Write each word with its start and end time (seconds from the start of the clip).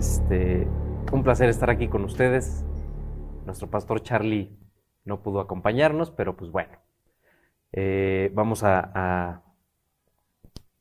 este, 0.00 0.66
un 1.12 1.22
placer 1.22 1.50
estar 1.50 1.68
aquí 1.68 1.86
con 1.88 2.04
ustedes. 2.04 2.64
Nuestro 3.44 3.68
pastor 3.68 4.02
Charlie 4.02 4.56
no 5.04 5.22
pudo 5.22 5.40
acompañarnos, 5.40 6.10
pero 6.10 6.38
pues 6.38 6.50
bueno, 6.50 6.78
eh, 7.72 8.30
vamos 8.32 8.64
a, 8.64 9.42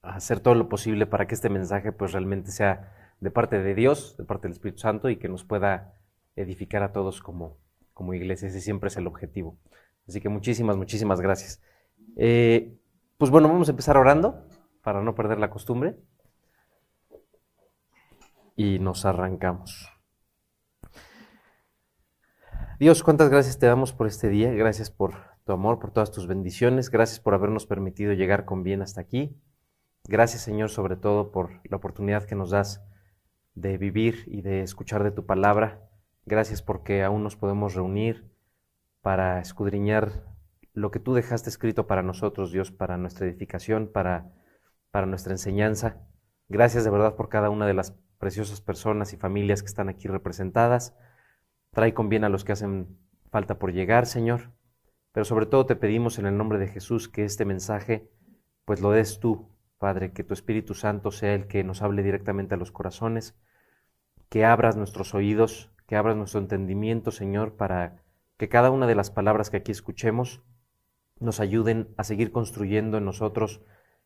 hacer 0.01 0.39
todo 0.39 0.55
lo 0.55 0.69
posible 0.69 1.05
para 1.05 1.27
que 1.27 1.35
este 1.35 1.49
mensaje 1.49 1.91
pues 1.91 2.13
realmente 2.13 2.51
sea 2.51 2.93
de 3.19 3.29
parte 3.29 3.61
de 3.61 3.75
Dios, 3.75 4.15
de 4.17 4.23
parte 4.23 4.47
del 4.47 4.53
Espíritu 4.53 4.79
Santo 4.79 5.09
y 5.09 5.17
que 5.17 5.27
nos 5.27 5.43
pueda 5.43 5.95
edificar 6.37 6.81
a 6.81 6.93
todos 6.93 7.21
como, 7.21 7.57
como 7.93 8.13
iglesia. 8.13 8.47
Ese 8.47 8.61
siempre 8.61 8.87
es 8.87 8.95
el 8.95 9.05
objetivo. 9.05 9.57
Así 10.07 10.21
que 10.21 10.29
muchísimas, 10.29 10.77
muchísimas 10.77 11.19
gracias. 11.19 11.61
Eh, 12.15 12.73
pues 13.17 13.31
bueno, 13.31 13.49
vamos 13.49 13.67
a 13.67 13.71
empezar 13.71 13.97
orando 13.97 14.47
para 14.81 15.01
no 15.01 15.13
perder 15.13 15.39
la 15.39 15.49
costumbre. 15.49 15.97
Y 18.59 18.77
nos 18.79 19.05
arrancamos. 19.05 19.89
Dios, 22.77 23.03
cuántas 23.03 23.29
gracias 23.29 23.57
te 23.57 23.67
damos 23.67 23.93
por 23.93 24.05
este 24.05 24.27
día. 24.27 24.51
Gracias 24.51 24.91
por 24.91 25.13
tu 25.45 25.53
amor, 25.53 25.79
por 25.79 25.91
todas 25.91 26.11
tus 26.11 26.27
bendiciones. 26.27 26.89
Gracias 26.89 27.21
por 27.21 27.33
habernos 27.33 27.65
permitido 27.65 28.11
llegar 28.11 28.43
con 28.43 28.63
bien 28.63 28.81
hasta 28.81 28.99
aquí. 28.99 29.41
Gracias, 30.09 30.41
Señor, 30.41 30.71
sobre 30.71 30.97
todo 30.97 31.31
por 31.31 31.61
la 31.69 31.77
oportunidad 31.77 32.25
que 32.25 32.35
nos 32.35 32.49
das 32.49 32.83
de 33.53 33.77
vivir 33.77 34.25
y 34.27 34.41
de 34.41 34.59
escuchar 34.61 35.05
de 35.05 35.11
tu 35.11 35.25
palabra. 35.25 35.89
Gracias 36.25 36.61
porque 36.61 37.01
aún 37.01 37.23
nos 37.23 37.37
podemos 37.37 37.75
reunir 37.75 38.29
para 38.99 39.39
escudriñar 39.39 40.25
lo 40.73 40.91
que 40.91 40.99
tú 40.99 41.13
dejaste 41.13 41.49
escrito 41.49 41.87
para 41.87 42.03
nosotros, 42.03 42.51
Dios, 42.51 42.73
para 42.73 42.97
nuestra 42.97 43.25
edificación, 43.25 43.89
para, 43.89 44.33
para 44.91 45.05
nuestra 45.05 45.31
enseñanza. 45.31 46.01
Gracias 46.49 46.83
de 46.83 46.89
verdad 46.89 47.15
por 47.15 47.29
cada 47.29 47.49
una 47.49 47.65
de 47.65 47.73
las 47.73 47.97
preciosas 48.19 48.61
personas 48.61 49.13
y 49.13 49.17
familias 49.17 49.63
que 49.63 49.67
están 49.67 49.89
aquí 49.89 50.07
representadas. 50.07 50.93
Trae 51.71 51.93
con 51.93 52.09
bien 52.09 52.23
a 52.23 52.29
los 52.29 52.43
que 52.43 52.51
hacen 52.51 52.99
falta 53.31 53.57
por 53.57 53.73
llegar, 53.73 54.05
Señor. 54.05 54.51
Pero 55.11 55.25
sobre 55.25 55.47
todo 55.47 55.65
te 55.65 55.75
pedimos 55.75 56.19
en 56.19 56.27
el 56.27 56.37
nombre 56.37 56.59
de 56.59 56.67
Jesús 56.67 57.09
que 57.09 57.25
este 57.25 57.45
mensaje 57.45 58.09
pues 58.65 58.81
lo 58.81 58.91
des 58.91 59.19
tú, 59.19 59.49
Padre, 59.79 60.11
que 60.11 60.23
tu 60.23 60.35
Espíritu 60.35 60.75
Santo 60.75 61.09
sea 61.11 61.33
el 61.33 61.47
que 61.47 61.63
nos 61.63 61.81
hable 61.81 62.03
directamente 62.03 62.53
a 62.53 62.57
los 62.57 62.71
corazones, 62.71 63.35
que 64.29 64.45
abras 64.45 64.75
nuestros 64.75 65.15
oídos, 65.15 65.71
que 65.87 65.95
abras 65.95 66.15
nuestro 66.15 66.39
entendimiento, 66.39 67.09
Señor, 67.09 67.55
para 67.55 68.03
que 68.37 68.47
cada 68.47 68.69
una 68.69 68.85
de 68.85 68.93
las 68.93 69.09
palabras 69.09 69.49
que 69.49 69.57
aquí 69.57 69.71
escuchemos 69.71 70.43
nos 71.19 71.39
ayuden 71.39 71.93
a 71.97 72.03
seguir 72.03 72.31
construyendo 72.31 72.97
en 72.97 73.05
nosotros 73.05 73.61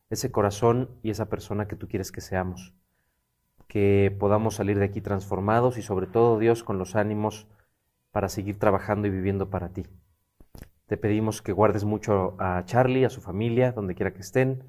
ese 0.09 0.31
corazón 0.31 0.97
y 1.03 1.09
esa 1.09 1.27
persona 1.27 1.67
que 1.67 1.75
tú 1.75 1.89
quieres 1.89 2.11
que 2.11 2.21
seamos. 2.21 2.73
Que 3.67 4.15
podamos 4.19 4.55
salir 4.55 4.77
de 4.77 4.85
aquí 4.85 5.01
transformados 5.01 5.77
y 5.77 5.81
sobre 5.81 6.07
todo 6.07 6.39
Dios 6.39 6.63
con 6.63 6.77
los 6.77 6.95
ánimos 6.95 7.47
para 8.11 8.29
seguir 8.29 8.59
trabajando 8.59 9.07
y 9.07 9.11
viviendo 9.11 9.49
para 9.49 9.69
ti. 9.69 9.85
Te 10.85 10.97
pedimos 10.97 11.41
que 11.41 11.51
guardes 11.51 11.83
mucho 11.83 12.35
a 12.39 12.63
Charlie, 12.65 13.05
a 13.05 13.09
su 13.09 13.21
familia, 13.21 13.71
donde 13.71 13.95
quiera 13.95 14.13
que 14.13 14.21
estén, 14.21 14.63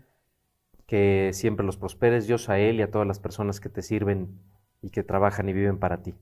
que 0.87 1.31
siempre 1.35 1.67
los 1.67 1.77
prosperes, 1.77 2.27
Dios, 2.27 2.49
a 2.49 2.59
él 2.59 2.77
y 2.77 2.83
a 2.83 2.91
todas 2.91 3.07
las 3.07 3.19
personas 3.19 3.61
que 3.61 3.69
te 3.69 3.83
sirven 3.83 4.41
y 4.81 4.91
que 4.91 5.03
trabajan 5.03 5.49
y 5.49 5.53
viven 5.53 5.79
para 5.79 6.03
ti. 6.03 6.15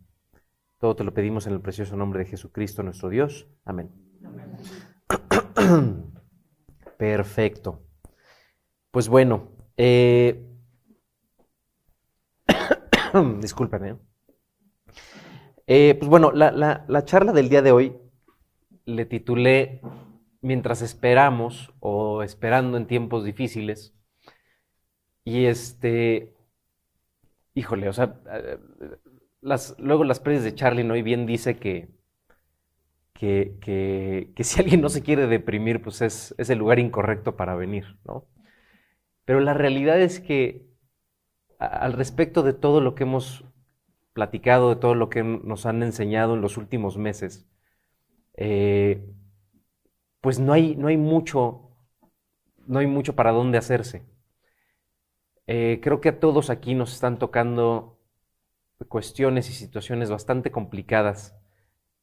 Todo 0.78 0.96
te 0.96 1.04
lo 1.04 1.14
pedimos 1.14 1.46
en 1.46 1.52
el 1.52 1.60
precioso 1.60 1.96
nombre 1.96 2.20
de 2.20 2.26
Jesucristo 2.26 2.82
nuestro 2.82 3.08
Dios. 3.08 3.46
Amén. 3.64 3.90
Perfecto. 6.98 7.82
Pues 8.90 9.08
bueno, 9.08 9.48
eh... 9.76 10.48
disculpen. 13.40 13.84
¿eh? 13.84 13.96
Eh, 15.66 15.96
pues 15.98 16.08
bueno, 16.08 16.32
la, 16.32 16.50
la, 16.50 16.84
la 16.88 17.04
charla 17.04 17.32
del 17.32 17.48
día 17.48 17.62
de 17.62 17.72
hoy 17.72 17.96
le 18.84 19.04
titulé 19.04 19.80
Mientras 20.44 20.82
esperamos 20.82 21.72
o 21.78 22.24
esperando 22.24 22.76
en 22.76 22.88
tiempos 22.88 23.24
difíciles. 23.24 23.94
Y 25.24 25.44
este, 25.44 26.34
híjole, 27.54 27.88
o 27.88 27.92
sea, 27.92 28.20
las, 29.40 29.76
luego 29.78 30.02
las 30.02 30.18
predes 30.18 30.42
de 30.42 30.56
Charlie 30.56 30.90
hoy 30.90 31.02
bien 31.02 31.26
dice 31.26 31.58
que, 31.58 31.90
que, 33.14 34.32
si 34.42 34.60
alguien 34.60 34.80
no 34.80 34.88
se 34.88 35.04
quiere 35.04 35.28
deprimir, 35.28 35.80
pues 35.80 36.02
es, 36.02 36.34
es, 36.38 36.50
el 36.50 36.58
lugar 36.58 36.80
incorrecto 36.80 37.36
para 37.36 37.54
venir, 37.54 37.98
¿no? 38.04 38.26
Pero 39.24 39.38
la 39.38 39.54
realidad 39.54 40.00
es 40.00 40.18
que 40.18 40.71
al 41.62 41.92
respecto 41.92 42.42
de 42.42 42.52
todo 42.52 42.80
lo 42.80 42.94
que 42.94 43.04
hemos 43.04 43.44
platicado, 44.12 44.70
de 44.70 44.76
todo 44.76 44.94
lo 44.94 45.08
que 45.08 45.22
nos 45.22 45.66
han 45.66 45.82
enseñado 45.82 46.34
en 46.34 46.40
los 46.40 46.56
últimos 46.56 46.98
meses, 46.98 47.48
eh, 48.34 49.06
pues 50.20 50.38
no 50.38 50.52
hay, 50.52 50.76
no 50.76 50.88
hay 50.88 50.96
mucho, 50.96 51.70
no 52.66 52.78
hay 52.78 52.86
mucho 52.86 53.14
para 53.14 53.32
dónde 53.32 53.58
hacerse. 53.58 54.04
Eh, 55.46 55.80
creo 55.82 56.00
que 56.00 56.10
a 56.10 56.20
todos 56.20 56.50
aquí 56.50 56.74
nos 56.74 56.92
están 56.92 57.18
tocando 57.18 57.98
cuestiones 58.88 59.48
y 59.48 59.52
situaciones 59.52 60.10
bastante 60.10 60.50
complicadas 60.50 61.36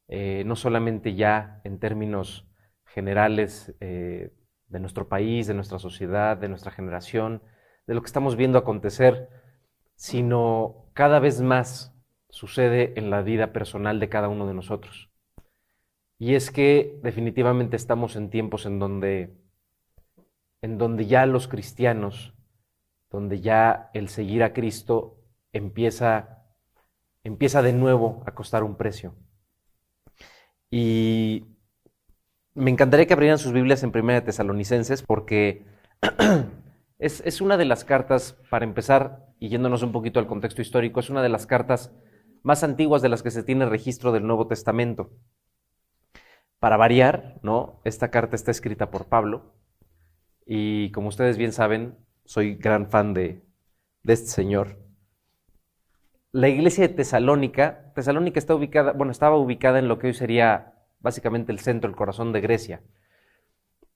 eh, 0.07 0.43
no 0.45 0.55
solamente 0.55 1.13
ya 1.15 1.61
en 1.63 1.79
términos 1.79 2.47
generales 2.85 3.75
de 3.79 4.79
nuestro 4.79 5.09
país, 5.09 5.45
de 5.47 5.53
nuestra 5.53 5.77
sociedad, 5.77 6.37
de 6.37 6.47
nuestra 6.47 6.71
generación, 6.71 7.43
de 7.85 7.95
lo 7.95 8.01
que 8.01 8.07
estamos 8.07 8.35
viendo 8.35 8.57
acontecer, 8.57 9.29
sino 9.99 10.85
cada 10.93 11.19
vez 11.19 11.41
más 11.41 11.93
sucede 12.29 12.93
en 12.95 13.09
la 13.09 13.21
vida 13.21 13.51
personal 13.51 13.99
de 13.99 14.07
cada 14.07 14.29
uno 14.29 14.47
de 14.47 14.53
nosotros. 14.53 15.09
Y 16.17 16.35
es 16.35 16.51
que 16.51 16.97
definitivamente 17.03 17.75
estamos 17.75 18.15
en 18.15 18.29
tiempos 18.29 18.65
en 18.65 18.79
donde, 18.79 19.35
en 20.61 20.77
donde 20.77 21.05
ya 21.05 21.25
los 21.25 21.49
cristianos, 21.49 22.33
donde 23.09 23.41
ya 23.41 23.89
el 23.93 24.07
seguir 24.07 24.41
a 24.43 24.53
Cristo 24.53 25.17
empieza, 25.51 26.45
empieza 27.25 27.61
de 27.61 27.73
nuevo 27.73 28.23
a 28.25 28.33
costar 28.33 28.63
un 28.63 28.77
precio. 28.77 29.15
Y 30.71 31.45
me 32.53 32.71
encantaría 32.71 33.05
que 33.05 33.13
abrieran 33.13 33.37
sus 33.37 33.51
Biblias 33.51 33.83
en 33.83 33.91
Primera 33.91 34.21
de 34.21 34.27
Tesalonicenses 34.27 35.03
porque 35.03 35.65
es, 36.99 37.39
una 37.39 37.55
de 37.55 37.63
las 37.63 37.85
cartas, 37.85 38.37
para 38.49 38.65
empezar, 38.65 39.25
y 39.39 39.47
yéndonos 39.47 39.83
un 39.83 39.93
poquito 39.93 40.19
al 40.19 40.27
contexto 40.27 40.61
histórico, 40.61 40.99
es 40.99 41.09
una 41.09 41.23
de 41.23 41.29
las 41.29 41.45
cartas 41.45 41.93
más 42.43 42.63
antiguas 42.63 43.01
de 43.01 43.09
las 43.09 43.23
que 43.23 43.31
se 43.31 43.41
tiene 43.41 43.65
registro 43.65 44.11
del 44.11 44.27
Nuevo 44.27 44.47
Testamento. 44.47 45.09
Para 46.59 46.75
variar, 46.75 47.39
¿no? 47.41 47.79
Esta 47.85 48.11
carta 48.11 48.35
está 48.35 48.51
escrita 48.51 48.91
por 48.91 49.05
Pablo 49.05 49.53
y 50.45 50.91
como 50.91 51.07
ustedes 51.07 51.37
bien 51.37 51.53
saben, 51.53 51.97
soy 52.25 52.55
gran 52.55 52.89
fan 52.89 53.13
de, 53.13 53.41
de 54.03 54.13
este 54.13 54.27
señor. 54.27 54.77
La 56.33 56.49
iglesia 56.49 56.87
de 56.87 56.93
Tesalónica, 56.93 57.93
Tesalónica 57.95 58.39
está 58.39 58.55
ubicada, 58.55 58.91
bueno, 58.91 59.11
estaba 59.11 59.37
ubicada 59.37 59.79
en 59.79 59.87
lo 59.87 59.99
que 59.99 60.07
hoy 60.07 60.13
sería 60.13 60.73
básicamente 60.99 61.53
el 61.53 61.59
centro, 61.59 61.89
el 61.89 61.95
corazón 61.95 62.33
de 62.33 62.41
Grecia. 62.41 62.81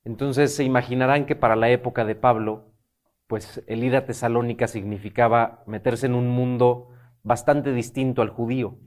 Entonces 0.06 0.56
se 0.56 0.64
imaginarán 0.64 1.26
que 1.26 1.36
para 1.36 1.58
la 1.58 1.70
época 1.70 2.06
de 2.06 2.16
Pablo, 2.16 2.73
pues 3.28 3.64
el 3.68 3.84
ir 3.84 3.96
a 3.96 4.06
Tesalónica 4.06 4.68
significaba 4.68 5.64
meterse 5.66 6.06
en 6.06 6.16
un 6.16 6.30
mundo 6.30 6.90
bastante 7.24 7.74
distinto 7.74 8.22
al 8.22 8.30
judío. 8.30 8.78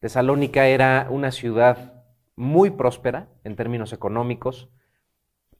Tesalónica 0.00 0.66
era 0.66 1.06
una 1.10 1.30
ciudad 1.30 2.04
muy 2.36 2.70
próspera 2.70 3.28
en 3.44 3.56
términos 3.56 3.92
económicos. 3.92 4.70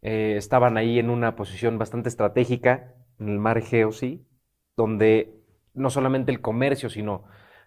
Eh, 0.01 0.35
estaban 0.37 0.77
ahí 0.77 0.99
en 0.99 1.11
una 1.11 1.37
posición 1.37 1.79
bastante 1.79 2.09
estratégica 2.09 2.95
en 3.19 3.29
el 3.29 3.39
mar 3.39 3.59
Egeo, 3.59 3.93
sí, 3.93 4.27
donde 4.77 5.43
no 5.75 5.91
solamente 5.91 6.33
el 6.33 6.41
comercio, 6.41 6.91
sino 6.91 7.25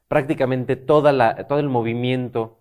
prácticamente 0.07 0.75
todo 0.75 1.09
el 1.09 1.69
movimiento 1.69 2.59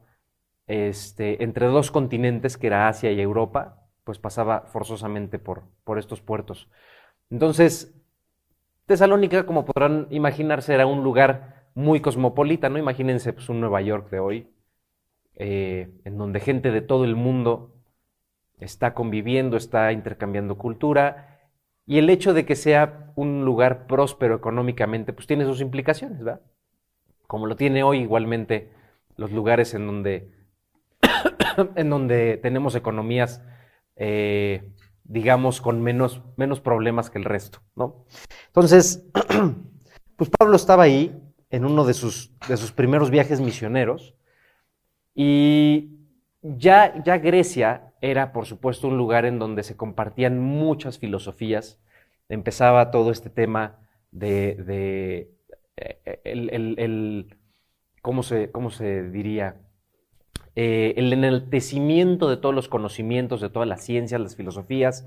este, 0.67 1.43
entre 1.43 1.67
dos 1.67 1.91
continentes, 1.91 2.57
que 2.57 2.69
era 2.69 2.89
Asia 2.89 3.13
y 3.13 3.21
Europa, 3.21 3.85
pues 4.05 4.19
pasaba 4.19 4.63
forzosamente 4.63 5.39
por, 5.39 5.65
por 5.85 5.99
estos 5.99 6.21
puertos. 6.21 6.71
Entonces, 7.31 7.95
Tesalónica, 8.87 9.47
como 9.47 9.65
podrán 9.65 10.07
imaginarse, 10.11 10.75
era 10.75 10.87
un 10.87 11.03
lugar 11.03 11.65
muy 11.75 12.01
cosmopolita, 12.01 12.69
¿no? 12.69 12.79
Imagínense 12.79 13.33
pues, 13.33 13.49
un 13.49 13.61
Nueva 13.61 13.81
York 13.81 14.11
de 14.11 14.19
hoy, 14.21 14.49
eh, 15.37 15.91
en 16.05 16.19
donde 16.19 16.41
gente 16.41 16.71
de 16.71 16.83
todo 16.83 17.05
el 17.05 17.17
mundo 17.17 17.75
está 18.59 18.95
conviviendo, 18.95 19.57
está 19.57 19.93
intercambiando 19.93 20.57
cultura, 20.57 21.35
y 21.87 21.99
el 21.99 22.09
hecho 22.09 22.33
de 22.33 22.47
que 22.47 22.57
sea 22.57 23.13
un 23.17 23.45
lugar 23.45 23.87
próspero 23.87 24.35
económicamente, 24.35 25.13
pues 25.13 25.27
tiene 25.27 25.45
sus 25.45 25.61
implicaciones, 25.61 26.19
¿verdad? 26.19 26.41
Como 27.27 27.47
lo 27.47 27.57
tiene 27.57 27.83
hoy 27.83 28.01
igualmente 28.01 28.71
los 29.17 29.33
lugares 29.33 29.75
en 29.75 29.87
donde, 29.87 30.31
en 31.77 31.91
donde 31.91 32.39
tenemos 32.39 32.75
economías, 32.75 33.43
eh, 33.97 34.73
digamos, 35.05 35.61
con 35.61 35.83
menos, 35.83 36.23
menos 36.37 36.61
problemas 36.61 37.11
que 37.11 37.19
el 37.19 37.25
resto, 37.25 37.61
¿no? 37.77 38.07
Entonces, 38.47 39.07
pues 40.17 40.31
Pablo 40.31 40.57
estaba 40.57 40.85
ahí, 40.85 41.21
en 41.55 41.65
uno 41.65 41.85
de 41.85 41.95
sus, 41.95 42.33
de 42.49 42.57
sus 42.57 42.73
primeros 42.73 43.11
viajes 43.11 43.41
misioneros. 43.41 44.17
Y 45.15 46.01
ya, 46.43 47.01
ya 47.05 47.19
Grecia 47.19 47.93
era, 48.01 48.33
por 48.33 48.47
supuesto, 48.47 48.89
un 48.89 48.97
lugar 48.99 49.25
en 49.25 49.39
donde 49.39 49.63
se 49.63 49.77
compartían 49.77 50.41
muchas 50.41 50.99
filosofías. 50.99 51.81
Empezaba 52.29 52.91
todo 52.91 53.13
este 53.13 53.31
tema 53.31 53.79
de, 54.11 54.57
de 54.57 55.31
eh, 55.77 56.21
el, 56.25 57.39
¿cómo, 58.03 58.25
se, 58.25 58.51
¿cómo 58.51 58.71
se 58.71 59.09
diría? 59.11 59.61
Eh, 60.57 60.95
el 60.97 61.13
enaltecimiento 61.13 62.31
de 62.31 62.37
todos 62.37 62.55
los 62.55 62.69
conocimientos, 62.69 63.41
de 63.41 63.51
todas 63.51 63.69
las 63.69 63.83
ciencias, 63.85 64.21
las 64.21 64.37
filosofías, 64.37 65.07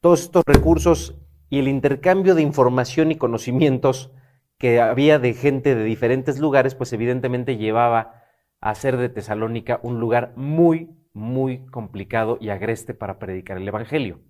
todos 0.00 0.22
estos 0.22 0.42
recursos 0.46 1.16
y 1.50 1.58
el 1.58 1.68
intercambio 1.68 2.34
de 2.34 2.42
información 2.42 3.12
y 3.12 3.16
conocimientos 3.16 4.12
que 4.58 4.80
había 4.80 5.18
de 5.18 5.34
gente 5.34 5.74
de 5.74 5.84
diferentes 5.84 6.38
lugares, 6.38 6.74
pues 6.74 6.92
evidentemente 6.92 7.56
llevaba 7.56 8.24
a 8.60 8.70
hacer 8.70 8.96
de 8.96 9.08
Tesalónica 9.08 9.78
un 9.82 10.00
lugar 10.00 10.32
muy, 10.36 10.90
muy 11.12 11.66
complicado 11.66 12.38
y 12.40 12.48
agreste 12.48 12.94
para 12.94 13.18
predicar 13.18 13.58
el 13.58 13.68
Evangelio. 13.68 14.20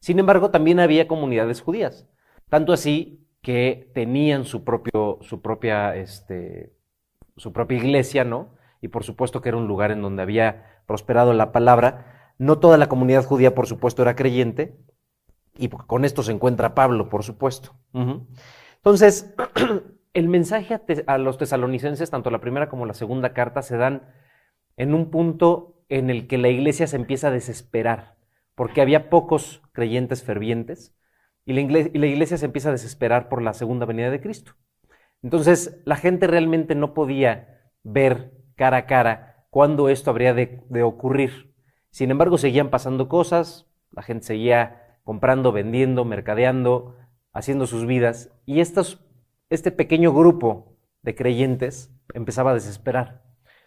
Sin 0.00 0.18
embargo, 0.18 0.50
también 0.50 0.80
había 0.80 1.08
comunidades 1.08 1.60
judías, 1.60 2.08
tanto 2.48 2.72
así 2.72 3.26
que 3.42 3.90
tenían 3.94 4.44
su, 4.44 4.64
propio, 4.64 5.18
su, 5.22 5.42
propia, 5.42 5.94
este, 5.96 6.72
su 7.36 7.52
propia 7.52 7.78
iglesia, 7.78 8.24
¿no? 8.24 8.54
Y 8.80 8.88
por 8.88 9.04
supuesto 9.04 9.40
que 9.40 9.50
era 9.50 9.58
un 9.58 9.68
lugar 9.68 9.90
en 9.90 10.02
donde 10.02 10.22
había 10.22 10.82
prosperado 10.86 11.32
la 11.32 11.52
palabra. 11.52 12.32
No 12.38 12.58
toda 12.58 12.78
la 12.78 12.88
comunidad 12.88 13.24
judía, 13.24 13.54
por 13.54 13.66
supuesto, 13.66 14.02
era 14.02 14.16
creyente, 14.16 14.78
y 15.56 15.68
con 15.68 16.04
esto 16.04 16.22
se 16.22 16.32
encuentra 16.32 16.74
Pablo, 16.74 17.08
por 17.08 17.22
supuesto. 17.22 17.74
Entonces, 18.76 19.34
el 20.14 20.28
mensaje 20.28 20.80
a, 21.06 21.18
los 21.18 21.38
tesalonicenses, 21.38 22.10
tanto 22.10 22.30
la 22.30 22.40
primera 22.40 22.68
como 22.68 22.86
la 22.86 22.94
segunda 22.94 23.32
carta, 23.32 23.62
se 23.62 23.76
dan 23.76 24.08
en 24.76 24.94
un 24.94 25.10
punto 25.10 25.84
en 25.88 26.08
el 26.08 26.26
que 26.26 26.38
la 26.38 26.48
iglesia 26.48 26.86
se 26.86 26.96
empieza 26.96 27.28
a 27.28 27.32
desesperar, 27.32 28.16
porque 28.54 28.80
había 28.80 29.10
pocos 29.10 29.62
creyentes 29.72 30.22
fervientes, 30.22 30.96
y 31.44 31.52
la, 31.52 31.60
iglesia, 31.60 31.90
y 31.94 31.98
la 31.98 32.06
iglesia 32.06 32.38
se 32.38 32.46
empieza 32.46 32.68
a 32.68 32.72
desesperar 32.72 33.28
por 33.28 33.42
la 33.42 33.52
segunda 33.52 33.86
venida 33.86 34.10
de 34.10 34.20
Cristo. 34.20 34.52
Entonces, 35.22 35.82
la 35.84 35.96
gente 35.96 36.26
realmente 36.26 36.74
no 36.74 36.94
podía 36.94 37.60
ver 37.82 38.32
cara 38.60 38.76
a 38.76 38.84
cara 38.84 39.46
cuándo 39.48 39.88
esto 39.88 40.10
habría 40.10 40.34
de, 40.34 40.82
ocurrir. 40.82 41.54
Sin 41.88 42.10
embargo, 42.10 42.36
seguían 42.36 42.68
pasando 42.68 43.08
cosas, 43.08 43.66
la 43.90 44.02
gente 44.02 44.26
seguía 44.26 44.98
comprando, 45.02 45.50
vendiendo, 45.50 46.04
mercadeando, 46.04 46.94
haciendo 47.32 47.66
sus 47.66 47.86
vidas. 47.86 48.30
Y 48.44 48.60
este 48.60 49.70
pequeño 49.70 50.12
grupo 50.12 50.76
de 51.00 51.14
creyentes 51.14 51.90
empezaba 52.12 52.50
a 52.50 52.54
desesperar. 52.54 53.22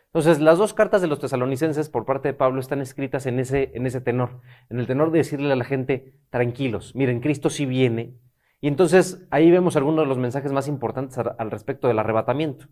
Entonces, 0.06 0.40
las 0.40 0.60
dos 0.60 0.76
cartas 0.76 1.02
de 1.02 1.08
los 1.08 1.18
tesalonicenses 1.18 1.90
por 1.90 2.06
parte 2.06 2.28
de 2.28 2.36
Pablo 2.36 2.62
están 2.62 2.80
escritas 2.80 3.26
en 3.26 3.40
ese, 3.40 3.72
en 3.74 3.88
ese 3.88 4.00
tenor, 4.00 4.42
en 4.70 4.80
el 4.80 4.86
tenor 4.86 5.10
de 5.10 5.18
decirle 5.18 5.52
a 5.52 5.56
la 5.56 5.66
gente, 5.66 6.20
tranquilos, 6.30 6.94
miren, 6.94 7.20
Cristo 7.20 7.50
sí 7.50 7.66
viene. 7.66 8.14
Y 8.62 8.68
entonces 8.68 9.26
ahí 9.32 9.50
vemos 9.50 9.76
algunos 9.76 10.06
de 10.06 10.10
los 10.10 10.20
mensajes 10.20 10.52
más 10.52 10.68
importantes 10.68 11.18
al 11.18 11.50
respecto 11.50 11.88
del 11.88 11.98
arrebatamiento, 11.98 12.68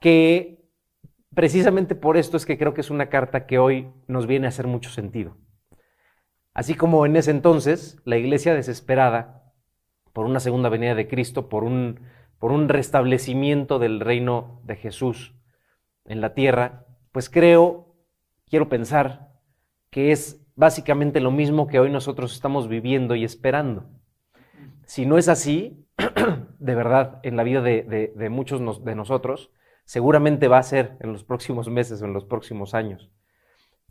que 0.00 0.57
precisamente 1.34 1.94
por 1.94 2.16
esto 2.16 2.36
es 2.36 2.46
que 2.46 2.58
creo 2.58 2.74
que 2.74 2.80
es 2.80 2.90
una 2.90 3.08
carta 3.08 3.46
que 3.46 3.58
hoy 3.58 3.92
nos 4.06 4.26
viene 4.26 4.46
a 4.46 4.48
hacer 4.48 4.66
mucho 4.66 4.90
sentido. 4.90 5.36
Así 6.54 6.74
como 6.74 7.06
en 7.06 7.16
ese 7.16 7.30
entonces 7.30 7.98
la 8.04 8.16
iglesia 8.16 8.54
desesperada 8.54 9.52
por 10.12 10.26
una 10.26 10.40
segunda 10.40 10.68
venida 10.68 10.94
de 10.94 11.06
Cristo, 11.06 11.48
por 11.48 11.62
un, 11.62 12.00
por 12.38 12.50
un 12.50 12.68
restablecimiento 12.68 13.78
del 13.78 14.00
reino 14.00 14.60
de 14.64 14.76
Jesús 14.76 15.36
en 16.04 16.20
la 16.20 16.34
tierra, 16.34 16.86
pues 17.12 17.30
creo, 17.30 17.94
quiero 18.46 18.68
pensar, 18.68 19.28
que 19.90 20.10
es 20.10 20.44
básicamente 20.56 21.20
lo 21.20 21.30
mismo 21.30 21.68
que 21.68 21.78
hoy 21.78 21.90
nosotros 21.90 22.32
estamos 22.34 22.66
viviendo 22.68 23.14
y 23.14 23.22
esperando. 23.22 23.88
Si 24.84 25.06
no 25.06 25.18
es 25.18 25.28
así, 25.28 25.86
de 26.58 26.74
verdad, 26.74 27.20
en 27.22 27.36
la 27.36 27.44
vida 27.44 27.62
de, 27.62 28.12
de 28.14 28.28
muchos 28.30 28.84
de 28.84 28.94
nosotros, 28.94 29.52
seguramente 29.88 30.48
va 30.48 30.58
a 30.58 30.62
ser 30.62 30.98
en 31.00 31.14
los 31.14 31.24
próximos 31.24 31.70
meses 31.70 32.02
o 32.02 32.04
en 32.04 32.12
los 32.12 32.26
próximos 32.26 32.74
años. 32.74 33.10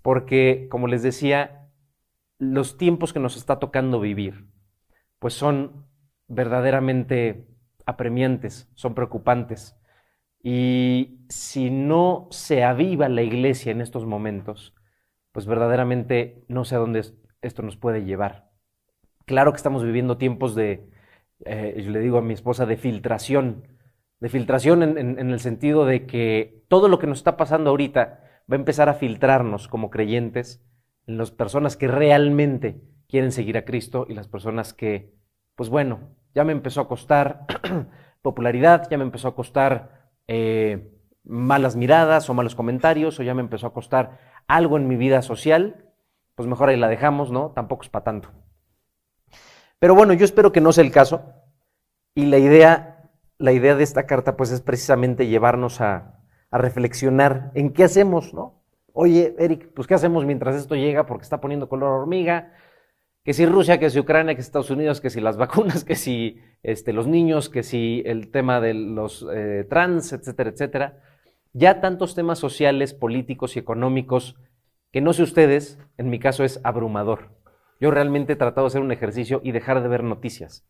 Porque, 0.03 0.67
como 0.69 0.87
les 0.87 1.01
decía, 1.01 1.71
los 2.37 2.77
tiempos 2.77 3.13
que 3.13 3.19
nos 3.19 3.35
está 3.35 3.57
tocando 3.57 3.99
vivir, 3.99 4.45
pues 5.17 5.33
son 5.33 5.87
verdaderamente 6.27 7.47
apremiantes, 7.87 8.69
son 8.75 8.93
preocupantes. 8.93 9.75
Y 10.43 11.25
si 11.29 11.71
no 11.71 12.27
se 12.29 12.63
aviva 12.63 13.09
la 13.09 13.23
iglesia 13.23 13.71
en 13.71 13.81
estos 13.81 14.05
momentos, 14.05 14.75
pues 15.31 15.47
verdaderamente 15.47 16.45
no 16.47 16.63
sé 16.63 16.75
a 16.75 16.79
dónde 16.79 17.03
esto 17.41 17.63
nos 17.63 17.75
puede 17.75 18.05
llevar. 18.05 18.51
Claro 19.25 19.51
que 19.51 19.57
estamos 19.57 19.83
viviendo 19.83 20.19
tiempos 20.19 20.53
de, 20.53 20.91
eh, 21.43 21.81
yo 21.83 21.89
le 21.89 22.01
digo 22.01 22.19
a 22.19 22.21
mi 22.21 22.35
esposa, 22.35 22.67
de 22.67 22.77
filtración, 22.77 23.76
de 24.19 24.29
filtración 24.29 24.83
en, 24.83 25.19
el 25.19 25.39
sentido 25.39 25.85
de 25.85 26.05
que 26.07 26.63
todo 26.67 26.87
lo 26.87 26.99
que 26.99 27.07
nos 27.07 27.19
está 27.19 27.37
pasando 27.37 27.69
ahorita 27.69 28.23
va 28.49 28.55
a 28.55 28.59
empezar 28.59 28.89
a 28.89 28.95
filtrarnos 28.95 29.67
como 29.67 29.89
creyentes 29.89 30.63
en 31.05 31.17
las 31.17 31.31
personas 31.31 31.77
que 31.77 31.87
realmente 31.87 32.81
quieren 33.07 33.31
seguir 33.31 33.57
a 33.57 33.65
Cristo 33.65 34.05
y 34.09 34.13
las 34.13 34.27
personas 34.27 34.73
que, 34.73 35.13
pues 35.55 35.69
bueno, 35.69 36.15
ya 36.33 36.43
me 36.43 36.51
empezó 36.51 36.81
a 36.81 36.87
costar 36.87 37.45
popularidad, 38.21 38.87
ya 38.89 38.97
me 38.97 39.03
empezó 39.03 39.27
a 39.29 39.35
costar 39.35 40.11
eh, 40.27 40.91
malas 41.23 41.75
miradas 41.75 42.29
o 42.29 42.33
malos 42.33 42.55
comentarios, 42.55 43.19
o 43.19 43.23
ya 43.23 43.33
me 43.33 43.41
empezó 43.41 43.67
a 43.67 43.73
costar 43.73 44.19
algo 44.47 44.77
en 44.77 44.87
mi 44.87 44.95
vida 44.95 45.21
social, 45.21 45.85
pues 46.35 46.47
mejor 46.47 46.69
ahí 46.69 46.77
la 46.77 46.87
dejamos, 46.87 47.31
¿no? 47.31 47.51
Tampoco 47.51 47.83
es 47.83 47.89
para 47.89 48.05
tanto. 48.05 48.29
Pero 49.79 49.95
bueno, 49.95 50.13
yo 50.13 50.25
espero 50.25 50.51
que 50.51 50.61
no 50.61 50.71
sea 50.71 50.83
el 50.83 50.91
caso. 50.91 51.33
Y 52.15 52.25
la 52.25 52.37
idea, 52.37 52.96
la 53.39 53.51
idea 53.51 53.75
de 53.75 53.83
esta 53.83 54.05
carta, 54.05 54.35
pues 54.37 54.51
es 54.51 54.61
precisamente 54.61 55.27
llevarnos 55.27 55.81
a, 55.81 56.13
reflexionar 56.49 57.51
en 57.55 57.73
qué 57.73 57.83
hacemos, 57.83 58.33
¿no? 58.33 58.63
oye, 58.93 59.35
Eric, 59.37 59.69
pues 59.75 59.87
¿qué 59.87 59.93
hacemos 59.93 60.25
mientras 60.25 60.55
esto 60.55 60.75
llega? 60.75 61.05
Porque 61.05 61.21
está 61.23 61.39
poniendo 61.39 61.69
color 61.69 61.91
hormiga. 61.91 62.53
Que 63.23 63.33
si 63.33 63.45
Rusia, 63.45 63.79
que 63.79 63.91
si 63.91 63.99
Ucrania, 63.99 64.33
que 64.33 64.41
si 64.41 64.47
Estados 64.47 64.71
Unidos, 64.71 65.01
que 65.01 65.11
si 65.11 65.21
las 65.21 65.37
vacunas, 65.43 65.83
que 65.83 65.95
si 65.95 66.41
este, 66.63 66.93
los 66.93 67.05
niños, 67.05 67.49
que 67.49 67.61
si 67.61 68.01
el 68.07 68.31
tema 68.31 68.59
de 68.59 68.73
los 68.73 69.27
eh, 69.31 69.67
trans, 69.69 70.13
etcétera, 70.13 70.49
etcétera. 70.49 71.03
Ya 71.53 71.79
tantos 71.79 72.15
temas 72.15 72.39
sociales, 72.39 72.95
políticos 72.95 73.55
y 73.55 73.59
económicos 73.59 74.35
que 74.91 75.01
no 75.01 75.13
sé 75.13 75.21
ustedes, 75.21 75.79
en 75.97 76.09
mi 76.09 76.17
caso 76.17 76.43
es 76.43 76.59
abrumador. 76.63 77.37
Yo 77.79 77.91
realmente 77.91 78.33
he 78.33 78.35
tratado 78.35 78.65
de 78.65 78.69
hacer 78.69 78.81
un 78.81 78.91
ejercicio 78.91 79.41
y 79.43 79.51
dejar 79.51 79.83
de 79.83 79.89
ver 79.89 80.03
noticias. 80.03 80.65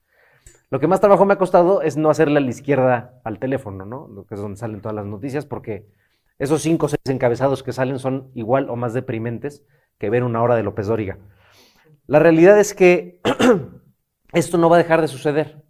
Lo 0.70 0.80
que 0.80 0.88
más 0.88 1.00
trabajo 1.00 1.26
me 1.26 1.34
ha 1.34 1.38
costado 1.38 1.82
es 1.82 1.96
no 1.96 2.10
hacerle 2.10 2.40
a 2.40 2.42
la 2.42 2.50
izquierda 2.50 3.22
al 3.24 3.40
teléfono, 3.40 3.86
¿no? 3.86 4.08
Lo 4.08 4.26
que 4.26 4.36
es 4.36 4.42
donde 4.42 4.58
salen 4.58 4.82
todas 4.82 4.96
las 4.96 5.06
noticias, 5.06 5.46
porque 5.46 5.88
esos 6.40 6.62
cinco 6.62 6.88
o 6.88 6.90
seis 6.90 7.00
encabezados 7.06 7.64
que 7.64 7.72
salen 7.72 8.00
son 8.00 8.32
igual 8.36 8.70
o 8.70 8.76
más 8.76 8.94
deprimentes 8.94 9.66
que 9.98 10.10
ver 10.10 10.24
una 10.24 10.42
hora 10.42 10.56
de 10.56 10.64
López 10.64 10.88
Dóriga. 10.88 11.18
La 12.06 12.20
realidad 12.20 12.60
es 12.60 12.74
que 12.74 13.22
esto 14.34 14.58
no 14.58 14.70
va 14.70 14.76
a 14.76 14.84
dejar 14.84 15.02
de 15.02 15.08
suceder. 15.08 15.64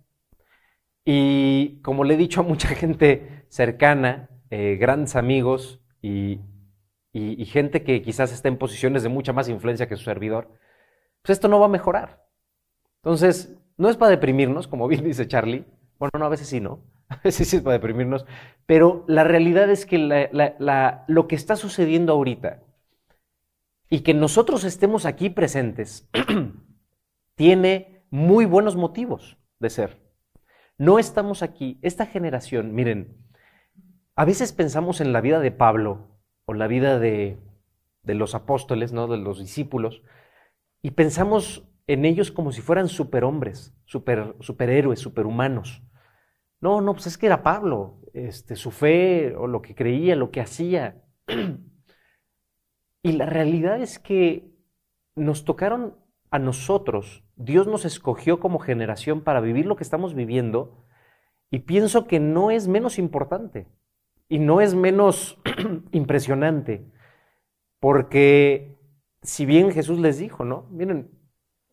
Y 1.05 1.81
como 1.83 2.03
le 2.03 2.15
he 2.15 2.17
dicho 2.17 2.41
a 2.41 2.43
mucha 2.43 2.67
gente 2.69 3.45
cercana, 3.49 4.29
eh, 4.49 4.77
grandes 4.79 5.15
amigos 5.15 5.81
y, 6.01 6.41
y, 7.13 7.45
gente 7.45 7.83
que 7.83 8.01
quizás 8.01 8.31
está 8.31 8.47
en 8.47 8.57
posiciones 8.57 9.03
de 9.03 9.09
mucha 9.09 9.33
más 9.33 9.49
influencia 9.49 9.87
que 9.87 9.95
su 9.95 10.03
servidor, 10.03 10.51
pues 11.21 11.37
esto 11.37 11.47
no 11.47 11.59
va 11.59 11.67
a 11.67 11.69
mejorar. 11.69 12.25
Entonces, 12.97 13.57
no 13.77 13.89
es 13.89 13.97
para 13.97 14.11
deprimirnos, 14.11 14.67
como 14.67 14.87
bien 14.87 15.03
dice 15.03 15.27
Charlie. 15.27 15.65
Bueno, 15.99 16.11
no, 16.19 16.25
a 16.25 16.29
veces 16.29 16.47
sí, 16.47 16.59
¿no? 16.59 16.79
a 17.09 17.19
veces 17.23 17.47
sí 17.47 17.57
es 17.57 17.61
para 17.61 17.73
deprimirnos, 17.73 18.25
pero 18.65 19.05
la 19.07 19.23
realidad 19.23 19.69
es 19.69 19.85
que 19.85 19.97
lo 21.07 21.27
que 21.27 21.35
está 21.35 21.55
sucediendo 21.55 22.13
ahorita 22.13 22.63
y 23.89 24.01
que 24.01 24.13
nosotros 24.13 24.63
estemos 24.63 25.05
aquí 25.05 25.29
presentes 25.29 26.09
tiene 27.35 28.03
muy 28.09 28.45
buenos 28.45 28.75
motivos 28.75 29.37
de 29.59 29.69
ser. 29.69 29.97
No 30.77 30.99
estamos 30.99 31.41
aquí, 31.41 31.79
esta 31.81 32.05
generación, 32.05 32.75
miren, 32.75 33.17
a 34.15 34.25
veces 34.25 34.51
pensamos 34.51 35.01
en 35.01 35.13
la 35.13 35.21
vida 35.21 35.39
de 35.39 35.51
Pablo 35.51 36.19
o 36.45 36.53
la 36.53 36.67
vida 36.67 36.99
de, 36.99 37.37
los 38.03 38.35
apóstoles, 38.35 38.93
¿no? 38.93 39.07
de 39.07 39.17
los 39.17 39.39
discípulos, 39.39 40.01
y 40.81 40.91
pensamos 40.91 41.67
en 41.87 42.05
ellos 42.05 42.31
como 42.31 42.51
si 42.51 42.61
fueran 42.61 42.89
superhombres, 42.89 43.73
super, 43.85 44.35
superhéroes, 44.39 44.99
superhumanos. 44.99 45.83
No, 46.59 46.81
no, 46.81 46.93
pues 46.93 47.07
es 47.07 47.17
que 47.17 47.27
era 47.27 47.43
Pablo, 47.43 48.01
este, 48.13 48.55
su 48.55 48.71
fe 48.71 49.35
o 49.35 49.47
lo 49.47 49.61
que 49.61 49.75
creía, 49.75 50.15
lo 50.15 50.31
que 50.31 50.41
hacía. 50.41 51.03
Y 53.03 53.13
la 53.13 53.25
realidad 53.25 53.79
es 53.81 53.99
que 53.99 54.51
nos 55.15 55.45
tocaron 55.45 55.95
a 56.29 56.39
nosotros, 56.39 57.23
Dios 57.37 57.65
nos 57.67 57.85
escogió 57.85 58.39
como 58.41 58.59
generación 58.59 59.21
para 59.23 59.39
vivir 59.39 59.65
lo 59.65 59.77
que 59.77 59.83
estamos 59.83 60.13
viviendo 60.13 60.83
Y 61.51 61.59
pienso 61.59 62.05
que 62.05 62.19
no 62.19 62.51
es 62.51 62.67
menos 62.67 62.99
importante 62.99 63.67
y 64.27 64.39
no 64.39 64.59
es 64.59 64.75
menos 64.75 65.39
impresionante, 65.91 66.85
porque 67.79 68.75
si 69.21 69.45
bien 69.45 69.71
Jesús 69.71 69.99
les 69.99 70.17
dijo, 70.17 70.43
¿no? 70.43 70.67
Miren, 70.71 71.16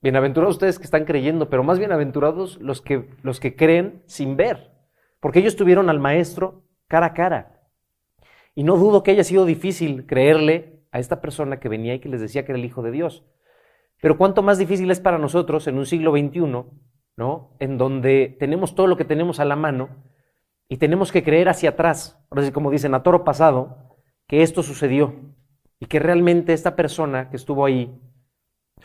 bienaventurados 0.05 0.57
ustedes 0.57 0.79
que 0.79 0.85
están 0.85 1.07
creyendo, 1.07 1.49
pero 1.49 1.65
más 1.65 1.79
bienaventurados 1.79 2.61
los 2.61 2.83
que, 2.83 3.09
los 3.23 3.41
que 3.41 3.57
creen 3.57 4.03
sin 4.05 4.37
ver, 4.37 4.71
porque 5.19 5.39
ellos 5.39 5.57
tuvieron 5.57 5.89
al 5.89 5.99
Maestro 5.99 6.63
cara 6.89 7.07
a 7.07 7.15
cara. 7.15 7.63
Y 8.55 8.65
no 8.65 8.77
dudo 8.77 9.03
que 9.03 9.13
haya 9.13 9.25
sido 9.25 9.47
difícil 9.47 10.05
creerle 10.05 10.85
a 10.93 10.99
esta 10.99 11.23
persona 11.23 11.59
que 11.59 11.71
venía 11.71 11.95
y 11.95 12.01
que 12.01 12.11
les 12.11 12.21
decía 12.21 12.45
que 12.45 12.53
era 12.53 12.59
el 12.59 12.67
Hijo 12.67 12.83
de 12.83 12.91
Dios. 12.91 13.25
Pero 14.03 14.19
cuánto 14.19 14.43
más 14.43 14.59
difícil 14.59 14.91
es 14.91 15.01
para 15.01 15.17
nosotros 15.17 15.67
en 15.69 15.79
un 15.79 15.87
siglo 15.87 16.13
XXI, 16.13 16.67
¿no? 17.17 17.57
En 17.59 17.79
donde 17.79 18.37
tenemos 18.39 18.75
todo 18.75 18.87
lo 18.87 18.99
que 18.99 19.07
tenemos 19.07 19.41
a 19.41 19.47
la 19.47 19.57
mano 19.57 20.05
y 20.69 20.77
tenemos 20.77 21.13
que 21.13 21.25
creer 21.25 21.49
hacia 21.49 21.71
atrás, 21.71 22.23
como 22.53 22.71
dicen, 22.71 22.95
a 22.95 23.03
toro 23.03 23.25
pasado, 23.25 23.97
que 24.29 24.43
esto 24.43 24.63
sucedió 24.63 25.15
y 25.81 25.87
que 25.87 25.99
realmente 25.99 26.53
esta 26.53 26.77
persona 26.77 27.31
que 27.31 27.37
estuvo 27.37 27.65
ahí 27.65 27.99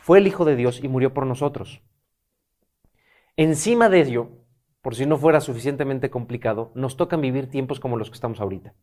fue 0.00 0.18
el 0.18 0.26
Hijo 0.26 0.44
de 0.44 0.56
Dios 0.56 0.82
y 0.82 0.88
murió 0.88 1.14
por 1.14 1.26
nosotros. 1.26 1.82
Encima 3.36 3.88
de 3.88 4.00
ello, 4.00 4.28
por 4.82 4.94
si 4.94 5.06
no 5.06 5.16
fuera 5.16 5.40
suficientemente 5.40 6.10
complicado, 6.10 6.72
nos 6.74 6.96
tocan 6.96 7.20
vivir 7.20 7.48
tiempos 7.50 7.80
como 7.80 7.96
los 7.96 8.10
que 8.10 8.14
estamos 8.14 8.40
ahorita. 8.40 8.74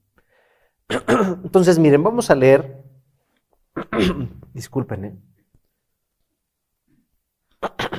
Entonces, 1.44 1.80
miren, 1.80 2.04
vamos 2.04 2.30
a 2.30 2.36
leer, 2.36 2.84
disculpen, 4.54 5.06
¿eh? 5.06 5.18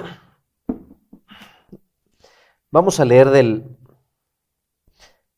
Vamos 2.70 3.00
a 3.00 3.06
leer 3.06 3.30
del, 3.30 3.78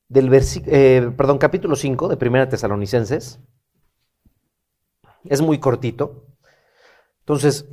del 0.09 0.29
eh, 0.67 1.13
perdón, 1.17 1.39
capítulo 1.39 1.77
5 1.77 2.09
de 2.09 2.17
Primera 2.17 2.49
Tesalonicenses. 2.49 3.41
Es 5.25 5.41
muy 5.41 5.61
cortito. 5.61 6.30
Entonces, 7.31 7.65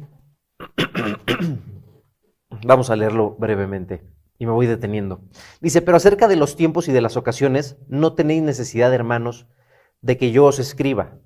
vamos 2.63 2.91
a 2.91 2.95
leerlo 2.95 3.31
brevemente 3.39 4.03
y 4.37 4.45
me 4.45 4.51
voy 4.51 4.67
deteniendo. 4.67 5.21
Dice, 5.61 5.81
pero 5.81 5.97
acerca 5.97 6.27
de 6.27 6.35
los 6.35 6.55
tiempos 6.55 6.87
y 6.87 6.91
de 6.91 7.01
las 7.01 7.17
ocasiones, 7.17 7.75
no 7.87 8.13
tenéis 8.13 8.43
necesidad, 8.43 8.93
hermanos, 8.93 9.47
de 10.01 10.15
que 10.15 10.31
yo 10.31 10.45
os 10.45 10.59
escriba, 10.59 11.17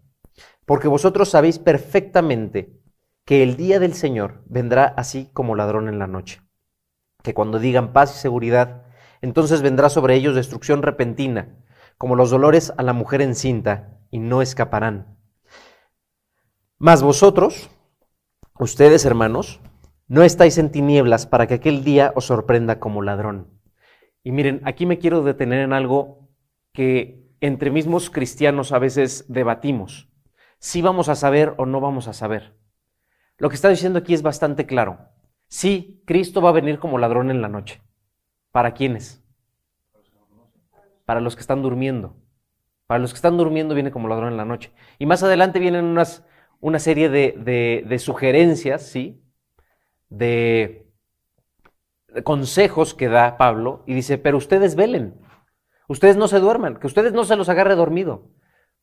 porque 0.66 0.88
vosotros 0.88 1.28
sabéis 1.28 1.60
perfectamente 1.60 2.80
que 3.26 3.44
el 3.44 3.58
día 3.58 3.82
del 3.82 3.96
Señor 3.96 4.44
vendrá 4.46 4.86
así 4.86 5.30
como 5.34 5.54
ladrón 5.54 5.90
en 5.90 6.00
la 6.00 6.08
noche, 6.08 6.42
que 7.24 7.34
cuando 7.34 7.60
digan 7.60 7.92
paz 7.92 8.16
y 8.16 8.20
seguridad, 8.20 8.86
entonces 9.20 9.62
vendrá 9.62 9.90
sobre 9.90 10.16
ellos 10.16 10.36
destrucción 10.36 10.84
repentina, 10.84 11.58
como 11.98 12.16
los 12.16 12.30
dolores 12.30 12.72
a 12.78 12.84
la 12.84 12.94
mujer 12.94 13.22
encinta, 13.22 14.00
y 14.10 14.20
no 14.20 14.42
escaparán. 14.42 15.18
Mas 16.78 17.04
vosotros, 17.04 17.70
ustedes 18.64 19.06
hermanos, 19.06 19.60
no 20.08 20.22
estáis 20.22 20.60
en 20.60 20.72
tinieblas 20.72 21.26
para 21.26 21.48
que 21.48 21.56
aquel 21.56 21.84
día 21.84 22.14
os 22.16 22.26
sorprenda 22.26 22.80
como 22.80 23.02
ladrón. 23.02 23.48
Y 24.24 24.32
miren, 24.32 24.62
aquí 24.66 24.86
me 24.86 25.00
quiero 25.00 25.24
detener 25.24 25.62
en 25.62 25.74
algo 25.74 26.30
que 26.72 27.28
entre 27.40 27.72
mismos 27.72 28.12
cristianos 28.12 28.72
a 28.72 28.78
veces 28.78 29.26
debatimos. 29.28 30.10
Si 30.60 30.84
vamos 30.84 31.10
a 31.10 31.16
saber 31.16 31.56
o 31.58 31.66
no 31.66 31.82
vamos 31.82 32.08
a 32.08 32.14
saber. 32.14 32.56
Lo 33.38 33.50
que 33.50 33.56
está 33.56 33.68
diciendo 33.68 33.98
aquí 33.98 34.14
es 34.14 34.22
bastante 34.22 34.68
claro. 34.68 35.00
Sí, 35.48 36.04
Cristo 36.06 36.40
va 36.40 36.50
a 36.50 36.54
venir 36.54 36.78
como 36.78 37.00
ladrón 37.00 37.32
en 37.32 37.42
la 37.42 37.50
noche. 37.50 37.82
¿Para 38.52 38.76
quiénes? 38.76 39.24
Para 41.06 41.20
los 41.20 41.36
que 41.36 41.42
están 41.42 41.64
durmiendo. 41.64 42.16
Para 42.86 43.00
los 43.00 43.12
que 43.12 43.18
están 43.18 43.38
durmiendo 43.38 43.74
viene 43.74 43.90
como 43.90 44.08
ladrón 44.08 44.34
en 44.34 44.38
la 44.38 44.46
noche. 44.46 44.72
Y 45.00 45.08
más 45.08 45.24
adelante 45.24 45.58
vienen 45.58 45.86
unas, 45.86 46.24
una 46.62 46.80
serie 46.80 47.10
de, 47.10 47.84
de, 47.86 48.00
sugerencias, 48.00 48.84
¿sí? 48.84 49.22
De, 50.10 50.88
de 52.08 52.24
consejos 52.24 52.94
que 52.94 53.10
da 53.10 53.38
Pablo 53.38 53.84
y 53.88 53.94
dice, 53.94 54.18
pero 54.18 54.38
ustedes 54.38 54.76
velen, 54.76 55.20
ustedes 55.88 56.16
no 56.16 56.28
se 56.28 56.40
duerman, 56.40 56.78
que 56.78 56.88
ustedes 56.88 57.14
no 57.14 57.24
se 57.26 57.36
los 57.36 57.50
agarre 57.50 57.76
dormido. 57.76 58.32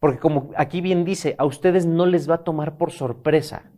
Porque 0.00 0.18
como 0.18 0.50
aquí 0.56 0.80
bien 0.80 1.04
dice, 1.04 1.34
a 1.38 1.44
ustedes 1.44 1.86
no 1.86 2.06
les 2.06 2.28
va 2.30 2.36
a 2.36 2.44
tomar 2.44 2.76
por 2.76 2.92
sorpresa. 2.92 3.72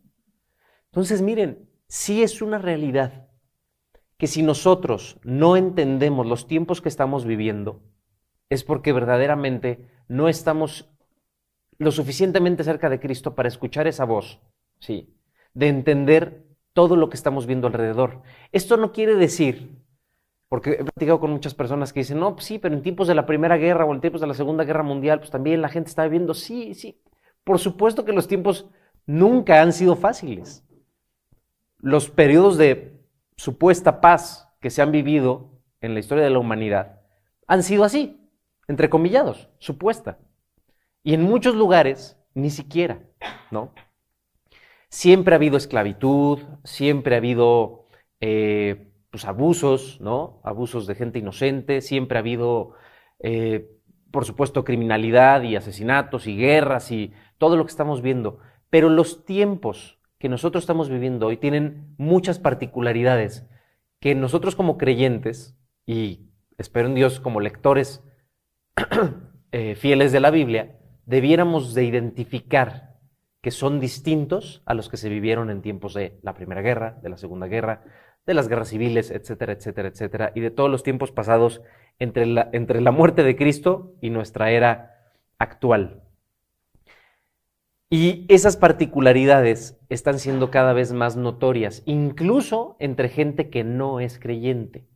Entonces, 0.86 1.22
miren, 1.22 1.70
sí 1.86 2.22
es 2.22 2.42
una 2.42 2.58
realidad 2.58 3.28
que 4.18 4.26
si 4.26 4.42
nosotros 4.42 5.18
no 5.22 5.56
entendemos 5.56 6.26
los 6.26 6.46
tiempos 6.46 6.82
que 6.82 6.90
estamos 6.90 7.24
viviendo, 7.24 7.82
es 8.50 8.64
porque 8.64 8.92
verdaderamente 8.92 9.88
no 10.08 10.28
estamos 10.28 10.90
lo 11.80 11.90
suficientemente 11.90 12.62
cerca 12.62 12.90
de 12.90 13.00
Cristo 13.00 13.34
para 13.34 13.48
escuchar 13.48 13.86
esa 13.86 14.04
voz, 14.04 14.38
¿sí? 14.80 15.16
De 15.54 15.68
entender 15.68 16.44
todo 16.74 16.94
lo 16.94 17.08
que 17.08 17.16
estamos 17.16 17.46
viendo 17.46 17.66
alrededor. 17.66 18.20
Esto 18.52 18.76
no 18.76 18.92
quiere 18.92 19.14
decir, 19.14 19.82
porque 20.50 20.72
he 20.72 20.84
platicado 20.84 21.20
con 21.20 21.30
muchas 21.30 21.54
personas 21.54 21.94
que 21.94 22.00
dicen, 22.00 22.20
no, 22.20 22.34
pues 22.34 22.44
sí, 22.44 22.58
pero 22.58 22.74
en 22.74 22.82
tiempos 22.82 23.08
de 23.08 23.14
la 23.14 23.24
Primera 23.24 23.56
Guerra 23.56 23.86
o 23.86 23.94
en 23.94 24.02
tiempos 24.02 24.20
de 24.20 24.26
la 24.26 24.34
Segunda 24.34 24.64
Guerra 24.64 24.82
Mundial, 24.82 25.20
pues 25.20 25.30
también 25.30 25.62
la 25.62 25.70
gente 25.70 25.88
está 25.88 26.04
viviendo, 26.04 26.34
sí, 26.34 26.74
sí. 26.74 27.00
Por 27.44 27.58
supuesto 27.58 28.04
que 28.04 28.12
los 28.12 28.28
tiempos 28.28 28.68
nunca 29.06 29.62
han 29.62 29.72
sido 29.72 29.96
fáciles. 29.96 30.62
Los 31.78 32.10
periodos 32.10 32.58
de 32.58 33.00
supuesta 33.36 34.02
paz 34.02 34.52
que 34.60 34.68
se 34.68 34.82
han 34.82 34.92
vivido 34.92 35.62
en 35.80 35.94
la 35.94 36.00
historia 36.00 36.24
de 36.24 36.30
la 36.30 36.40
humanidad 36.40 37.00
han 37.46 37.62
sido 37.62 37.84
así, 37.84 38.20
entrecomillados, 38.68 39.48
supuesta. 39.58 40.18
Y 41.02 41.14
en 41.14 41.22
muchos 41.22 41.54
lugares 41.54 42.18
ni 42.34 42.50
siquiera, 42.50 43.02
¿no? 43.50 43.72
Siempre 44.88 45.34
ha 45.34 45.36
habido 45.36 45.56
esclavitud, 45.56 46.40
siempre 46.64 47.14
ha 47.14 47.18
habido 47.18 47.86
eh, 48.20 48.92
pues, 49.10 49.24
abusos, 49.24 50.00
¿no? 50.00 50.40
Abusos 50.44 50.86
de 50.86 50.94
gente 50.94 51.18
inocente, 51.18 51.80
siempre 51.80 52.18
ha 52.18 52.20
habido, 52.20 52.74
eh, 53.20 53.78
por 54.10 54.24
supuesto, 54.24 54.64
criminalidad 54.64 55.42
y 55.42 55.56
asesinatos 55.56 56.26
y 56.26 56.36
guerras 56.36 56.90
y 56.90 57.12
todo 57.38 57.56
lo 57.56 57.64
que 57.64 57.70
estamos 57.70 58.02
viendo. 58.02 58.40
Pero 58.68 58.88
los 58.88 59.24
tiempos 59.24 59.98
que 60.18 60.28
nosotros 60.28 60.64
estamos 60.64 60.90
viviendo 60.90 61.26
hoy 61.26 61.36
tienen 61.36 61.94
muchas 61.96 62.38
particularidades 62.38 63.46
que 64.00 64.14
nosotros 64.14 64.56
como 64.56 64.76
creyentes 64.76 65.56
y 65.86 66.30
espero 66.58 66.88
en 66.88 66.94
Dios 66.94 67.20
como 67.20 67.40
lectores 67.40 68.02
eh, 69.52 69.74
fieles 69.76 70.12
de 70.12 70.20
la 70.20 70.30
Biblia, 70.30 70.79
debiéramos 71.10 71.74
de 71.74 71.84
identificar 71.84 72.94
que 73.42 73.50
son 73.50 73.80
distintos 73.80 74.62
a 74.64 74.74
los 74.74 74.88
que 74.88 74.96
se 74.96 75.08
vivieron 75.08 75.50
en 75.50 75.60
tiempos 75.60 75.92
de 75.92 76.20
la 76.22 76.34
Primera 76.34 76.62
Guerra, 76.62 76.98
de 77.02 77.08
la 77.08 77.16
Segunda 77.16 77.48
Guerra, 77.48 77.82
de 78.26 78.34
las 78.34 78.48
guerras 78.48 78.68
civiles, 78.68 79.10
etcétera, 79.10 79.52
etcétera, 79.54 79.88
etcétera, 79.88 80.32
y 80.36 80.40
de 80.40 80.52
todos 80.52 80.70
los 80.70 80.84
tiempos 80.84 81.10
pasados 81.10 81.62
entre 81.98 82.26
entre 82.52 82.80
la 82.80 82.92
muerte 82.92 83.24
de 83.24 83.34
Cristo 83.34 83.94
y 84.00 84.10
nuestra 84.10 84.52
era 84.52 85.14
actual. 85.38 86.02
Y 87.88 88.24
esas 88.28 88.56
particularidades 88.56 89.80
están 89.88 90.20
siendo 90.20 90.52
cada 90.52 90.72
vez 90.74 90.92
más 90.92 91.16
notorias, 91.16 91.82
incluso 91.86 92.76
entre 92.78 93.08
gente 93.08 93.50
que 93.50 93.64
no 93.64 93.98
es 93.98 94.20
creyente, 94.20 94.86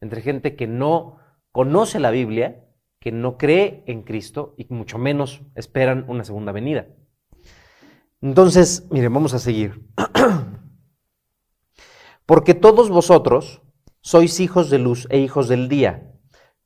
entre 0.00 0.22
gente 0.22 0.56
que 0.56 0.66
no 0.66 1.18
conoce 1.52 2.00
la 2.00 2.10
Biblia, 2.10 2.64
que 3.00 3.12
no 3.12 3.38
cree 3.38 3.82
en 3.86 4.02
Cristo 4.02 4.54
y 4.58 4.66
mucho 4.72 4.98
menos 4.98 5.42
esperan 5.54 6.04
una 6.08 6.22
segunda 6.22 6.52
venida. 6.52 6.86
Entonces, 8.20 8.86
miren, 8.90 9.14
vamos 9.14 9.32
a 9.32 9.38
seguir. 9.38 9.86
Porque 12.26 12.54
todos 12.54 12.90
vosotros 12.90 13.62
sois 14.02 14.38
hijos 14.40 14.70
de 14.70 14.78
luz 14.78 15.06
e 15.10 15.18
hijos 15.18 15.48
del 15.48 15.68
día, 15.68 16.12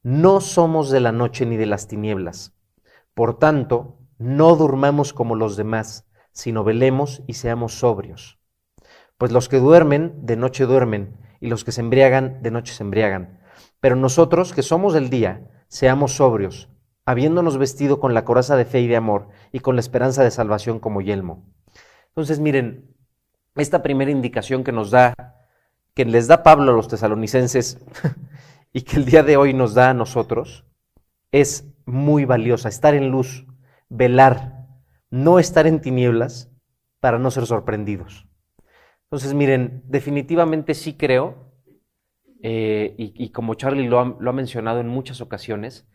no 0.02 0.40
somos 0.40 0.90
de 0.90 1.00
la 1.00 1.12
noche 1.12 1.46
ni 1.46 1.56
de 1.56 1.66
las 1.66 1.86
tinieblas. 1.86 2.52
Por 3.14 3.38
tanto, 3.38 4.00
no 4.18 4.56
durmamos 4.56 5.12
como 5.12 5.36
los 5.36 5.56
demás, 5.56 6.06
sino 6.32 6.64
velemos 6.64 7.22
y 7.28 7.34
seamos 7.34 7.78
sobrios. 7.78 8.40
Pues 9.16 9.30
los 9.30 9.48
que 9.48 9.58
duermen, 9.58 10.26
de 10.26 10.36
noche 10.36 10.66
duermen, 10.66 11.16
y 11.40 11.46
los 11.46 11.64
que 11.64 11.72
se 11.72 11.80
embriagan, 11.80 12.42
de 12.42 12.50
noche 12.50 12.74
se 12.74 12.82
embriagan. 12.82 13.40
Pero 13.80 13.96
nosotros, 13.96 14.52
que 14.52 14.62
somos 14.62 14.94
del 14.94 15.10
día, 15.10 15.48
seamos 15.74 16.12
sobrios, 16.12 16.68
habiéndonos 17.04 17.58
vestido 17.58 17.98
con 17.98 18.14
la 18.14 18.24
coraza 18.24 18.54
de 18.54 18.64
fe 18.64 18.82
y 18.82 18.86
de 18.86 18.94
amor, 18.94 19.30
y 19.50 19.58
con 19.58 19.74
la 19.74 19.80
esperanza 19.80 20.22
de 20.22 20.30
salvación 20.30 20.78
como 20.78 21.00
yelmo. 21.00 21.52
Entonces, 22.10 22.38
miren, 22.38 22.94
esta 23.56 23.82
primera 23.82 24.12
indicación 24.12 24.62
que 24.62 24.70
nos 24.70 24.92
da, 24.92 25.16
que 25.92 26.04
les 26.04 26.28
da 26.28 26.44
Pablo 26.44 26.70
a 26.70 26.76
los 26.76 26.86
tesalonicenses, 26.86 27.84
y 28.72 28.82
que 28.82 28.98
el 28.98 29.04
día 29.04 29.24
de 29.24 29.36
hoy 29.36 29.52
nos 29.52 29.74
da 29.74 29.90
a 29.90 29.94
nosotros, 29.94 30.64
es 31.32 31.66
muy 31.86 32.24
valiosa, 32.24 32.68
estar 32.68 32.94
en 32.94 33.10
luz, 33.10 33.44
velar, 33.88 34.68
no 35.10 35.40
estar 35.40 35.66
en 35.66 35.80
tinieblas 35.80 36.52
para 37.00 37.18
no 37.18 37.32
ser 37.32 37.46
sorprendidos. 37.46 38.28
Entonces, 39.06 39.34
miren, 39.34 39.82
definitivamente 39.88 40.72
sí 40.74 40.94
creo 40.96 41.52
eh, 42.46 42.94
y, 42.98 43.30
como 43.30 43.54
Charlie 43.54 43.88
lo 43.88 43.98
ha, 43.98 44.16
lo 44.20 44.28
ha 44.28 44.34
mencionado 44.34 44.78
en 44.78 44.86
muchas 44.86 45.22
ocasiones, 45.22 45.88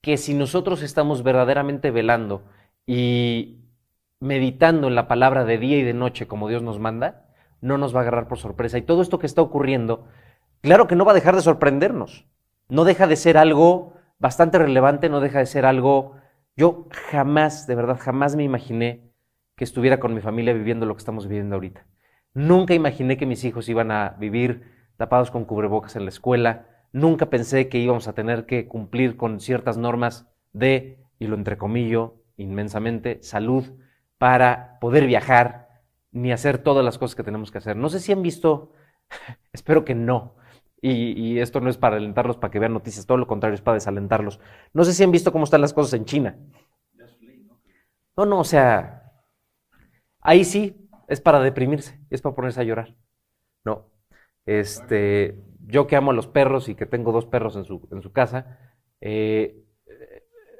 que 0.00 0.16
si 0.16 0.32
nosotros 0.32 0.80
estamos 0.80 1.22
verdaderamente 1.22 1.90
velando 1.90 2.42
y 2.86 3.58
meditando 4.18 4.88
en 4.88 4.94
la 4.94 5.08
palabra 5.08 5.44
de 5.44 5.58
día 5.58 5.76
y 5.76 5.82
de 5.82 5.92
noche 5.92 6.26
como 6.26 6.48
Dios 6.48 6.62
nos 6.62 6.78
manda, 6.78 7.26
no 7.60 7.76
nos 7.76 7.94
va 7.94 7.98
a 7.98 8.02
agarrar 8.02 8.28
por 8.28 8.38
sorpresa. 8.38 8.78
Y 8.78 8.82
todo 8.82 9.02
esto 9.02 9.18
que 9.18 9.26
está 9.26 9.42
ocurriendo, 9.42 10.08
claro 10.62 10.86
que 10.86 10.96
no 10.96 11.04
va 11.04 11.12
a 11.12 11.16
dejar 11.16 11.36
de 11.36 11.42
sorprendernos. 11.42 12.26
No 12.70 12.84
deja 12.84 13.06
de 13.06 13.16
ser 13.16 13.36
algo 13.36 13.92
bastante 14.18 14.58
relevante, 14.58 15.10
no 15.10 15.20
deja 15.20 15.40
de 15.40 15.46
ser 15.46 15.66
algo... 15.66 16.16
Yo 16.56 16.88
jamás, 17.10 17.66
de 17.66 17.74
verdad, 17.74 17.98
jamás 18.00 18.36
me 18.36 18.42
imaginé 18.42 19.12
que 19.54 19.64
estuviera 19.64 20.00
con 20.00 20.14
mi 20.14 20.22
familia 20.22 20.54
viviendo 20.54 20.86
lo 20.86 20.94
que 20.94 21.00
estamos 21.00 21.28
viviendo 21.28 21.56
ahorita. 21.56 21.86
Nunca 22.32 22.72
imaginé 22.72 23.18
que 23.18 23.26
mis 23.26 23.44
hijos 23.44 23.68
iban 23.68 23.90
a 23.90 24.16
vivir 24.18 24.81
tapados 25.02 25.32
con 25.32 25.44
cubrebocas 25.44 25.96
en 25.96 26.04
la 26.04 26.10
escuela. 26.10 26.68
Nunca 26.92 27.28
pensé 27.28 27.68
que 27.68 27.78
íbamos 27.78 28.06
a 28.06 28.12
tener 28.12 28.46
que 28.46 28.68
cumplir 28.68 29.16
con 29.16 29.40
ciertas 29.40 29.76
normas 29.76 30.28
de, 30.52 31.04
y 31.18 31.26
lo 31.26 31.34
entrecomillo 31.34 32.22
inmensamente, 32.36 33.20
salud 33.20 33.64
para 34.16 34.78
poder 34.80 35.08
viajar 35.08 35.82
ni 36.12 36.30
hacer 36.30 36.58
todas 36.58 36.84
las 36.84 36.98
cosas 36.98 37.16
que 37.16 37.24
tenemos 37.24 37.50
que 37.50 37.58
hacer. 37.58 37.74
No 37.74 37.88
sé 37.88 37.98
si 37.98 38.12
han 38.12 38.22
visto, 38.22 38.74
espero 39.52 39.84
que 39.84 39.96
no, 39.96 40.36
y, 40.80 41.40
esto 41.40 41.60
no 41.60 41.68
es 41.68 41.78
para 41.78 41.96
alentarlos 41.96 42.36
para 42.36 42.52
que 42.52 42.60
vean 42.60 42.72
noticias, 42.72 43.04
todo 43.04 43.18
lo 43.18 43.26
contrario, 43.26 43.56
es 43.56 43.60
para 43.60 43.74
desalentarlos. 43.74 44.38
No 44.72 44.84
sé 44.84 44.94
si 44.94 45.02
han 45.02 45.10
visto 45.10 45.32
cómo 45.32 45.42
están 45.42 45.62
las 45.62 45.74
cosas 45.74 45.94
en 45.94 46.04
China. 46.04 46.38
No, 48.16 48.24
no, 48.24 48.38
o 48.38 48.44
sea, 48.44 49.10
ahí 50.20 50.44
sí 50.44 50.88
es 51.08 51.20
para 51.20 51.40
deprimirse, 51.40 51.98
es 52.08 52.22
para 52.22 52.36
ponerse 52.36 52.60
a 52.60 52.64
llorar. 52.64 52.94
Este, 54.46 55.38
yo 55.66 55.86
que 55.86 55.96
amo 55.96 56.10
a 56.10 56.14
los 56.14 56.26
perros 56.26 56.68
y 56.68 56.74
que 56.74 56.86
tengo 56.86 57.12
dos 57.12 57.26
perros 57.26 57.56
en 57.56 57.64
su, 57.64 57.88
en 57.92 58.02
su 58.02 58.12
casa, 58.12 58.58
eh, 59.00 59.62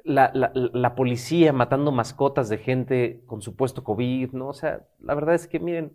la, 0.03 0.31
la, 0.33 0.95
policía 0.95 1.53
matando 1.53 1.91
mascotas 1.91 2.49
de 2.49 2.57
gente 2.57 3.23
con 3.25 3.41
supuesto 3.41 3.83
COVID, 3.83 4.31
¿no? 4.33 4.49
O 4.49 4.53
sea, 4.53 4.85
la 4.99 5.15
verdad 5.15 5.35
es 5.35 5.47
que, 5.47 5.59
miren, 5.59 5.93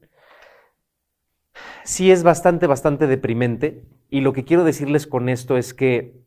sí 1.85 2.11
es 2.11 2.23
bastante, 2.23 2.67
bastante 2.67 3.07
deprimente. 3.07 3.85
Y 4.09 4.23
lo 4.23 4.33
que 4.33 4.45
quiero 4.45 4.65
decirles 4.65 5.07
con 5.07 5.29
esto 5.29 5.57
es 5.57 5.75
que 5.75 6.25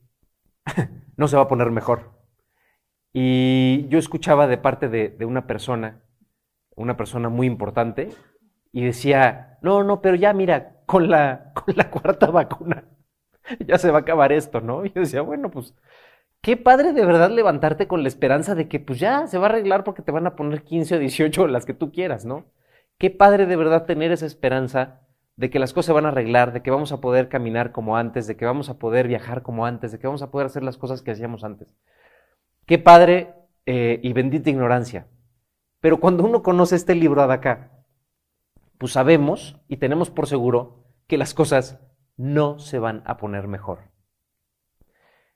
no 1.18 1.28
se 1.28 1.36
va 1.36 1.44
a 1.44 1.48
poner 1.48 1.72
mejor. 1.72 2.12
Y 3.14 3.88
yo 3.90 4.00
escuchaba 4.00 4.48
de 4.48 4.58
parte 4.58 4.88
de, 4.88 5.26
una 5.26 5.48
persona, 5.48 6.02
una 6.76 6.96
persona 6.96 7.30
muy 7.30 7.48
importante, 7.48 8.10
y 8.72 8.86
decía, 8.86 9.58
no, 9.62 9.84
no, 9.84 10.02
pero 10.02 10.16
ya 10.16 10.34
mira, 10.34 10.81
con 10.92 11.10
la, 11.10 11.54
cuarta 11.90 12.28
vacuna 12.28 12.84
ya 13.66 13.78
se 13.78 13.92
va 13.92 14.00
a 14.00 14.02
acabar 14.02 14.34
esto, 14.34 14.60
¿no? 14.60 14.86
Y 14.86 14.92
yo 14.92 15.02
decía, 15.02 15.22
bueno, 15.22 15.50
pues 15.50 15.74
qué 16.42 16.58
padre 16.58 16.92
de 16.92 17.06
verdad 17.06 17.30
levantarte 17.30 17.88
con 17.88 18.04
la 18.04 18.10
esperanza 18.10 18.56
de 18.56 18.68
que 18.68 18.80
pues 18.80 19.00
ya 19.00 19.26
se 19.28 19.38
va 19.38 19.48
a 19.48 19.50
arreglar 19.50 19.86
porque 19.86 20.02
te 20.02 20.12
van 20.12 20.28
a 20.28 20.36
poner 20.36 20.64
15 20.64 20.96
o 20.96 21.00
18 21.00 21.48
las 21.48 21.66
que 21.66 21.74
tú 21.74 21.92
quieras, 21.92 22.26
¿no? 22.26 22.46
Qué 22.98 23.10
padre 23.10 23.46
de 23.46 23.56
verdad 23.56 23.86
tener 23.86 24.12
esa 24.12 24.26
esperanza 24.26 25.02
de 25.38 25.50
que 25.50 25.60
las 25.60 25.74
cosas 25.74 25.88
se 25.88 25.94
van 25.94 26.06
a 26.06 26.10
arreglar, 26.10 26.52
de 26.52 26.62
que 26.62 26.72
vamos 26.72 26.92
a 26.92 27.00
poder 27.00 27.30
caminar 27.30 27.72
como 27.72 27.96
antes, 27.96 28.28
de 28.28 28.36
que 28.36 28.46
vamos 28.46 28.70
a 28.70 28.78
poder 28.78 29.08
viajar 29.08 29.42
como 29.42 29.66
antes, 29.66 29.94
de 29.94 30.00
que 30.00 30.08
vamos 30.08 30.22
a 30.22 30.30
poder 30.30 30.48
hacer 30.48 30.62
las 30.62 30.78
cosas 30.78 31.02
que 31.02 31.12
hacíamos 31.12 31.46
antes. 31.46 31.74
Qué 32.66 32.80
padre 32.80 33.34
eh, 33.66 34.00
y 34.04 34.12
bendita 34.14 34.50
ignorancia. 34.50 35.08
Pero 35.80 36.00
cuando 36.00 36.26
uno 36.26 36.44
conoce 36.44 36.76
este 36.76 36.96
libro 36.96 37.26
de 37.26 37.34
acá, 37.34 37.72
pues 38.78 38.92
sabemos 38.94 39.58
y 39.68 39.78
tenemos 39.78 40.10
por 40.10 40.28
seguro 40.28 40.81
que 41.08 41.18
las 41.18 41.34
cosas 41.34 41.80
no 42.18 42.60
se 42.60 42.80
van 42.80 43.04
a 43.06 43.18
poner 43.18 43.48
mejor. 43.48 43.92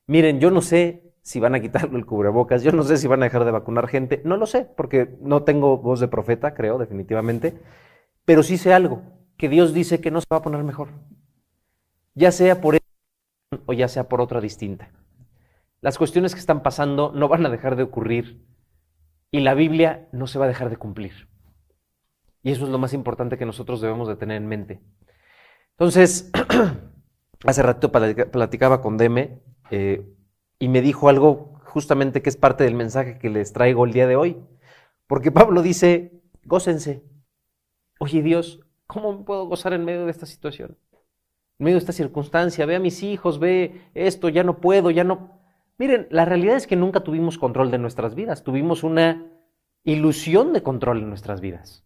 Miren, 0.08 0.40
yo 0.40 0.52
no 0.52 0.62
sé 0.62 1.14
si 1.22 1.40
van 1.40 1.56
a 1.56 1.60
quitarlo 1.60 1.98
el 1.98 2.06
cubrebocas, 2.06 2.62
yo 2.62 2.72
no 2.72 2.84
sé 2.84 2.98
si 2.98 3.08
van 3.08 3.24
a 3.24 3.26
dejar 3.26 3.46
de 3.46 3.52
vacunar 3.52 3.88
gente, 3.88 4.22
no 4.24 4.38
lo 4.38 4.46
sé, 4.46 4.70
porque 4.78 5.18
no 5.22 5.44
tengo 5.44 5.78
voz 5.78 6.00
de 6.00 6.08
profeta, 6.08 6.54
creo, 6.54 6.78
definitivamente, 6.78 7.60
pero 8.26 8.44
sí 8.44 8.58
sé 8.58 8.74
algo, 8.74 9.02
que 9.36 9.50
Dios 9.50 9.74
dice 9.74 10.00
que 10.02 10.12
no 10.12 10.22
se 10.22 10.28
va 10.32 10.38
a 10.38 10.42
poner 10.44 10.64
mejor, 10.64 10.90
ya 12.14 12.32
sea 12.32 12.62
por 12.62 12.78
o 13.66 13.74
ya 13.74 13.88
sea 13.88 14.08
por 14.08 14.22
otra 14.22 14.42
distinta. 14.42 14.92
Las 15.82 15.98
cuestiones 15.98 16.34
que 16.34 16.40
están 16.40 16.62
pasando 16.62 17.12
no 17.14 17.28
van 17.28 17.46
a 17.46 17.50
dejar 17.50 17.76
de 17.76 17.84
ocurrir 17.84 18.46
y 19.32 19.40
la 19.40 19.54
Biblia 19.54 20.08
no 20.12 20.28
se 20.28 20.40
va 20.40 20.46
a 20.46 20.48
dejar 20.48 20.70
de 20.70 20.78
cumplir. 20.78 21.28
Y 22.44 22.52
eso 22.52 22.66
es 22.66 22.70
lo 22.70 22.78
más 22.78 22.94
importante 22.94 23.38
que 23.38 23.46
nosotros 23.46 23.82
debemos 23.82 24.08
de 24.08 24.16
tener 24.16 24.38
en 24.38 24.48
mente. 24.48 24.82
Entonces, 25.78 26.32
hace 27.46 27.64
rato 27.64 27.92
platicaba 27.92 28.82
con 28.82 28.98
Deme 28.98 29.42
eh, 29.72 30.08
y 30.60 30.68
me 30.70 30.82
dijo 30.82 31.10
algo 31.10 31.60
justamente 31.66 32.22
que 32.22 32.30
es 32.30 32.38
parte 32.38 32.64
del 32.64 32.76
mensaje 32.76 33.18
que 33.20 33.30
les 33.30 33.54
traigo 33.54 33.86
el 33.86 33.94
día 33.94 34.08
de 34.08 34.16
hoy. 34.16 34.38
Porque 35.08 35.32
Pablo 35.32 35.62
dice, 35.62 36.24
gócense. 36.44 37.04
Oye 38.00 38.22
Dios, 38.22 38.66
¿Cómo 38.88 39.26
puedo 39.26 39.48
gozar 39.48 39.74
en 39.74 39.84
medio 39.84 40.06
de 40.06 40.12
esta 40.12 40.26
situación? 40.26 40.78
En 41.58 41.66
medio 41.66 41.76
de 41.76 41.80
esta 41.80 41.94
circunstancia, 41.94 42.66
ve 42.66 42.76
a 42.76 42.80
mis 42.80 43.02
hijos, 43.04 43.40
ve 43.40 43.90
esto, 43.94 44.30
ya 44.30 44.44
no 44.44 44.60
puedo, 44.60 44.92
ya 44.92 45.04
no... 45.04 45.42
Miren, 45.78 46.08
la 46.12 46.26
realidad 46.26 46.56
es 46.56 46.68
que 46.68 46.76
nunca 46.76 47.02
tuvimos 47.02 47.38
control 47.38 47.72
de 47.72 47.78
nuestras 47.78 48.16
vidas, 48.16 48.44
tuvimos 48.44 48.84
una 48.84 49.32
ilusión 49.84 50.54
de 50.54 50.64
control 50.64 51.00
en 51.00 51.10
nuestras 51.10 51.42
vidas. 51.42 51.86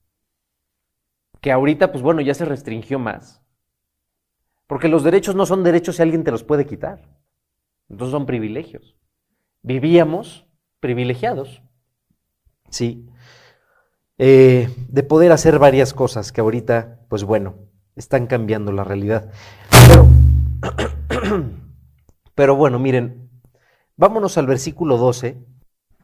Que 1.41 1.51
ahorita, 1.51 1.91
pues 1.91 2.03
bueno, 2.03 2.21
ya 2.21 2.33
se 2.33 2.45
restringió 2.45 2.99
más. 2.99 3.43
Porque 4.69 4.87
los 4.87 5.03
derechos 5.03 5.33
no 5.33 5.47
son 5.47 5.63
derechos 5.63 5.95
si 5.95 6.03
alguien 6.03 6.23
te 6.23 6.29
los 6.29 6.43
puede 6.43 6.67
quitar. 6.67 7.01
Entonces 7.89 8.11
son 8.11 8.27
privilegios. 8.27 8.95
Vivíamos 9.63 10.45
privilegiados. 10.79 11.63
Sí. 12.69 13.09
Eh, 14.19 14.69
de 14.87 15.01
poder 15.01 15.31
hacer 15.31 15.57
varias 15.57 15.95
cosas 15.95 16.31
que 16.31 16.41
ahorita, 16.41 16.99
pues 17.09 17.23
bueno, 17.23 17.55
están 17.95 18.27
cambiando 18.27 18.71
la 18.71 18.83
realidad. 18.83 19.31
Pero, 22.35 22.55
bueno, 22.55 22.77
miren, 22.77 23.27
vámonos 23.97 24.37
al 24.37 24.45
versículo 24.45 24.97
12 24.97 25.43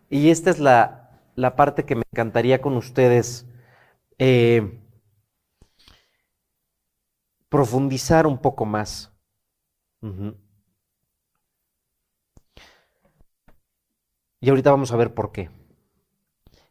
y 0.09 0.31
esta 0.31 0.49
es 0.49 0.57
la, 0.57 1.21
la 1.35 1.55
parte 1.55 1.85
que 1.85 1.93
me 1.93 2.03
encantaría 2.11 2.61
con 2.61 2.77
ustedes 2.77 3.47
eh, 4.17 4.81
profundizar 7.49 8.27
un 8.27 8.39
poco 8.39 8.65
más. 8.65 9.13
Y 14.39 14.49
ahorita 14.49 14.71
vamos 14.71 14.91
a 14.91 14.97
ver 14.97 15.13
por 15.13 15.31
qué. 15.31 15.49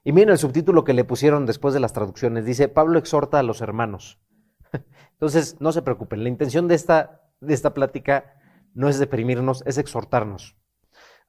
Y 0.05 0.13
miren 0.13 0.31
el 0.31 0.39
subtítulo 0.39 0.85
que 0.85 0.93
le 0.93 1.05
pusieron 1.05 1.47
después 1.47 1.73
de 1.75 1.81
las 1.81 1.93
traducciones. 1.93 2.45
Dice, 2.45 2.69
Pablo 2.69 2.99
exhorta 2.99 3.39
a 3.39 3.43
los 3.43 3.63
hermanos. 3.63 4.21
Entonces, 5.13 5.57
no 5.61 5.73
se 5.73 5.83
preocupen. 5.83 6.23
La 6.23 6.29
intención 6.29 6.69
de 6.69 6.75
esta, 6.75 7.23
de 7.41 7.55
esta 7.55 7.73
plática 7.73 8.35
no 8.75 8.89
es 8.89 8.99
deprimirnos, 8.99 9.63
es 9.67 9.79
exhortarnos. 9.79 10.57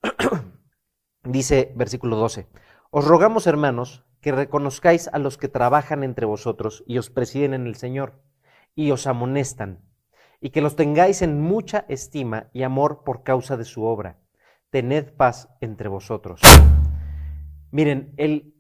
Dice 1.23 1.73
versículo 1.75 2.17
12, 2.17 2.47
os 2.91 3.07
rogamos 3.07 3.47
hermanos 3.47 4.05
que 4.21 4.31
reconozcáis 4.31 5.07
a 5.07 5.17
los 5.17 5.37
que 5.37 5.47
trabajan 5.47 6.03
entre 6.03 6.25
vosotros 6.25 6.83
y 6.85 6.97
os 6.97 7.09
presiden 7.09 7.53
en 7.53 7.65
el 7.65 7.75
Señor 7.75 8.21
y 8.75 8.91
os 8.91 9.07
amonestan, 9.07 9.83
y 10.39 10.49
que 10.51 10.61
los 10.61 10.75
tengáis 10.75 11.21
en 11.21 11.41
mucha 11.41 11.85
estima 11.87 12.49
y 12.53 12.63
amor 12.63 13.03
por 13.03 13.23
causa 13.23 13.57
de 13.57 13.65
su 13.65 13.83
obra. 13.83 14.19
Tened 14.69 15.13
paz 15.13 15.49
entre 15.61 15.87
vosotros. 15.87 16.41
Miren, 17.71 18.13
el 18.17 18.55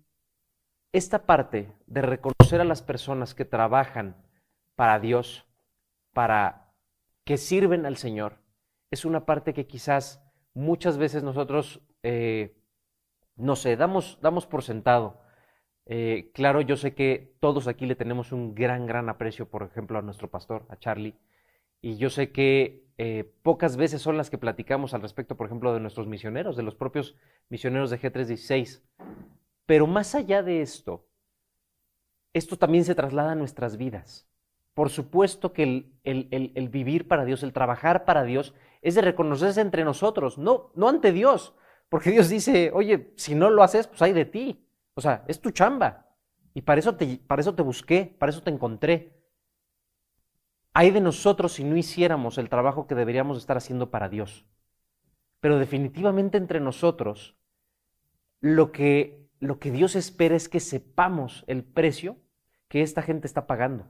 esta 0.95 1.25
parte 1.25 1.75
de 1.87 2.01
reconocer 2.01 2.61
a 2.61 2.63
las 2.63 2.81
personas 2.81 3.35
que 3.35 3.43
trabajan 3.43 4.15
para 4.77 4.97
Dios, 4.97 5.45
para 6.13 6.73
que 7.25 7.35
sirven 7.35 7.85
al 7.85 7.97
Señor, 7.97 8.39
es 8.91 9.03
una 9.03 9.25
parte 9.25 9.53
que 9.53 9.67
quizás 9.67 10.23
muchas 10.53 10.97
veces 10.97 11.21
nosotros, 11.21 11.81
eh, 12.01 12.63
no 13.35 13.57
sé, 13.57 13.75
damos, 13.75 14.19
damos 14.21 14.47
por 14.47 14.63
sentado. 14.63 15.19
Eh, 15.87 16.31
claro, 16.33 16.61
yo 16.61 16.77
sé 16.77 16.95
que 16.95 17.35
todos 17.39 17.67
aquí 17.67 17.85
le 17.85 17.95
tenemos 17.95 18.31
un 18.31 18.55
gran, 18.55 18.85
gran 18.85 19.09
aprecio, 19.09 19.47
por 19.47 19.63
ejemplo, 19.63 19.99
a 19.99 20.01
nuestro 20.01 20.29
pastor, 20.29 20.65
a 20.69 20.77
Charlie, 20.77 21.15
y 21.81 21.97
yo 21.97 22.09
sé 22.09 22.31
que 22.31 22.85
eh, 22.97 23.31
pocas 23.43 23.77
veces 23.77 24.01
son 24.01 24.17
las 24.17 24.29
que 24.29 24.37
platicamos 24.37 24.93
al 24.93 25.01
respecto, 25.01 25.35
por 25.35 25.45
ejemplo, 25.45 25.73
de 25.73 25.79
nuestros 25.79 26.07
misioneros, 26.07 26.55
de 26.55 26.63
los 26.63 26.75
propios 26.75 27.15
misioneros 27.49 27.89
de 27.91 27.99
G316. 27.99 28.81
Pero 29.65 29.85
más 29.85 30.15
allá 30.15 30.41
de 30.41 30.61
esto, 30.61 31.05
esto 32.33 32.57
también 32.57 32.85
se 32.85 32.95
traslada 32.95 33.33
a 33.33 33.35
nuestras 33.35 33.77
vidas. 33.77 34.27
Por 34.73 34.89
supuesto 34.89 35.53
que 35.53 35.85
el, 36.03 36.69
vivir 36.69 37.07
para 37.07 37.25
Dios, 37.25 37.43
el 37.43 37.53
trabajar 37.53 38.05
para 38.05 38.23
Dios, 38.23 38.53
es 38.81 38.95
de 38.95 39.01
reconocerse 39.01 39.61
entre 39.61 39.83
nosotros, 39.83 40.37
no, 40.37 40.71
no 40.75 40.89
ante 40.89 41.11
Dios. 41.11 41.55
Porque 41.89 42.11
Dios 42.11 42.29
dice, 42.29 42.71
oye, 42.73 43.13
si 43.15 43.35
no 43.35 43.49
lo 43.49 43.63
haces, 43.63 43.87
pues 43.87 44.01
hay 44.01 44.13
de 44.13 44.25
ti. 44.25 44.65
O 44.95 45.01
sea, 45.01 45.23
es 45.27 45.39
tu 45.39 45.51
chamba. 45.51 46.07
Y 46.53 46.61
para 46.61 46.79
eso 46.79 46.95
te, 46.95 47.17
para 47.17 47.41
eso 47.41 47.53
te 47.53 47.61
busqué, 47.61 48.15
para 48.17 48.31
eso 48.31 48.41
te 48.41 48.49
encontré. 48.49 49.13
hay 50.73 50.91
de 50.91 51.01
nosotros 51.01 51.53
si 51.53 51.63
no 51.63 51.77
hiciéramos 51.77 52.37
el 52.37 52.49
trabajo 52.49 52.87
que 52.87 52.95
deberíamos 52.95 53.37
estar 53.37 53.57
haciendo 53.57 53.91
para 53.91 54.09
Dios. 54.09 54.45
Pero 55.39 55.59
definitivamente 55.59 56.37
entre 56.37 56.59
nosotros, 56.59 57.37
lo 58.41 58.71
que, 58.71 59.29
lo 59.39 59.59
que 59.59 59.71
Dios 59.71 59.95
espera 59.95 60.35
es 60.35 60.49
que 60.49 60.59
sepamos 60.59 61.43
el 61.47 61.63
precio 61.63 62.17
que 62.67 62.81
esta 62.81 63.01
gente 63.01 63.27
está 63.27 63.47
pagando. 63.47 63.85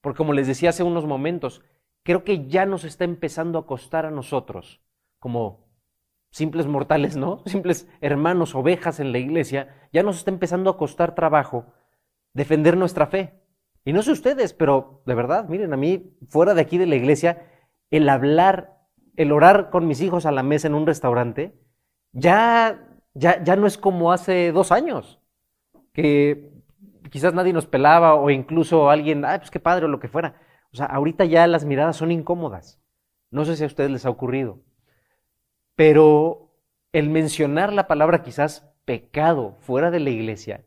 Porque 0.00 0.18
como 0.18 0.32
les 0.34 0.46
decía 0.46 0.70
hace 0.70 0.82
unos 0.82 1.06
momentos, 1.06 1.62
creo 2.02 2.24
que 2.24 2.46
ya 2.46 2.66
nos 2.66 2.84
está 2.84 3.04
empezando 3.04 3.58
a 3.58 3.66
costar 3.66 4.06
a 4.06 4.10
nosotros, 4.10 4.82
como 5.18 5.63
simples 6.34 6.66
mortales, 6.66 7.16
¿no? 7.16 7.42
Simples 7.46 7.88
hermanos, 8.00 8.56
ovejas 8.56 8.98
en 8.98 9.12
la 9.12 9.18
iglesia, 9.18 9.68
ya 9.92 10.02
nos 10.02 10.16
está 10.16 10.32
empezando 10.32 10.68
a 10.68 10.76
costar 10.76 11.14
trabajo 11.14 11.66
defender 12.32 12.76
nuestra 12.76 13.06
fe. 13.06 13.40
Y 13.84 13.92
no 13.92 14.02
sé 14.02 14.10
ustedes, 14.10 14.52
pero 14.52 15.02
de 15.06 15.14
verdad, 15.14 15.48
miren, 15.48 15.72
a 15.72 15.76
mí, 15.76 16.16
fuera 16.28 16.54
de 16.54 16.60
aquí 16.60 16.76
de 16.76 16.86
la 16.86 16.96
iglesia, 16.96 17.46
el 17.90 18.08
hablar, 18.08 18.80
el 19.14 19.30
orar 19.30 19.70
con 19.70 19.86
mis 19.86 20.00
hijos 20.00 20.26
a 20.26 20.32
la 20.32 20.42
mesa 20.42 20.66
en 20.66 20.74
un 20.74 20.86
restaurante, 20.86 21.54
ya, 22.10 22.84
ya, 23.14 23.40
ya 23.44 23.54
no 23.54 23.68
es 23.68 23.78
como 23.78 24.10
hace 24.10 24.50
dos 24.50 24.72
años, 24.72 25.20
que 25.92 26.50
quizás 27.10 27.32
nadie 27.32 27.52
nos 27.52 27.66
pelaba 27.66 28.14
o 28.14 28.30
incluso 28.30 28.90
alguien, 28.90 29.24
ay, 29.24 29.38
pues 29.38 29.52
qué 29.52 29.60
padre 29.60 29.84
o 29.84 29.88
lo 29.88 30.00
que 30.00 30.08
fuera. 30.08 30.40
O 30.72 30.76
sea, 30.76 30.86
ahorita 30.86 31.26
ya 31.26 31.46
las 31.46 31.64
miradas 31.64 31.96
son 31.96 32.10
incómodas. 32.10 32.82
No 33.30 33.44
sé 33.44 33.56
si 33.56 33.62
a 33.62 33.68
ustedes 33.68 33.92
les 33.92 34.04
ha 34.04 34.10
ocurrido. 34.10 34.58
Pero 35.76 36.50
el 36.92 37.10
mencionar 37.10 37.72
la 37.72 37.86
palabra 37.86 38.22
quizás 38.22 38.70
pecado 38.84 39.56
fuera 39.60 39.90
de 39.90 40.00
la 40.00 40.10
iglesia 40.10 40.64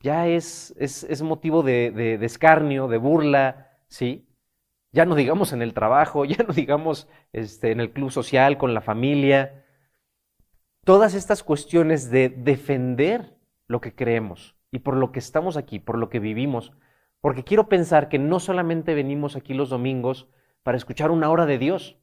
ya 0.00 0.28
es, 0.28 0.74
es, 0.78 1.22
motivo 1.22 1.62
de, 1.62 1.90
de, 1.90 2.18
de, 2.18 2.26
escarnio, 2.26 2.88
de 2.88 2.98
burla, 2.98 3.70
¿sí? 3.88 4.28
Ya 4.92 5.04
no 5.04 5.14
digamos 5.14 5.52
en 5.52 5.62
el 5.62 5.74
trabajo, 5.74 6.24
ya 6.24 6.44
no 6.46 6.54
digamos 6.54 7.08
este, 7.32 7.72
en 7.72 7.80
el 7.80 7.92
club 7.92 8.10
social, 8.10 8.58
con 8.58 8.74
la 8.74 8.80
familia. 8.80 9.64
Todas 10.84 11.14
estas 11.14 11.42
cuestiones 11.42 12.10
de 12.10 12.28
defender 12.28 13.36
lo 13.66 13.80
que 13.80 13.94
creemos 13.94 14.54
y 14.70 14.80
por 14.80 14.96
lo 14.96 15.10
que 15.10 15.18
estamos 15.18 15.56
aquí, 15.56 15.80
por 15.80 15.98
lo 15.98 16.08
que 16.08 16.20
vivimos, 16.20 16.72
porque 17.20 17.42
quiero 17.42 17.68
pensar 17.68 18.08
que 18.08 18.18
no 18.18 18.38
solamente 18.38 18.94
venimos 18.94 19.34
aquí 19.34 19.54
los 19.54 19.70
domingos 19.70 20.28
para 20.62 20.76
escuchar 20.76 21.10
una 21.10 21.30
hora 21.30 21.46
de 21.46 21.58
Dios, 21.58 21.98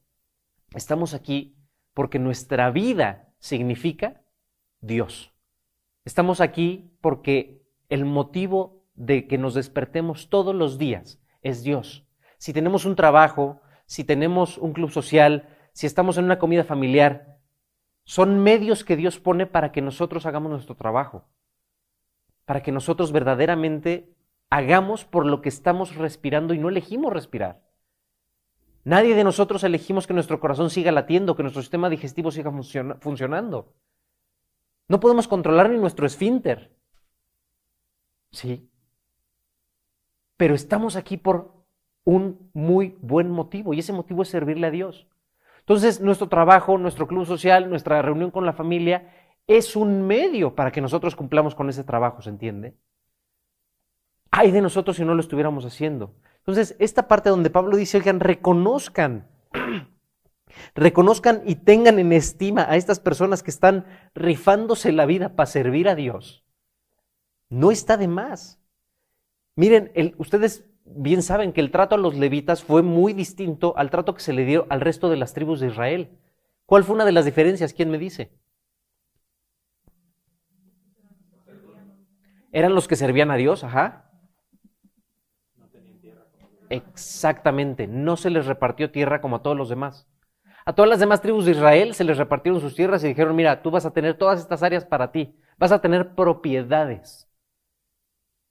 estamos 0.74 1.14
aquí 1.14 1.56
porque 1.94 2.18
nuestra 2.18 2.70
vida 2.70 3.32
significa 3.38 4.22
Dios. 4.80 5.32
Estamos 6.04 6.40
aquí 6.40 6.92
porque 7.00 7.62
el 7.88 8.04
motivo 8.04 8.84
de 8.94 9.26
que 9.26 9.38
nos 9.38 9.54
despertemos 9.54 10.28
todos 10.28 10.54
los 10.54 10.78
días 10.78 11.20
es 11.42 11.62
Dios. 11.62 12.06
Si 12.36 12.52
tenemos 12.52 12.84
un 12.84 12.96
trabajo, 12.96 13.60
si 13.86 14.04
tenemos 14.04 14.58
un 14.58 14.72
club 14.72 14.90
social, 14.90 15.48
si 15.72 15.86
estamos 15.86 16.18
en 16.18 16.24
una 16.24 16.38
comida 16.38 16.64
familiar, 16.64 17.38
son 18.04 18.42
medios 18.42 18.84
que 18.84 18.96
Dios 18.96 19.18
pone 19.18 19.46
para 19.46 19.72
que 19.72 19.80
nosotros 19.80 20.26
hagamos 20.26 20.50
nuestro 20.50 20.76
trabajo, 20.76 21.26
para 22.44 22.62
que 22.62 22.72
nosotros 22.72 23.12
verdaderamente 23.12 24.14
hagamos 24.50 25.04
por 25.04 25.24
lo 25.26 25.40
que 25.40 25.48
estamos 25.48 25.96
respirando 25.96 26.54
y 26.54 26.58
no 26.58 26.68
elegimos 26.68 27.12
respirar. 27.12 27.62
Nadie 28.84 29.14
de 29.14 29.24
nosotros 29.24 29.64
elegimos 29.64 30.06
que 30.06 30.14
nuestro 30.14 30.38
corazón 30.40 30.68
siga 30.70 30.92
latiendo, 30.92 31.34
que 31.34 31.42
nuestro 31.42 31.62
sistema 31.62 31.88
digestivo 31.88 32.30
siga 32.30 32.52
funcionando. 33.00 33.72
No 34.88 35.00
podemos 35.00 35.26
controlar 35.26 35.70
ni 35.70 35.78
nuestro 35.78 36.06
esfínter. 36.06 36.76
Sí. 38.30 38.70
Pero 40.36 40.54
estamos 40.54 40.96
aquí 40.96 41.16
por 41.16 41.64
un 42.04 42.50
muy 42.52 42.98
buen 43.00 43.30
motivo 43.30 43.72
y 43.72 43.78
ese 43.78 43.94
motivo 43.94 44.22
es 44.22 44.28
servirle 44.28 44.66
a 44.66 44.70
Dios. 44.70 45.08
Entonces, 45.60 46.02
nuestro 46.02 46.28
trabajo, 46.28 46.76
nuestro 46.76 47.06
club 47.06 47.24
social, 47.24 47.70
nuestra 47.70 48.02
reunión 48.02 48.30
con 48.30 48.44
la 48.44 48.52
familia 48.52 49.10
es 49.46 49.76
un 49.76 50.06
medio 50.06 50.54
para 50.54 50.70
que 50.70 50.82
nosotros 50.82 51.16
cumplamos 51.16 51.54
con 51.54 51.70
ese 51.70 51.84
trabajo, 51.84 52.20
¿se 52.20 52.28
entiende? 52.28 52.76
Ay 54.30 54.50
de 54.50 54.60
nosotros 54.60 54.96
si 54.96 55.04
no 55.04 55.14
lo 55.14 55.20
estuviéramos 55.20 55.64
haciendo. 55.64 56.14
Entonces, 56.46 56.76
esta 56.78 57.08
parte 57.08 57.30
donde 57.30 57.50
Pablo 57.50 57.76
dice, 57.76 57.98
oigan, 57.98 58.20
reconozcan, 58.20 59.26
reconozcan 60.74 61.42
y 61.46 61.56
tengan 61.56 61.98
en 61.98 62.12
estima 62.12 62.66
a 62.68 62.76
estas 62.76 63.00
personas 63.00 63.42
que 63.42 63.50
están 63.50 63.86
rifándose 64.14 64.92
la 64.92 65.06
vida 65.06 65.36
para 65.36 65.46
servir 65.46 65.88
a 65.88 65.94
Dios 65.94 66.44
no 67.54 67.70
está 67.70 67.96
de 67.96 68.08
más. 68.08 68.60
Miren, 69.56 69.92
ustedes 70.18 70.64
bien 70.84 71.22
saben 71.22 71.52
que 71.52 71.60
el 71.60 71.70
trato 71.70 71.94
a 71.94 71.98
los 71.98 72.16
levitas 72.16 72.64
fue 72.64 72.82
muy 72.82 73.12
distinto 73.12 73.74
al 73.76 73.90
trato 73.90 74.14
que 74.14 74.20
se 74.20 74.32
le 74.32 74.44
dio 74.44 74.66
al 74.68 74.80
resto 74.80 75.08
de 75.08 75.16
las 75.16 75.32
tribus 75.34 75.60
de 75.60 75.68
Israel. 75.68 76.18
¿Cuál 76.66 76.84
fue 76.84 76.96
una 76.96 77.04
de 77.04 77.12
las 77.12 77.24
diferencias? 77.24 77.72
¿Quién 77.72 77.90
me 77.90 77.98
dice? 77.98 78.32
Eran 82.50 82.74
los 82.74 82.88
que 82.88 82.96
servían 82.96 83.30
a 83.30 83.36
Dios, 83.36 83.64
ajá. 83.64 84.10
Exactamente, 86.74 87.86
no 87.86 88.16
se 88.16 88.30
les 88.30 88.46
repartió 88.46 88.90
tierra 88.90 89.20
como 89.20 89.36
a 89.36 89.42
todos 89.42 89.56
los 89.56 89.68
demás. 89.68 90.08
A 90.66 90.74
todas 90.74 90.88
las 90.88 91.00
demás 91.00 91.20
tribus 91.20 91.44
de 91.44 91.52
Israel 91.52 91.94
se 91.94 92.04
les 92.04 92.16
repartieron 92.16 92.60
sus 92.60 92.74
tierras 92.74 93.04
y 93.04 93.08
dijeron, 93.08 93.36
mira, 93.36 93.62
tú 93.62 93.70
vas 93.70 93.84
a 93.86 93.92
tener 93.92 94.16
todas 94.16 94.40
estas 94.40 94.62
áreas 94.62 94.84
para 94.84 95.12
ti, 95.12 95.36
vas 95.58 95.72
a 95.72 95.80
tener 95.80 96.14
propiedades. 96.14 97.28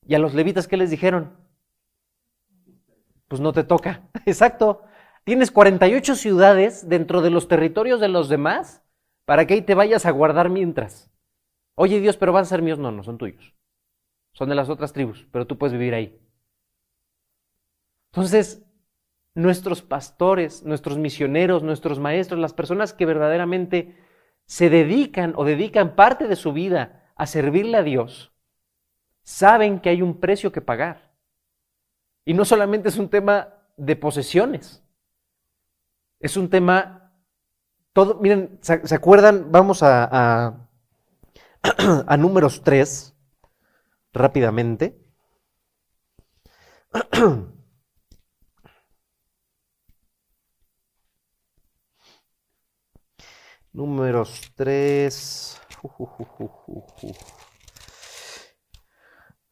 ¿Y 0.06 0.16
a 0.16 0.20
los 0.20 0.34
levitas 0.34 0.68
qué 0.68 0.78
les 0.78 0.90
dijeron? 0.92 1.36
Pues 3.28 3.42
no 3.42 3.54
te 3.54 3.64
toca. 3.64 4.10
Exacto. 4.26 4.84
Tienes 5.24 5.52
48 5.52 6.16
ciudades 6.16 6.88
dentro 6.90 7.22
de 7.22 7.30
los 7.30 7.48
territorios 7.48 8.00
de 8.00 8.10
los 8.10 8.30
demás 8.30 8.84
para 9.26 9.48
que 9.48 9.56
ahí 9.56 9.62
te 9.62 9.76
vayas 9.76 10.06
a 10.06 10.12
guardar 10.12 10.50
mientras. 10.50 11.10
Oye 11.76 12.00
Dios, 12.00 12.18
pero 12.18 12.34
van 12.34 12.44
a 12.44 12.46
ser 12.46 12.62
míos. 12.62 12.80
No, 12.80 12.92
no 12.92 13.04
son 13.04 13.18
tuyos. 13.18 13.56
Son 14.34 14.50
de 14.50 14.56
las 14.56 14.70
otras 14.70 14.94
tribus, 14.94 15.28
pero 15.32 15.48
tú 15.48 15.58
puedes 15.58 15.74
vivir 15.74 15.94
ahí. 15.94 16.20
Entonces, 18.14 18.64
nuestros 19.34 19.82
pastores, 19.82 20.62
nuestros 20.64 21.00
misioneros, 21.00 21.64
nuestros 21.64 22.00
maestros, 22.00 22.40
las 22.40 22.54
personas 22.54 22.94
que 22.94 23.08
verdaderamente 23.08 23.98
se 24.46 24.70
dedican 24.70 25.34
o 25.36 25.46
dedican 25.46 25.96
parte 25.96 26.28
de 26.28 26.36
su 26.36 26.54
vida 26.54 27.12
a 27.16 27.26
servirle 27.26 27.78
a 27.78 27.84
Dios, 27.84 28.32
saben 29.24 29.80
que 29.80 29.90
hay 29.90 30.04
un 30.04 30.20
precio 30.20 30.52
que 30.52 30.62
pagar. 30.62 31.16
Y 32.24 32.36
no 32.36 32.46
solamente 32.46 32.90
es 32.90 32.98
un 32.98 33.10
tema 33.10 33.56
de 33.78 33.96
posesiones, 33.96 34.84
es 36.20 36.38
un 36.38 36.52
tema, 36.52 37.16
todo, 37.94 38.20
miren, 38.20 38.60
¿se, 38.62 38.94
acuerdan? 38.94 39.52
Vamos 39.52 39.82
a, 39.82 40.68
a, 42.08 42.18
números 42.18 42.62
3, 42.64 43.16
rápidamente. 44.14 45.04
números 53.74 54.52
3. 54.56 55.62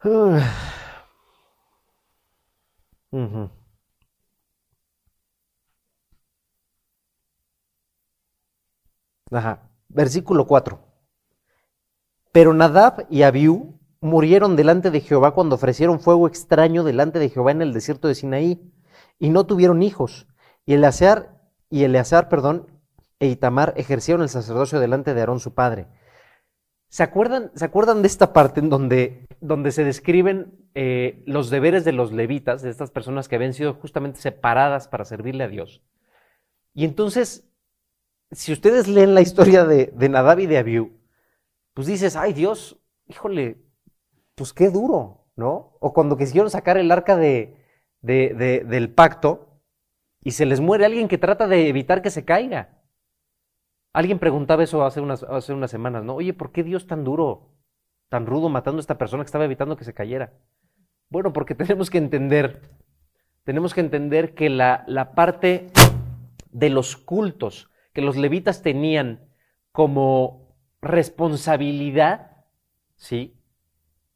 Ajá. 9.32 9.70
Versículo 9.90 10.48
4. 10.48 10.80
Pero 12.32 12.54
Nadab 12.54 13.06
y 13.10 13.24
Abiú 13.24 13.80
murieron 14.00 14.56
delante 14.56 14.90
de 14.90 15.02
Jehová 15.02 15.34
cuando 15.34 15.56
ofrecieron 15.56 16.00
fuego 16.00 16.28
extraño 16.28 16.84
delante 16.84 17.20
de 17.20 17.30
Jehová 17.30 17.52
en 17.52 17.62
el 17.62 17.74
desierto 17.74 18.08
de 18.08 18.16
Sinaí, 18.16 18.72
y 19.20 19.30
no 19.30 19.46
tuvieron 19.46 19.84
hijos. 19.84 20.28
Y 20.66 20.74
Eleazar, 20.74 21.42
y 21.70 21.84
Eleazar, 21.84 22.30
perdón, 22.30 22.71
e 23.22 23.28
Itamar 23.28 23.74
ejercieron 23.78 24.24
el 24.24 24.30
sacerdocio 24.30 24.80
delante 24.80 25.14
de 25.14 25.20
Aarón 25.22 25.40
su 25.40 25.54
padre. 25.54 25.88
¿Se 26.90 27.04
acuerdan, 27.04 27.52
¿Se 27.54 27.64
acuerdan 27.64 28.02
de 28.02 28.08
esta 28.08 28.34
parte 28.34 28.60
en 28.60 28.70
donde, 28.70 29.28
donde 29.40 29.72
se 29.72 29.86
describen 29.86 30.68
eh, 30.74 31.24
los 31.28 31.52
deberes 31.52 31.86
de 31.86 31.92
los 31.92 32.12
levitas, 32.12 32.64
de 32.64 32.72
estas 32.72 32.90
personas 32.90 33.30
que 33.30 33.36
habían 33.36 33.54
sido 33.54 33.76
justamente 33.76 34.20
separadas 34.20 34.88
para 34.88 35.06
servirle 35.06 35.44
a 35.44 35.48
Dios? 35.48 35.84
Y 36.74 36.84
entonces, 36.84 37.48
si 38.32 38.52
ustedes 38.54 38.88
leen 38.88 39.14
la 39.14 39.22
historia 39.22 39.66
de, 39.66 39.94
de 39.96 40.10
Nadab 40.10 40.40
y 40.40 40.48
de 40.48 40.58
Abiú, 40.58 41.00
pues 41.76 41.86
dices, 41.86 42.16
ay 42.16 42.34
Dios, 42.34 42.82
híjole, 43.08 43.62
pues 44.34 44.52
qué 44.52 44.70
duro, 44.70 45.28
¿no? 45.36 45.78
O 45.80 45.94
cuando 45.94 46.18
quisieron 46.18 46.50
sacar 46.50 46.78
el 46.78 46.92
arca 46.92 47.16
de, 47.16 47.56
de, 48.02 48.66
del 48.68 48.92
pacto 48.92 49.62
y 50.24 50.32
se 50.32 50.48
les 50.48 50.60
muere 50.60 50.86
alguien 50.86 51.08
que 51.08 51.20
trata 51.20 51.48
de 51.48 51.70
evitar 51.70 52.02
que 52.02 52.10
se 52.10 52.26
caiga. 52.26 52.81
Alguien 53.94 54.20
preguntaba 54.20 54.64
eso 54.64 54.86
hace 54.86 55.02
unas, 55.02 55.24
hace 55.24 55.54
unas 55.54 55.72
semanas, 55.72 56.04
¿no? 56.04 56.16
Oye, 56.16 56.34
¿por 56.34 56.52
qué 56.52 56.64
Dios 56.64 56.88
tan 56.88 57.04
duro, 57.04 57.50
tan 58.10 58.26
rudo 58.26 58.50
matando 58.50 58.80
a 58.80 58.82
esta 58.82 58.98
persona 58.98 59.24
que 59.24 59.28
estaba 59.28 59.46
evitando 59.46 59.76
que 59.76 59.84
se 59.84 59.94
cayera? 59.94 60.34
Bueno, 61.10 61.34
porque 61.34 61.56
tenemos 61.56 61.90
que 61.90 61.98
entender 61.98 62.62
tenemos 63.44 63.74
que 63.74 63.82
entender 63.82 64.34
que 64.34 64.50
la, 64.50 64.84
la 64.88 65.14
parte 65.14 65.72
de 66.52 66.70
los 66.70 66.96
cultos 66.96 67.70
que 67.94 68.02
los 68.02 68.16
levitas 68.16 68.62
tenían 68.62 69.28
como 69.72 70.56
responsabilidad, 70.82 72.46
¿sí? 72.96 73.38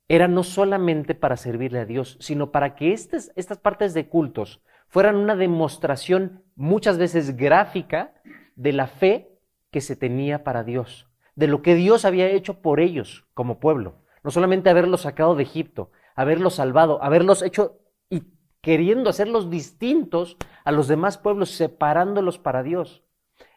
Era 0.07 0.27
no 0.27 0.43
solamente 0.43 1.15
para 1.15 1.35
servirle 1.35 1.79
a 1.79 1.85
Dios, 1.85 2.17
sino 2.21 2.51
para 2.51 2.75
que 2.75 2.93
estas, 2.93 3.31
estas 3.35 3.57
partes 3.57 3.93
de 3.93 4.07
cultos 4.07 4.61
fueran 4.87 5.15
una 5.15 5.35
demostración 5.35 6.43
muchas 6.55 6.97
veces 6.97 7.35
gráfica 7.35 8.13
de 8.55 8.71
la 8.71 8.87
fe 8.87 9.34
que 9.75 9.81
se 9.81 9.97
tenía 9.97 10.45
para 10.45 10.63
Dios, 10.63 11.09
de 11.35 11.47
lo 11.47 11.61
que 11.61 11.75
Dios 11.75 12.05
había 12.05 12.29
hecho 12.29 12.61
por 12.61 12.79
ellos 12.79 13.27
como 13.33 13.59
pueblo. 13.59 13.97
No 14.23 14.31
solamente 14.31 14.69
haberlos 14.69 15.01
sacado 15.01 15.35
de 15.35 15.43
Egipto, 15.43 15.91
haberlos 16.15 16.55
salvado, 16.55 17.03
haberlos 17.03 17.41
hecho 17.41 17.81
y 18.09 18.23
queriendo 18.61 19.09
hacerlos 19.09 19.49
distintos 19.49 20.37
a 20.63 20.71
los 20.71 20.87
demás 20.87 21.17
pueblos, 21.17 21.49
separándolos 21.49 22.39
para 22.39 22.63
Dios. 22.63 23.03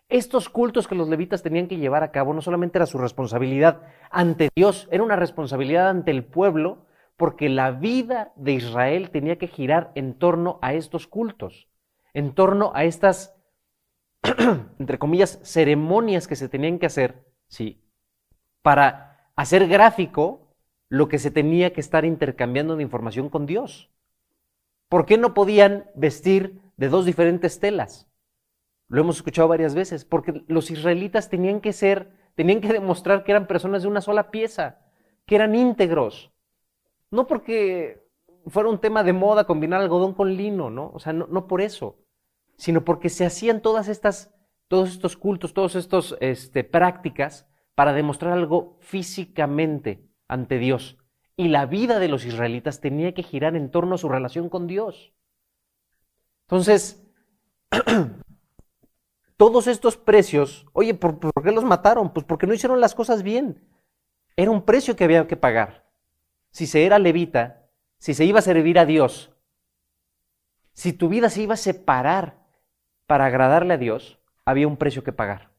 Estos 0.08 0.48
cultos 0.48 0.88
que 0.88 0.96
los 0.96 1.08
levitas 1.08 1.44
tenían 1.44 1.68
que 1.68 1.76
llevar 1.76 2.02
a 2.02 2.10
cabo 2.10 2.34
no 2.34 2.42
solamente 2.42 2.78
era 2.78 2.86
su 2.86 2.98
responsabilidad 2.98 3.82
ante 4.10 4.48
Dios, 4.56 4.88
era 4.90 5.04
una 5.04 5.14
responsabilidad 5.14 5.88
ante 5.88 6.10
el 6.10 6.24
pueblo, 6.24 6.86
porque 7.16 7.48
la 7.48 7.70
vida 7.70 8.32
de 8.34 8.54
Israel 8.54 9.10
tenía 9.10 9.38
que 9.38 9.46
girar 9.46 9.92
en 9.94 10.18
torno 10.18 10.58
a 10.62 10.74
estos 10.74 11.06
cultos, 11.06 11.68
en 12.12 12.34
torno 12.34 12.72
a 12.74 12.82
estas, 12.82 13.37
entre 14.78 14.98
comillas, 14.98 15.40
ceremonias 15.42 16.26
que 16.26 16.36
se 16.36 16.48
tenían 16.48 16.78
que 16.78 16.86
hacer, 16.86 17.24
sí, 17.48 17.82
para 18.62 19.30
hacer 19.36 19.68
gráfico 19.68 20.54
lo 20.88 21.08
que 21.08 21.18
se 21.18 21.30
tenía 21.30 21.72
que 21.72 21.80
estar 21.80 22.04
intercambiando 22.04 22.76
de 22.76 22.82
información 22.82 23.28
con 23.28 23.46
Dios. 23.46 23.90
¿Por 24.88 25.04
qué 25.04 25.18
no 25.18 25.34
podían 25.34 25.90
vestir 25.94 26.60
de 26.76 26.88
dos 26.88 27.04
diferentes 27.04 27.60
telas? 27.60 28.10
Lo 28.88 29.00
hemos 29.02 29.16
escuchado 29.16 29.48
varias 29.48 29.74
veces, 29.74 30.04
porque 30.04 30.44
los 30.48 30.70
israelitas 30.70 31.28
tenían 31.28 31.60
que 31.60 31.74
ser, 31.74 32.10
tenían 32.34 32.60
que 32.60 32.72
demostrar 32.72 33.22
que 33.22 33.32
eran 33.32 33.46
personas 33.46 33.82
de 33.82 33.88
una 33.88 34.00
sola 34.00 34.30
pieza, 34.30 34.78
que 35.26 35.34
eran 35.34 35.54
íntegros. 35.54 36.32
No 37.10 37.26
porque 37.26 38.08
fuera 38.46 38.70
un 38.70 38.80
tema 38.80 39.02
de 39.02 39.12
moda 39.12 39.44
combinar 39.44 39.82
algodón 39.82 40.14
con 40.14 40.34
lino, 40.34 40.70
¿no? 40.70 40.90
O 40.94 40.98
sea, 40.98 41.12
no, 41.12 41.26
no 41.26 41.46
por 41.46 41.60
eso, 41.60 41.98
sino 42.58 42.84
porque 42.84 43.08
se 43.08 43.24
hacían 43.24 43.62
todas 43.62 43.88
estas, 43.88 44.34
todos 44.66 44.90
estos 44.90 45.16
cultos, 45.16 45.54
todas 45.54 45.76
estas 45.76 46.14
este, 46.20 46.64
prácticas 46.64 47.48
para 47.74 47.92
demostrar 47.92 48.32
algo 48.32 48.76
físicamente 48.80 50.04
ante 50.26 50.58
Dios. 50.58 50.98
Y 51.36 51.48
la 51.48 51.66
vida 51.66 52.00
de 52.00 52.08
los 52.08 52.26
israelitas 52.26 52.80
tenía 52.80 53.14
que 53.14 53.22
girar 53.22 53.54
en 53.54 53.70
torno 53.70 53.94
a 53.94 53.98
su 53.98 54.08
relación 54.08 54.48
con 54.48 54.66
Dios. 54.66 55.14
Entonces, 56.48 57.06
todos 59.36 59.68
estos 59.68 59.96
precios, 59.96 60.66
oye, 60.72 60.94
¿por, 60.94 61.20
qué 61.20 61.52
los 61.52 61.64
mataron? 61.64 62.12
Pues 62.12 62.26
porque 62.26 62.48
no 62.48 62.54
hicieron 62.54 62.80
las 62.80 62.96
cosas 62.96 63.22
bien. 63.22 63.64
Era 64.34 64.50
un 64.50 64.64
precio 64.64 64.96
que 64.96 65.04
había 65.04 65.28
que 65.28 65.36
pagar. 65.36 65.88
Si 66.50 66.66
se 66.66 66.84
era 66.84 66.98
levita, 66.98 67.70
si 67.98 68.14
se 68.14 68.24
iba 68.24 68.40
a 68.40 68.42
servir 68.42 68.80
a 68.80 68.84
Dios, 68.84 69.32
si 70.72 70.92
tu 70.92 71.08
vida 71.08 71.30
se 71.30 71.42
iba 71.42 71.54
a 71.54 71.56
separar 71.56 72.37
para 73.08 73.26
agradarle 73.26 73.74
a 73.74 73.78
Dios, 73.78 74.20
había 74.44 74.68
un 74.68 74.76
precio 74.76 75.02
que 75.02 75.12
pagar. 75.12 75.50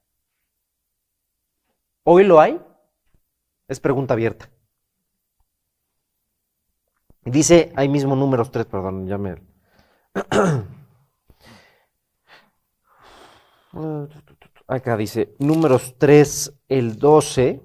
¿Hoy 2.04 2.24
lo 2.24 2.40
hay? 2.40 2.62
Es 3.68 3.80
pregunta 3.80 4.14
abierta. 4.14 4.52
Dice 7.24 7.74
ahí 7.76 7.90
mismo 7.90 8.16
números 8.16 8.52
3, 8.52 8.68
perdón, 8.68 9.08
ya 9.08 9.18
me... 9.18 9.36
Acá 14.68 14.96
dice 14.96 15.36
números 15.40 15.96
3, 15.98 16.54
el 16.68 17.00
12. 17.00 17.64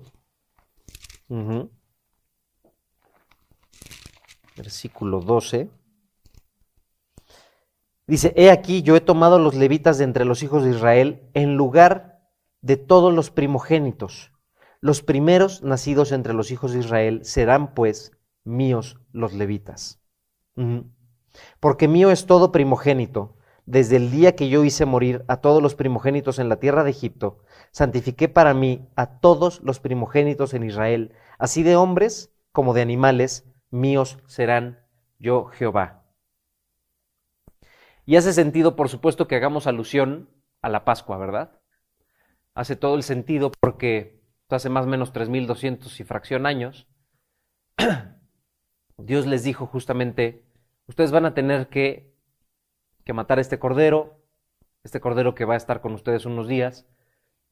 Versículo 4.56 5.20
12. 5.20 5.68
Dice, 8.06 8.32
he 8.36 8.50
aquí 8.50 8.82
yo 8.82 8.96
he 8.96 9.00
tomado 9.00 9.38
los 9.38 9.54
levitas 9.54 9.98
de 9.98 10.04
entre 10.04 10.24
los 10.24 10.42
hijos 10.42 10.64
de 10.64 10.70
Israel 10.70 11.30
en 11.34 11.56
lugar 11.56 12.20
de 12.60 12.76
todos 12.76 13.12
los 13.12 13.30
primogénitos. 13.30 14.32
Los 14.80 15.02
primeros 15.02 15.62
nacidos 15.62 16.12
entre 16.12 16.34
los 16.34 16.50
hijos 16.50 16.72
de 16.72 16.80
Israel 16.80 17.24
serán 17.24 17.74
pues 17.74 18.12
míos 18.44 18.98
los 19.12 19.32
levitas. 19.32 20.00
Porque 21.60 21.88
mío 21.88 22.10
es 22.10 22.26
todo 22.26 22.52
primogénito 22.52 23.36
desde 23.66 23.96
el 23.96 24.10
día 24.10 24.36
que 24.36 24.48
yo 24.48 24.64
hice 24.64 24.84
morir 24.84 25.24
a 25.26 25.38
todos 25.38 25.62
los 25.62 25.74
primogénitos 25.74 26.38
en 26.38 26.48
la 26.48 26.56
tierra 26.56 26.84
de 26.84 26.90
Egipto, 26.90 27.38
santifiqué 27.70 28.28
para 28.28 28.52
mí 28.52 28.86
a 28.94 29.18
todos 29.20 29.62
los 29.62 29.80
primogénitos 29.80 30.52
en 30.52 30.64
Israel, 30.64 31.12
así 31.38 31.62
de 31.62 31.76
hombres 31.76 32.30
como 32.52 32.74
de 32.74 32.82
animales, 32.82 33.46
míos 33.70 34.18
serán 34.26 34.80
yo 35.18 35.46
Jehová. 35.46 36.03
Y 38.06 38.16
hace 38.16 38.32
sentido, 38.32 38.76
por 38.76 38.88
supuesto, 38.88 39.26
que 39.26 39.36
hagamos 39.36 39.66
alusión 39.66 40.28
a 40.62 40.68
la 40.68 40.84
Pascua, 40.84 41.18
¿verdad? 41.18 41.60
Hace 42.54 42.76
todo 42.76 42.96
el 42.96 43.02
sentido 43.02 43.50
porque 43.60 44.22
hace 44.48 44.68
más 44.68 44.86
o 44.86 44.88
menos 44.88 45.12
3.200 45.12 46.00
y 46.00 46.04
fracción 46.04 46.46
años, 46.46 46.86
Dios 48.98 49.26
les 49.26 49.42
dijo 49.42 49.66
justamente, 49.66 50.44
ustedes 50.86 51.10
van 51.10 51.26
a 51.26 51.34
tener 51.34 51.68
que 51.68 52.14
que 53.04 53.12
matar 53.12 53.38
a 53.38 53.40
este 53.40 53.58
cordero, 53.58 54.18
este 54.82 55.00
cordero 55.00 55.34
que 55.34 55.44
va 55.44 55.54
a 55.54 55.58
estar 55.58 55.80
con 55.80 55.92
ustedes 55.92 56.24
unos 56.26 56.48
días, 56.48 56.86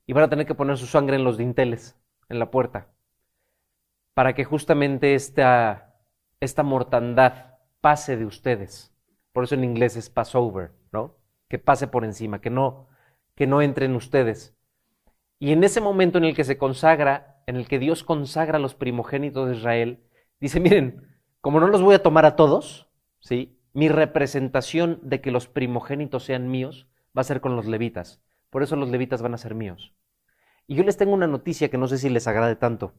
y 0.06 0.14
van 0.14 0.24
a 0.24 0.30
tener 0.30 0.46
que 0.46 0.54
poner 0.54 0.78
su 0.78 0.86
sangre 0.86 1.16
en 1.16 1.24
los 1.24 1.38
dinteles, 1.38 1.96
en 2.28 2.38
la 2.38 2.50
puerta, 2.50 2.88
para 4.14 4.34
que 4.34 4.44
justamente 4.44 5.14
esta, 5.14 5.94
esta 6.40 6.62
mortandad 6.62 7.58
pase 7.80 8.16
de 8.16 8.26
ustedes. 8.26 8.91
Por 9.32 9.44
eso 9.44 9.54
en 9.54 9.64
inglés 9.64 9.96
es 9.96 10.10
Passover, 10.10 10.72
¿no? 10.92 11.16
Que 11.48 11.58
pase 11.58 11.86
por 11.86 12.04
encima, 12.04 12.40
que 12.40 12.50
no, 12.50 12.88
que 13.34 13.46
no 13.46 13.62
entre 13.62 13.86
en 13.86 13.96
ustedes. 13.96 14.56
Y 15.38 15.52
en 15.52 15.64
ese 15.64 15.80
momento 15.80 16.18
en 16.18 16.24
el 16.24 16.34
que 16.36 16.44
se 16.44 16.58
consagra, 16.58 17.42
en 17.46 17.56
el 17.56 17.66
que 17.66 17.78
Dios 17.78 18.04
consagra 18.04 18.58
a 18.58 18.60
los 18.60 18.74
primogénitos 18.74 19.48
de 19.48 19.56
Israel, 19.56 20.04
dice, 20.40 20.60
miren, 20.60 21.08
como 21.40 21.58
no 21.58 21.66
los 21.66 21.82
voy 21.82 21.94
a 21.94 22.02
tomar 22.02 22.24
a 22.24 22.36
todos, 22.36 22.88
¿sí? 23.20 23.58
mi 23.72 23.88
representación 23.88 25.00
de 25.02 25.20
que 25.20 25.30
los 25.30 25.48
primogénitos 25.48 26.24
sean 26.24 26.50
míos 26.50 26.88
va 27.16 27.22
a 27.22 27.24
ser 27.24 27.40
con 27.40 27.56
los 27.56 27.66
levitas. 27.66 28.22
Por 28.50 28.62
eso 28.62 28.76
los 28.76 28.90
levitas 28.90 29.22
van 29.22 29.34
a 29.34 29.38
ser 29.38 29.54
míos. 29.54 29.94
Y 30.66 30.76
yo 30.76 30.84
les 30.84 30.96
tengo 30.96 31.14
una 31.14 31.26
noticia 31.26 31.70
que 31.70 31.78
no 31.78 31.88
sé 31.88 31.98
si 31.98 32.08
les 32.08 32.26
agrade 32.26 32.56
tanto. 32.56 32.94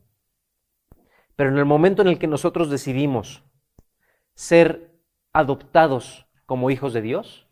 Pero 1.35 1.49
en 1.49 1.57
el 1.57 1.65
momento 1.65 2.01
en 2.01 2.07
el 2.07 2.19
que 2.19 2.27
nosotros 2.27 2.69
decidimos 2.69 3.43
ser 4.35 4.92
adoptados 5.33 6.27
como 6.45 6.69
hijos 6.69 6.93
de 6.93 7.01
Dios, 7.01 7.47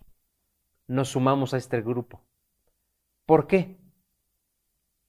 nos 0.87 1.09
sumamos 1.09 1.53
a 1.53 1.57
este 1.57 1.81
grupo. 1.81 2.21
¿Por 3.25 3.47
qué? 3.47 3.77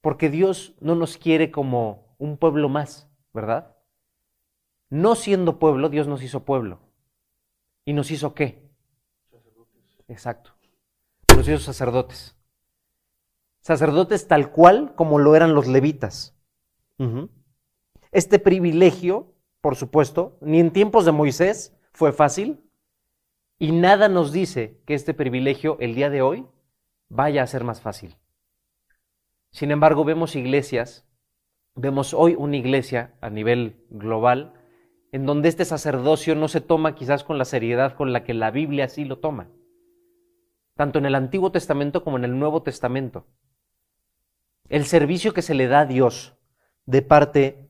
Porque 0.01 0.29
Dios 0.29 0.73
no 0.79 0.95
nos 0.95 1.17
quiere 1.17 1.51
como 1.51 2.15
un 2.17 2.37
pueblo 2.37 2.69
más, 2.69 3.09
¿verdad? 3.33 3.75
No 4.89 5.15
siendo 5.15 5.59
pueblo, 5.59 5.89
Dios 5.89 6.07
nos 6.07 6.23
hizo 6.23 6.43
pueblo. 6.43 6.79
¿Y 7.85 7.93
nos 7.93 8.11
hizo 8.11 8.33
qué? 8.33 8.69
Sacerdotes. 9.29 10.03
Exacto. 10.07 10.51
Nos 11.35 11.47
hizo 11.47 11.59
sacerdotes. 11.59 12.35
Sacerdotes 13.59 14.27
tal 14.27 14.51
cual 14.51 14.93
como 14.95 15.19
lo 15.19 15.35
eran 15.35 15.53
los 15.53 15.67
levitas. 15.67 16.35
Este 18.11 18.39
privilegio, 18.39 19.33
por 19.61 19.75
supuesto, 19.75 20.37
ni 20.41 20.59
en 20.59 20.71
tiempos 20.71 21.05
de 21.05 21.11
Moisés 21.11 21.75
fue 21.93 22.11
fácil 22.11 22.59
y 23.59 23.71
nada 23.71 24.09
nos 24.09 24.31
dice 24.31 24.81
que 24.85 24.93
este 24.93 25.13
privilegio 25.13 25.77
el 25.79 25.95
día 25.95 26.09
de 26.09 26.21
hoy 26.21 26.45
vaya 27.09 27.43
a 27.43 27.47
ser 27.47 27.63
más 27.63 27.81
fácil. 27.81 28.17
Sin 29.51 29.71
embargo, 29.71 30.03
vemos 30.03 30.35
iglesias, 30.35 31.07
vemos 31.75 32.13
hoy 32.13 32.35
una 32.37 32.57
iglesia 32.57 33.13
a 33.21 33.29
nivel 33.29 33.85
global 33.89 34.53
en 35.11 35.27
donde 35.27 35.47
este 35.47 35.63
sacerdocio 35.63 36.33
no 36.33 36.47
se 36.47 36.59
toma 36.59 36.95
quizás 36.95 37.23
con 37.23 37.37
la 37.37 37.45
seriedad 37.45 37.95
con 37.95 38.11
la 38.11 38.23
que 38.23 38.33
la 38.33 38.49
Biblia 38.49 38.89
sí 38.89 39.05
lo 39.05 39.19
toma, 39.19 39.51
tanto 40.75 40.97
en 40.97 41.05
el 41.05 41.13
Antiguo 41.13 41.51
Testamento 41.51 42.03
como 42.03 42.17
en 42.17 42.25
el 42.25 42.39
Nuevo 42.39 42.63
Testamento. 42.63 43.27
El 44.69 44.85
servicio 44.85 45.33
que 45.33 45.43
se 45.43 45.53
le 45.53 45.67
da 45.67 45.81
a 45.81 45.85
Dios 45.85 46.35
de 46.87 47.03
parte 47.03 47.62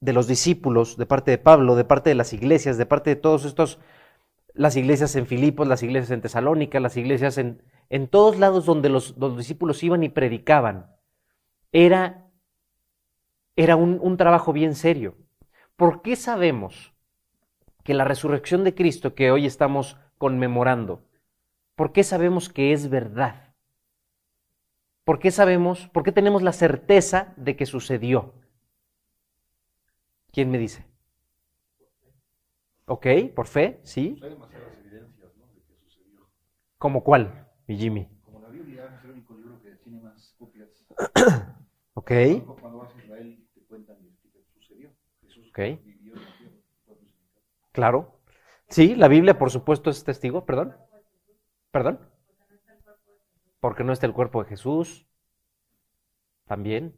de 0.00 0.12
los 0.12 0.26
discípulos, 0.26 0.96
de 0.96 1.06
parte 1.06 1.30
de 1.30 1.38
Pablo, 1.38 1.76
de 1.76 1.84
parte 1.84 2.10
de 2.10 2.14
las 2.14 2.32
iglesias, 2.32 2.78
de 2.78 2.86
parte 2.86 3.10
de 3.10 3.16
todos 3.16 3.44
estos, 3.44 3.78
las 4.54 4.76
iglesias 4.76 5.14
en 5.16 5.26
Filipos, 5.26 5.68
las 5.68 5.82
iglesias 5.82 6.10
en 6.10 6.22
Tesalónica, 6.22 6.80
las 6.80 6.96
iglesias 6.96 7.38
en, 7.38 7.62
en 7.88 8.08
todos 8.08 8.38
lados 8.38 8.64
donde 8.66 8.88
los, 8.88 9.14
discípulos 9.36 9.82
iban 9.82 10.02
y 10.02 10.08
predicaban, 10.08 10.94
era, 11.72 12.30
era 13.56 13.76
un 13.76 14.16
trabajo 14.16 14.52
bien 14.52 14.74
serio. 14.74 15.16
¿Por 15.76 16.02
qué 16.02 16.16
sabemos 16.16 16.92
que 17.84 17.94
la 17.94 18.04
resurrección 18.04 18.64
de 18.64 18.74
Cristo 18.74 19.14
que 19.14 19.30
hoy 19.30 19.46
estamos 19.46 19.96
conmemorando? 20.18 21.02
¿Por 21.74 21.92
qué 21.92 22.04
sabemos 22.04 22.50
que 22.50 22.72
es 22.72 22.90
verdad? 22.90 23.54
¿Por 25.04 25.18
qué 25.18 25.30
sabemos, 25.30 25.88
por 25.88 26.02
qué 26.02 26.12
tenemos 26.12 26.42
la 26.42 26.52
certeza 26.52 27.32
de 27.36 27.56
que 27.56 27.64
sucedió? 27.64 28.34
¿Quién 30.32 30.50
me 30.50 30.58
dice? 30.58 30.84
Ok, 32.86 33.06
por 33.34 33.46
fe, 33.46 33.80
sí. 33.84 34.18
Hay 34.22 34.30
demasiadas 34.30 34.72
evidencias 34.84 35.36
¿no? 35.36 35.46
de 35.54 35.60
que 35.62 35.74
sucedió. 35.84 36.28
¿Como 36.78 37.04
cuál, 37.04 37.48
mi 37.66 37.76
Jimmy? 37.76 38.08
Como 38.24 38.40
la 38.40 38.48
Biblia 38.48 38.86
es 38.98 39.04
el 39.04 39.10
único 39.12 39.34
libro 39.36 39.60
que 39.62 39.70
tiene 39.76 40.00
más 40.00 40.34
copias. 40.38 40.68
Ok, 41.94 42.06
Cuando- 42.08 42.54
Cuando 42.60 42.78
vas 42.78 42.94
a 42.94 42.98
Israel 42.98 43.48
te 43.52 43.60
cuentan 43.62 43.96
lo 44.02 44.30
que 44.32 44.42
sucedió. 44.54 44.90
Jesús 45.22 45.48
Ok. 45.50 45.58
vivió 45.84 46.14
en 46.14 46.20
la 46.22 46.38
tierra. 46.38 46.56
fue 46.86 46.96
crucificado. 46.96 47.42
claro. 47.72 48.20
Sí, 48.68 48.94
la 48.94 49.08
Biblia, 49.08 49.36
por 49.38 49.50
supuesto, 49.50 49.90
es 49.90 50.04
testigo, 50.04 50.46
perdón. 50.46 50.76
¿Perdón? 51.72 51.98
Porque 53.60 53.84
no 53.84 53.92
está 53.92 54.06
el 54.06 54.12
cuerpo 54.12 54.42
de 54.42 54.48
Jesús. 54.50 55.06
También. 56.46 56.94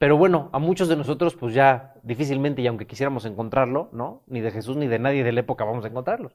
Pero 0.00 0.16
bueno, 0.16 0.48
a 0.54 0.58
muchos 0.58 0.88
de 0.88 0.96
nosotros, 0.96 1.36
pues 1.36 1.52
ya 1.52 1.94
difícilmente, 2.02 2.62
y 2.62 2.66
aunque 2.66 2.86
quisiéramos 2.86 3.26
encontrarlo, 3.26 3.90
¿no? 3.92 4.22
Ni 4.28 4.40
de 4.40 4.50
Jesús 4.50 4.74
ni 4.78 4.86
de 4.86 4.98
nadie 4.98 5.22
de 5.22 5.30
la 5.30 5.40
época 5.40 5.66
vamos 5.66 5.84
a 5.84 5.88
encontrarlo. 5.88 6.32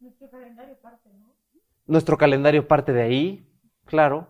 Nuestro 0.00 0.30
calendario 0.30 0.78
parte, 0.80 1.10
¿no? 1.12 1.34
Nuestro 1.84 2.16
calendario 2.16 2.66
parte 2.66 2.94
de 2.94 3.02
ahí, 3.02 3.52
claro. 3.84 4.26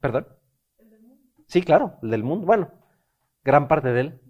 ¿Perdón? 0.00 0.26
Sí, 1.46 1.60
claro, 1.60 1.98
el 2.02 2.08
del 2.08 2.24
mundo. 2.24 2.46
Bueno, 2.46 2.70
gran 3.42 3.68
parte 3.68 3.92
de 3.92 4.00
él. 4.00 4.20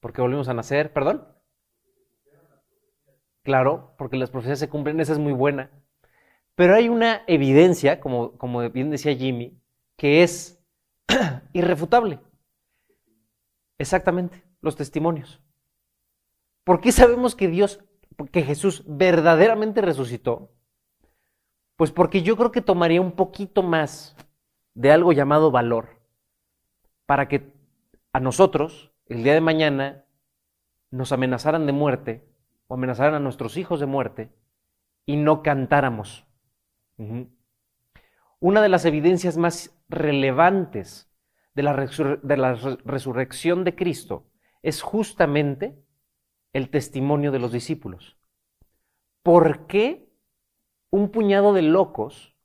Porque 0.00 0.20
volvimos 0.20 0.50
a 0.50 0.52
nacer, 0.52 0.92
¿perdón? 0.92 1.26
Claro, 3.42 3.94
porque 3.96 4.18
las 4.18 4.28
profecías 4.28 4.58
se 4.58 4.68
cumplen, 4.68 5.00
esa 5.00 5.14
es 5.14 5.18
muy 5.18 5.32
buena. 5.32 5.70
Pero 6.54 6.74
hay 6.74 6.88
una 6.88 7.22
evidencia, 7.26 8.00
como, 8.00 8.32
como 8.38 8.68
bien 8.70 8.90
decía 8.90 9.14
Jimmy, 9.14 9.58
que 9.96 10.22
es 10.22 10.62
irrefutable. 11.52 12.20
Exactamente, 13.78 14.44
los 14.60 14.76
testimonios. 14.76 15.40
¿Por 16.64 16.80
qué 16.80 16.92
sabemos 16.92 17.34
que 17.34 17.48
Dios, 17.48 17.84
que 18.30 18.42
Jesús 18.42 18.84
verdaderamente 18.86 19.80
resucitó? 19.80 20.52
Pues 21.76 21.90
porque 21.90 22.22
yo 22.22 22.36
creo 22.36 22.52
que 22.52 22.60
tomaría 22.60 23.00
un 23.00 23.12
poquito 23.12 23.62
más 23.62 24.16
de 24.74 24.92
algo 24.92 25.12
llamado 25.12 25.50
valor 25.50 26.00
para 27.06 27.28
que 27.28 27.52
a 28.12 28.20
nosotros, 28.20 28.92
el 29.06 29.24
día 29.24 29.34
de 29.34 29.40
mañana, 29.40 30.04
nos 30.90 31.10
amenazaran 31.10 31.66
de 31.66 31.72
muerte 31.72 32.24
o 32.68 32.74
amenazaran 32.74 33.14
a 33.14 33.20
nuestros 33.20 33.56
hijos 33.56 33.80
de 33.80 33.86
muerte 33.86 34.30
y 35.04 35.16
no 35.16 35.42
cantáramos. 35.42 36.24
Una 36.96 38.62
de 38.62 38.68
las 38.68 38.84
evidencias 38.84 39.36
más 39.36 39.74
relevantes 39.88 41.10
de 41.54 41.62
la, 41.62 42.54
resurrección 42.84 43.64
de 43.64 43.74
Cristo 43.74 44.30
es 44.62 44.82
justamente 44.82 45.82
el 46.52 46.70
testimonio 46.70 47.32
de 47.32 47.38
los 47.38 47.52
discípulos. 47.52 48.18
¿Por 49.22 49.66
qué 49.66 50.12
un 50.90 51.10
puñado 51.10 51.52
de 51.52 51.62
locos 51.62 52.36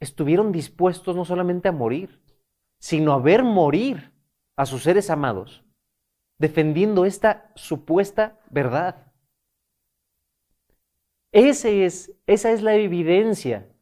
estuvieron 0.00 0.52
dispuestos 0.52 1.16
no 1.16 1.24
solamente 1.24 1.68
a 1.68 1.72
morir, 1.72 2.22
sino 2.78 3.12
a 3.12 3.18
ver 3.18 3.42
morir 3.42 4.12
a 4.56 4.66
sus 4.66 4.82
seres 4.82 5.10
amados, 5.10 5.64
defendiendo 6.38 7.04
esta 7.04 7.50
supuesta 7.54 8.40
verdad? 8.50 9.12
Ese 11.32 11.84
es, 11.84 12.16
esa 12.26 12.52
es 12.52 12.62
la 12.62 12.76
evidencia 12.76 13.73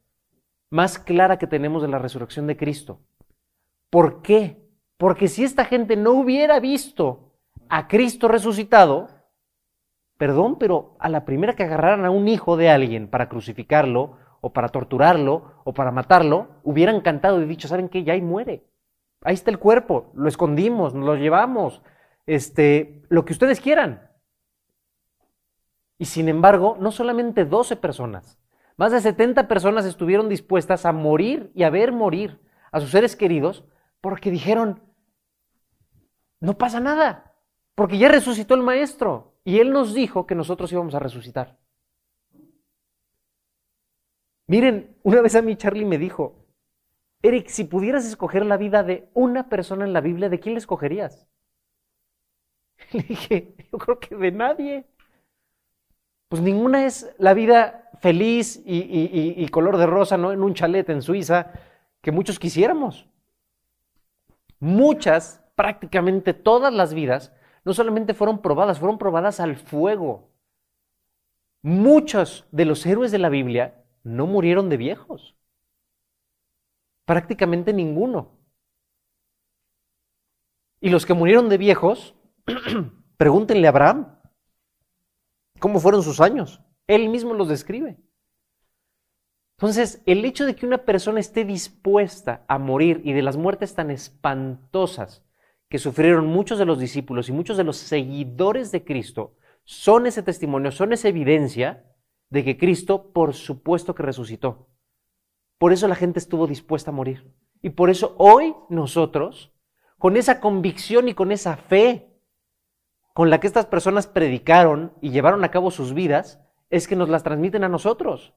más 0.72 0.98
clara 0.98 1.38
que 1.38 1.46
tenemos 1.46 1.82
de 1.82 1.88
la 1.88 1.98
resurrección 1.98 2.46
de 2.46 2.56
Cristo. 2.56 3.00
¿Por 3.90 4.22
qué? 4.22 4.66
Porque 4.96 5.28
si 5.28 5.44
esta 5.44 5.66
gente 5.66 5.96
no 5.96 6.12
hubiera 6.12 6.60
visto 6.60 7.34
a 7.68 7.88
Cristo 7.88 8.26
resucitado, 8.26 9.08
perdón, 10.16 10.58
pero 10.58 10.96
a 10.98 11.10
la 11.10 11.26
primera 11.26 11.54
que 11.54 11.64
agarraran 11.64 12.06
a 12.06 12.10
un 12.10 12.26
hijo 12.26 12.56
de 12.56 12.70
alguien 12.70 13.08
para 13.08 13.28
crucificarlo, 13.28 14.16
o 14.40 14.52
para 14.52 14.70
torturarlo, 14.70 15.52
o 15.64 15.72
para 15.74 15.92
matarlo, 15.92 16.48
hubieran 16.64 17.00
cantado 17.02 17.40
y 17.40 17.46
dicho, 17.46 17.68
¿saben 17.68 17.88
qué? 17.88 18.02
Ya 18.02 18.14
ahí 18.14 18.22
muere. 18.22 18.64
Ahí 19.20 19.34
está 19.34 19.50
el 19.50 19.58
cuerpo, 19.58 20.10
lo 20.14 20.26
escondimos, 20.26 20.94
nos 20.94 21.04
lo 21.04 21.14
llevamos, 21.14 21.82
este, 22.26 23.04
lo 23.08 23.24
que 23.24 23.34
ustedes 23.34 23.60
quieran. 23.60 24.10
Y 25.98 26.06
sin 26.06 26.28
embargo, 26.28 26.76
no 26.80 26.90
solamente 26.90 27.44
12 27.44 27.76
personas, 27.76 28.41
más 28.76 28.92
de 28.92 29.00
70 29.00 29.48
personas 29.48 29.84
estuvieron 29.84 30.28
dispuestas 30.28 30.86
a 30.86 30.92
morir 30.92 31.50
y 31.54 31.62
a 31.62 31.70
ver 31.70 31.92
morir 31.92 32.40
a 32.70 32.80
sus 32.80 32.90
seres 32.90 33.16
queridos 33.16 33.64
porque 34.00 34.30
dijeron, 34.30 34.82
no 36.40 36.58
pasa 36.58 36.80
nada, 36.80 37.34
porque 37.74 37.98
ya 37.98 38.08
resucitó 38.08 38.54
el 38.54 38.62
maestro 38.62 39.36
y 39.44 39.58
él 39.58 39.72
nos 39.72 39.94
dijo 39.94 40.26
que 40.26 40.34
nosotros 40.34 40.72
íbamos 40.72 40.94
a 40.94 40.98
resucitar. 40.98 41.58
Miren, 44.46 44.96
una 45.02 45.20
vez 45.20 45.34
a 45.34 45.42
mí 45.42 45.56
Charlie 45.56 45.84
me 45.84 45.98
dijo, 45.98 46.46
Eric, 47.22 47.48
si 47.48 47.64
pudieras 47.64 48.04
escoger 48.04 48.44
la 48.44 48.56
vida 48.56 48.82
de 48.82 49.08
una 49.14 49.48
persona 49.48 49.84
en 49.84 49.92
la 49.92 50.00
Biblia, 50.00 50.28
¿de 50.28 50.40
quién 50.40 50.54
la 50.54 50.58
escogerías? 50.58 51.28
Le 52.92 53.02
dije, 53.02 53.54
yo 53.72 53.78
creo 53.78 53.98
que 54.00 54.16
de 54.16 54.32
nadie. 54.32 54.86
Pues 56.32 56.40
ninguna 56.40 56.86
es 56.86 57.14
la 57.18 57.34
vida 57.34 57.90
feliz 58.00 58.62
y, 58.64 59.46
color 59.48 59.76
de 59.76 59.84
rosa, 59.84 60.16
¿no? 60.16 60.32
En 60.32 60.42
un 60.42 60.54
chalet 60.54 60.88
en 60.88 61.02
Suiza, 61.02 61.52
que 62.00 62.10
muchos 62.10 62.38
quisiéramos. 62.38 63.06
Muchas, 64.58 65.44
prácticamente 65.56 66.32
todas 66.32 66.72
las 66.72 66.94
vidas, 66.94 67.34
no 67.66 67.74
solamente 67.74 68.14
fueron 68.14 68.40
probadas, 68.40 68.78
fueron 68.78 68.96
probadas 68.96 69.40
al 69.40 69.56
fuego. 69.56 70.30
Muchos 71.60 72.46
de 72.50 72.64
los 72.64 72.86
héroes 72.86 73.12
de 73.12 73.18
la 73.18 73.28
Biblia 73.28 73.84
no 74.02 74.26
murieron 74.26 74.70
de 74.70 74.78
viejos. 74.78 75.36
Prácticamente 77.04 77.74
ninguno. 77.74 78.30
Y 80.80 80.88
los 80.88 81.04
que 81.04 81.12
murieron 81.12 81.50
de 81.50 81.58
viejos, 81.58 82.14
pregúntenle 83.18 83.66
a 83.66 83.70
Abraham 83.70 84.21
cómo 85.62 85.78
fueron 85.78 86.02
sus 86.02 86.20
años. 86.20 86.60
Él 86.88 87.08
mismo 87.08 87.34
los 87.34 87.46
describe. 87.46 87.96
Entonces, 89.56 90.02
el 90.06 90.24
hecho 90.24 90.44
de 90.44 90.56
que 90.56 90.66
una 90.66 90.78
persona 90.78 91.20
esté 91.20 91.44
dispuesta 91.44 92.44
a 92.48 92.58
morir 92.58 93.00
y 93.04 93.12
de 93.12 93.22
las 93.22 93.36
muertes 93.36 93.76
tan 93.76 93.92
espantosas 93.92 95.24
que 95.70 95.78
sufrieron 95.78 96.26
muchos 96.26 96.58
de 96.58 96.64
los 96.64 96.80
discípulos 96.80 97.28
y 97.28 97.32
muchos 97.32 97.56
de 97.56 97.62
los 97.62 97.76
seguidores 97.76 98.72
de 98.72 98.82
Cristo, 98.82 99.36
son 99.62 100.06
ese 100.06 100.24
testimonio, 100.24 100.72
son 100.72 100.92
esa 100.92 101.06
evidencia 101.06 101.84
de 102.28 102.42
que 102.42 102.58
Cristo, 102.58 103.12
por 103.12 103.32
supuesto 103.32 103.94
que 103.94 104.02
resucitó. 104.02 104.68
Por 105.58 105.72
eso 105.72 105.86
la 105.86 105.94
gente 105.94 106.18
estuvo 106.18 106.48
dispuesta 106.48 106.90
a 106.90 106.94
morir. 106.94 107.32
Y 107.62 107.70
por 107.70 107.88
eso 107.88 108.16
hoy 108.18 108.56
nosotros, 108.68 109.54
con 109.96 110.16
esa 110.16 110.40
convicción 110.40 111.08
y 111.08 111.14
con 111.14 111.30
esa 111.30 111.56
fe 111.56 112.11
con 113.12 113.30
la 113.30 113.40
que 113.40 113.46
estas 113.46 113.66
personas 113.66 114.06
predicaron 114.06 114.92
y 115.00 115.10
llevaron 115.10 115.44
a 115.44 115.50
cabo 115.50 115.70
sus 115.70 115.94
vidas, 115.94 116.40
es 116.70 116.88
que 116.88 116.96
nos 116.96 117.08
las 117.08 117.22
transmiten 117.22 117.64
a 117.64 117.68
nosotros. 117.68 118.34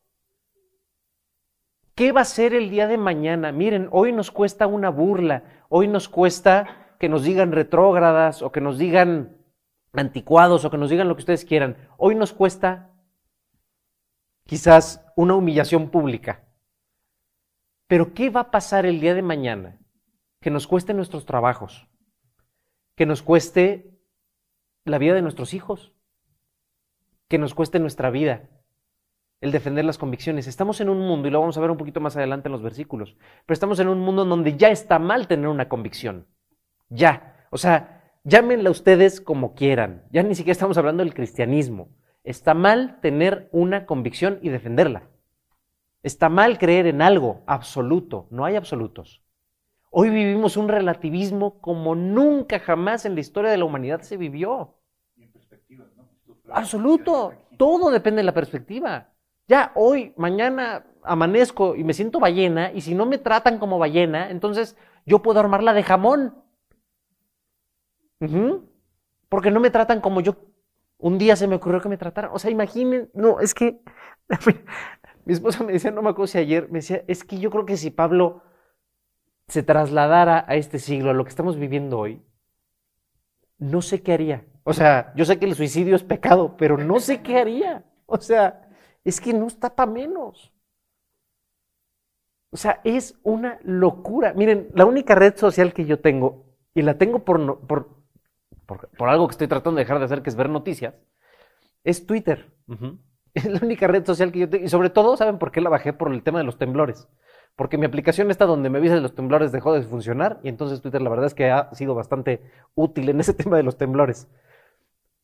¿Qué 1.95 2.11
va 2.11 2.21
a 2.21 2.25
ser 2.25 2.53
el 2.53 2.69
día 2.69 2.88
de 2.88 2.97
mañana? 2.97 3.53
Miren, 3.53 3.88
hoy 3.91 4.11
nos 4.11 4.31
cuesta 4.31 4.67
una 4.67 4.89
burla, 4.89 5.63
hoy 5.69 5.88
nos 5.88 6.09
cuesta 6.09 6.95
que 6.99 7.07
nos 7.07 7.23
digan 7.23 7.53
retrógradas 7.53 8.41
o 8.41 8.51
que 8.51 8.59
nos 8.59 8.78
digan 8.78 9.38
anticuados 9.93 10.65
o 10.65 10.69
que 10.69 10.78
nos 10.78 10.89
digan 10.89 11.07
lo 11.07 11.15
que 11.15 11.21
ustedes 11.21 11.45
quieran. 11.45 11.78
Hoy 11.97 12.15
nos 12.15 12.34
cuesta 12.34 12.91
quizás 14.45 15.05
una 15.15 15.36
humillación 15.36 15.89
pública. 15.89 16.43
Pero 17.88 18.13
¿qué 18.13 18.30
va 18.30 18.41
a 18.41 18.51
pasar 18.51 18.86
el 18.86 18.99
día 18.99 19.13
de 19.13 19.21
mañana? 19.21 19.80
Que 20.41 20.49
nos 20.49 20.67
cueste 20.67 20.93
nuestros 20.93 21.26
trabajos, 21.26 21.88
que 22.97 23.05
nos 23.05 23.21
cueste 23.21 23.94
la 24.86 24.97
vida 24.97 25.13
de 25.13 25.21
nuestros 25.21 25.53
hijos, 25.53 25.93
que 27.27 27.38
nos 27.38 27.53
cueste 27.55 27.79
nuestra 27.79 28.11
vida, 28.11 28.49
el 29.41 29.51
defender 29.51 29.83
las 29.83 29.97
convicciones. 29.97 30.47
Estamos 30.47 30.79
en 30.79 30.89
un 30.89 30.99
mundo, 30.99 31.27
y 31.27 31.31
lo 31.31 31.39
vamos 31.39 31.57
a 31.57 31.61
ver 31.61 31.71
un 31.71 31.77
poquito 31.77 31.99
más 31.99 32.15
adelante 32.15 32.47
en 32.47 32.53
los 32.53 32.61
versículos, 32.61 33.17
pero 33.45 33.53
estamos 33.53 33.79
en 33.79 33.88
un 33.88 33.99
mundo 33.99 34.23
en 34.23 34.29
donde 34.29 34.55
ya 34.55 34.69
está 34.69 34.99
mal 34.99 35.27
tener 35.27 35.47
una 35.47 35.67
convicción. 35.67 36.27
Ya. 36.89 37.47
O 37.49 37.57
sea, 37.57 38.13
llámenla 38.23 38.69
ustedes 38.69 39.21
como 39.21 39.55
quieran. 39.55 40.03
Ya 40.11 40.23
ni 40.23 40.36
siquiera 40.36 40.53
estamos 40.53 40.77
hablando 40.77 41.03
del 41.03 41.13
cristianismo. 41.13 41.89
Está 42.23 42.53
mal 42.53 42.99
tener 43.01 43.49
una 43.51 43.86
convicción 43.86 44.39
y 44.41 44.49
defenderla. 44.49 45.09
Está 46.03 46.29
mal 46.29 46.57
creer 46.57 46.86
en 46.88 47.01
algo 47.01 47.43
absoluto. 47.47 48.27
No 48.29 48.45
hay 48.45 48.55
absolutos. 48.55 49.23
Hoy 49.89 50.09
vivimos 50.09 50.57
un 50.57 50.67
relativismo 50.67 51.61
como 51.61 51.95
nunca 51.95 52.59
jamás 52.59 53.05
en 53.05 53.15
la 53.15 53.21
historia 53.21 53.49
de 53.49 53.57
la 53.57 53.65
humanidad 53.65 54.01
se 54.01 54.17
vivió. 54.17 54.75
Y 55.15 55.23
en 55.23 55.31
perspectivas, 55.31 55.88
¿no? 55.95 56.03
Esto 56.11 56.34
Absoluto. 56.49 57.33
Todo 57.57 57.91
depende 57.91 58.17
de 58.17 58.25
la 58.25 58.33
perspectiva. 58.33 59.09
Ya 59.47 59.71
hoy, 59.75 60.13
mañana 60.17 60.85
amanezco 61.03 61.75
y 61.75 61.83
me 61.83 61.93
siento 61.93 62.19
ballena 62.19 62.71
y 62.73 62.81
si 62.81 62.95
no 62.95 63.05
me 63.05 63.17
tratan 63.17 63.59
como 63.59 63.77
ballena, 63.77 64.29
entonces 64.31 64.75
yo 65.05 65.21
puedo 65.21 65.39
armarla 65.39 65.73
de 65.73 65.83
jamón. 65.83 66.35
Porque 69.29 69.51
no 69.51 69.59
me 69.59 69.69
tratan 69.69 70.01
como 70.01 70.21
yo. 70.21 70.35
Un 70.97 71.17
día 71.17 71.35
se 71.35 71.47
me 71.47 71.55
ocurrió 71.55 71.81
que 71.81 71.89
me 71.89 71.97
trataran. 71.97 72.31
O 72.33 72.39
sea, 72.39 72.49
imaginen, 72.49 73.09
no, 73.13 73.39
es 73.39 73.53
que 73.53 73.81
mi 75.25 75.33
esposa 75.33 75.63
me 75.63 75.73
decía, 75.73 75.91
no 75.91 76.01
me 76.01 76.09
acuerdo 76.09 76.39
ayer, 76.39 76.67
me 76.71 76.79
decía, 76.79 77.03
es 77.07 77.23
que 77.23 77.37
yo 77.37 77.51
creo 77.51 77.65
que 77.65 77.77
si 77.77 77.91
Pablo 77.91 78.41
se 79.47 79.61
trasladara 79.61 80.45
a 80.47 80.55
este 80.55 80.79
siglo, 80.79 81.11
a 81.11 81.13
lo 81.13 81.23
que 81.23 81.29
estamos 81.29 81.57
viviendo 81.57 81.99
hoy, 81.99 82.21
no 83.57 83.81
sé 83.81 84.01
qué 84.01 84.13
haría. 84.13 84.45
O 84.66 84.74
sea, 84.74 85.13
yo 85.16 85.26
sé 85.26 85.39
que 85.39 85.45
el 85.45 85.55
suicidio 85.55 85.95
es 85.95 86.03
pecado, 86.03 86.57
pero 86.57 86.78
no 86.78 86.99
sé 86.99 87.22
qué 87.22 87.38
haría. 87.39 87.86
O 88.05 88.18
sea, 88.20 88.70
es 89.05 89.22
que 89.22 89.34
no 89.34 89.47
está 89.47 89.76
para 89.76 89.91
menos. 89.91 90.51
O 92.51 92.57
sea, 92.57 92.80
es 92.84 93.20
una 93.24 93.59
locura. 93.63 94.34
Miren, 94.34 94.70
la 94.74 94.86
única 94.86 95.16
red 95.16 95.36
social 95.36 95.74
que 95.74 95.86
yo 95.86 95.99
tengo, 95.99 96.45
y 96.74 96.82
la 96.84 96.97
tengo 96.97 97.26
por, 97.26 97.39
no- 97.39 97.59
por, 97.59 97.89
por, 98.66 98.89
por 98.91 99.09
algo 99.09 99.28
que 99.28 99.34
estoy 99.34 99.47
tratando 99.47 99.78
de 99.78 99.84
dejar 99.84 99.99
de 99.99 100.05
hacer, 100.05 100.22
que 100.22 100.30
es 100.30 100.36
ver 100.36 100.49
noticias, 100.49 100.95
es 101.84 102.05
Twitter. 102.05 102.51
Es 103.34 103.45
la 103.45 103.59
única 103.63 103.88
red 103.88 104.05
social 104.05 104.32
que 104.32 104.39
yo 104.39 104.49
tengo. 104.49 104.66
Y 104.66 104.70
sobre 104.70 104.89
todo, 104.89 105.18
¿saben 105.18 105.39
por 105.39 105.51
qué 105.51 105.61
la 105.61 105.70
bajé? 105.70 105.93
Por 105.93 106.13
el 106.13 106.24
tema 106.24 106.39
de 106.39 106.45
los 106.45 106.57
temblores. 106.57 107.07
Porque 107.55 107.78
mi 107.78 107.86
aplicación 107.86 108.32
esta 108.32 108.45
donde 108.45 108.70
me 108.70 108.80
avisa 108.80 108.95
de 108.95 109.01
los 109.01 109.16
temblores 109.16 109.51
dejó 109.51 109.74
de 109.74 109.82
funcionar 109.84 110.39
y 110.43 110.49
entonces 110.49 110.82
Twitter 110.82 111.01
la 111.01 111.09
verdad 111.09 111.28
es 111.28 111.34
que 111.36 111.51
ha 111.51 111.74
sido 111.74 111.95
bastante 111.95 112.41
útil 112.76 113.09
en 113.09 113.20
ese 113.22 113.34
tema 113.36 113.57
de 113.57 113.63
los 113.63 113.78
temblores. 113.78 114.28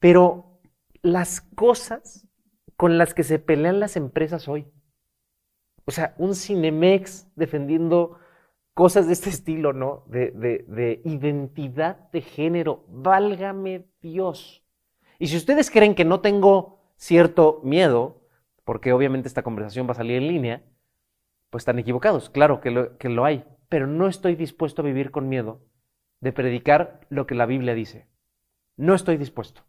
Pero 0.02 0.60
las 1.04 1.40
cosas 1.42 2.28
con 2.76 2.98
las 2.98 3.14
que 3.14 3.24
se 3.24 3.38
pelean 3.40 3.80
las 3.80 3.96
empresas 3.96 4.48
hoy. 4.48 4.68
O 5.86 5.92
sea, 5.92 6.16
un 6.18 6.34
Cinemex 6.36 7.28
defendiendo 7.36 8.18
cosas 8.74 9.06
de 9.06 9.14
este 9.14 9.30
estilo, 9.38 9.74
¿no? 9.74 10.04
De, 10.08 10.32
de- 10.32 10.66
de 10.68 11.02
identidad 11.06 12.10
de 12.12 12.22
género. 12.22 12.84
Válgame 12.90 13.86
Dios. 14.02 14.64
Y 15.20 15.28
si 15.28 15.38
ustedes 15.38 15.70
creen 15.70 15.94
que 15.94 16.04
no 16.04 16.20
tengo 16.20 16.82
cierto 16.98 17.62
miedo, 17.64 18.22
porque 18.64 18.94
obviamente 18.94 19.28
esta 19.28 19.44
conversación 19.44 19.88
va 19.88 19.92
a 19.92 19.96
salir 19.96 20.18
en 20.18 20.28
línea, 20.28 20.64
pues 21.52 21.62
están 21.62 21.78
equivocados. 21.78 22.32
Claro 22.32 22.60
que 22.60 22.72
lo 23.10 23.24
hay, 23.26 23.46
pero 23.70 23.86
no 23.86 24.08
estoy 24.08 24.36
dispuesto 24.36 24.82
a 24.82 24.86
vivir 24.86 25.12
con 25.12 25.30
miedo 25.30 25.62
de 26.22 26.34
predicar 26.34 27.02
lo 27.10 27.28
que 27.28 27.36
la 27.36 27.46
Biblia 27.46 27.76
dice. 27.76 28.08
No 28.78 28.96
estoy 28.96 29.18
dispuesto. 29.18 29.62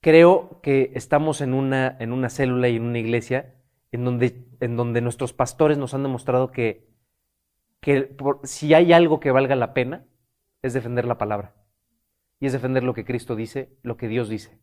Creo 0.00 0.60
que 0.62 0.92
estamos 0.94 1.40
en 1.40 1.52
una, 1.54 1.96
en 2.00 2.12
una 2.12 2.30
célula 2.30 2.68
y 2.68 2.76
en 2.76 2.84
una 2.84 2.98
iglesia 2.98 3.54
en 3.92 4.04
donde, 4.04 4.46
en 4.60 4.76
donde 4.76 5.00
nuestros 5.02 5.32
pastores 5.32 5.76
nos 5.78 5.92
han 5.94 6.02
demostrado 6.02 6.50
que, 6.52 6.88
que 7.80 8.02
por- 8.02 8.40
si 8.44 8.74
hay 8.74 8.92
algo 8.92 9.20
que 9.20 9.30
valga 9.32 9.56
la 9.56 9.74
pena, 9.74 10.06
es 10.62 10.74
defender 10.74 11.06
la 11.06 11.18
palabra. 11.18 11.54
Y 12.40 12.46
es 12.46 12.52
defender 12.52 12.84
lo 12.84 12.94
que 12.94 13.04
Cristo 13.04 13.36
dice, 13.36 13.76
lo 13.82 13.96
que 13.96 14.08
Dios 14.08 14.28
dice. 14.28 14.60